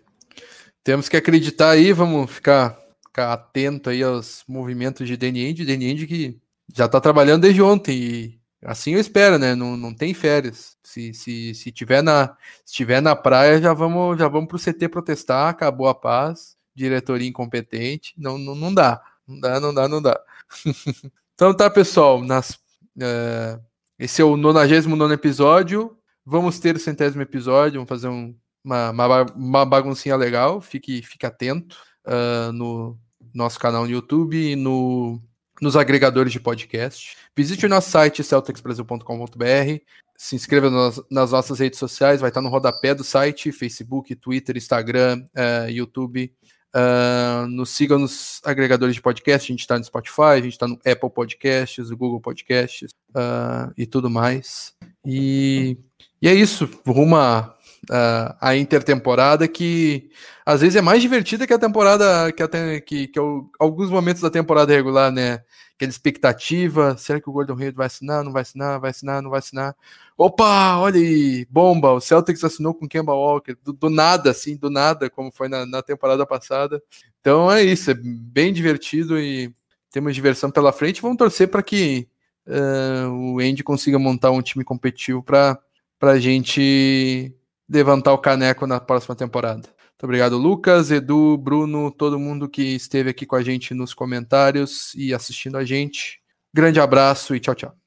Temos 0.84 1.10
que 1.10 1.18
acreditar 1.18 1.72
aí, 1.72 1.92
vamos 1.92 2.30
ficar, 2.32 2.80
ficar 3.08 3.34
atento 3.34 3.90
aí 3.90 4.04
aos 4.04 4.44
movimentos 4.48 5.08
de 5.08 5.18
Danny 5.18 5.46
Ainge 5.46 6.06
que 6.06 6.40
já 6.74 6.86
está 6.86 7.00
trabalhando 7.02 7.42
desde 7.42 7.62
ontem 7.62 7.98
e 7.98 8.40
assim 8.64 8.94
eu 8.94 9.00
espero, 9.00 9.40
né? 9.40 9.56
Não, 9.56 9.76
não 9.76 9.94
tem 9.94 10.14
férias. 10.14 10.78
Se, 10.84 11.14
se, 11.14 11.54
se, 11.56 11.72
tiver 11.72 12.04
na, 12.04 12.36
se 12.64 12.74
tiver 12.74 13.02
na 13.02 13.16
praia, 13.16 13.62
já 13.62 13.74
vamos 13.74 14.18
já 14.18 14.28
vamos 14.28 14.48
para 14.48 14.58
o 14.58 14.60
CT 14.60 14.88
protestar, 14.90 15.50
acabou 15.50 15.88
a 15.88 15.96
paz, 15.96 16.56
diretoria 16.76 17.28
incompetente, 17.28 18.14
não, 18.18 18.38
não, 18.38 18.54
não 18.54 18.74
dá. 18.74 19.02
Não 19.28 19.40
dá, 19.40 19.60
não 19.60 19.74
dá, 19.74 19.88
não 19.88 20.02
dá. 20.02 20.20
então 21.34 21.56
tá, 21.56 21.70
pessoal. 21.70 22.24
Nas, 22.24 22.52
uh, 22.52 23.62
esse 23.98 24.22
é 24.22 24.26
o 24.26 24.38
99 24.38 25.14
episódio. 25.14 25.98
Vamos 26.26 26.60
ter 26.60 26.76
o 26.76 26.80
centésimo 26.80 27.22
episódio. 27.22 27.80
Vamos 27.80 27.90
fazer 27.90 28.08
um, 28.08 28.36
uma, 28.64 28.92
uma, 28.92 29.24
uma, 29.36 29.66
baguncinha 29.66 30.16
legal. 30.16 30.60
Fique, 30.62 31.02
fique 31.02 31.26
atento 31.26 31.78
uh, 32.06 32.52
no 32.52 32.98
nosso 33.34 33.60
canal 33.60 33.84
no 33.84 33.92
YouTube 33.92 34.38
e 34.38 34.56
no, 34.56 35.22
nos 35.62 35.76
agregadores 35.76 36.32
de 36.32 36.40
podcast. 36.40 37.18
Visite 37.36 37.66
o 37.66 37.70
nosso 37.70 37.90
site 37.90 38.24
celticsbrasil.com.br. 38.24 39.82
Se 40.18 40.36
inscreva 40.36 40.70
nas, 40.70 41.02
nas, 41.12 41.32
nossas 41.32 41.60
redes 41.60 41.78
sociais, 41.78 42.22
vai 42.22 42.30
estar 42.30 42.42
no 42.42 42.50
rodapé 42.50 42.96
do 42.96 43.04
site: 43.04 43.52
Facebook, 43.52 44.16
Twitter, 44.16 44.56
Instagram, 44.56 45.26
uh, 45.36 45.70
YouTube. 45.70 46.34
Uh, 46.76 47.48
nos 47.48 47.70
sigam 47.70 47.98
nos 47.98 48.42
agregadores 48.44 48.96
de 48.96 49.02
podcast, 49.02 49.50
a 49.50 49.54
gente 49.54 49.62
está 49.62 49.78
no 49.78 49.86
Spotify, 49.86 50.22
a 50.22 50.42
gente 50.42 50.52
está 50.52 50.68
no 50.68 50.76
Apple 50.86 51.10
Podcasts, 51.10 51.90
no 51.90 51.96
Google 51.96 52.20
Podcasts 52.20 52.92
uh, 53.12 53.72
e 53.78 53.86
tudo 53.86 54.10
mais. 54.10 54.74
E, 55.06 55.78
e 56.22 56.28
é 56.28 56.34
isso, 56.34 56.70
rumo 56.86 57.16
a, 57.16 57.55
a, 57.90 58.38
a, 58.50 58.56
intertemporada 58.56 59.48
que 59.48 60.10
às 60.46 60.62
vezes 60.62 60.76
é 60.76 60.82
mais 60.82 61.02
divertida 61.02 61.46
que 61.46 61.54
a 61.54 61.60
temporada, 61.60 62.32
que, 62.32 62.44
a, 62.44 62.48
que, 62.82 63.08
que 63.08 63.20
alguns 63.60 63.90
momentos 63.90 64.22
da 64.22 64.30
temporada 64.30 64.74
regular, 64.74 65.12
né? 65.12 65.42
Aquela 65.76 65.90
expectativa, 65.90 66.96
será 66.98 67.20
que 67.20 67.30
o 67.30 67.34
Gordon 67.34 67.56
Hayward 67.56 67.76
vai 67.76 67.88
assinar, 67.88 68.24
não 68.24 68.32
vai 68.32 68.44
assinar, 68.44 68.80
vai 68.80 68.92
assinar, 68.92 69.22
não 69.22 69.30
vai 69.30 69.40
assinar? 69.40 69.76
Opa, 70.18 70.78
olha 70.78 70.98
aí, 70.98 71.46
bomba, 71.50 71.92
o 71.92 72.00
Celtics 72.00 72.44
assinou 72.44 72.74
com 72.74 72.88
Kemba 72.88 73.14
Walker, 73.14 73.58
do, 73.62 73.74
do 73.74 73.90
nada, 73.90 74.32
assim, 74.32 74.56
do 74.56 74.70
nada, 74.70 75.10
como 75.10 75.32
foi 75.32 75.50
na, 75.50 75.66
na, 75.66 75.82
temporada 75.82 76.26
passada. 76.26 76.82
Então 77.20 77.52
é 77.52 77.62
isso, 77.62 77.92
é 77.92 77.94
bem 77.94 78.54
divertido 78.54 79.20
e 79.20 79.54
temos 79.92 80.16
diversão 80.16 80.50
pela 80.50 80.72
frente. 80.72 81.02
Vamos 81.02 81.18
torcer 81.18 81.50
para 81.50 81.62
que 81.62 82.08
uh, 82.48 83.10
o 83.12 83.40
Andy 83.40 83.64
consiga 83.64 84.00
montar 84.00 84.32
um 84.32 84.42
time 84.42 84.64
competitivo 84.64 85.22
para 85.22 85.60
a 86.02 86.20
gente 86.20 87.34
levantar 87.70 88.14
o 88.14 88.18
caneco 88.18 88.68
na 88.68 88.80
próxima 88.80 89.16
temporada. 89.16 89.68
Muito 89.96 90.04
obrigado, 90.04 90.38
Lucas, 90.38 90.92
Edu, 90.92 91.38
Bruno, 91.38 91.92
todo 91.92 92.20
mundo 92.20 92.50
que 92.50 92.62
esteve 92.76 93.10
aqui 93.10 93.26
com 93.26 93.36
a 93.36 93.44
gente 93.44 93.74
nos 93.74 93.94
comentários 93.94 94.94
e 94.96 95.14
assistindo 95.14 95.58
a 95.58 95.64
gente. 95.64 96.20
Grande 96.54 96.80
abraço 96.80 97.36
e 97.36 97.40
tchau, 97.40 97.56
tchau. 97.56 97.85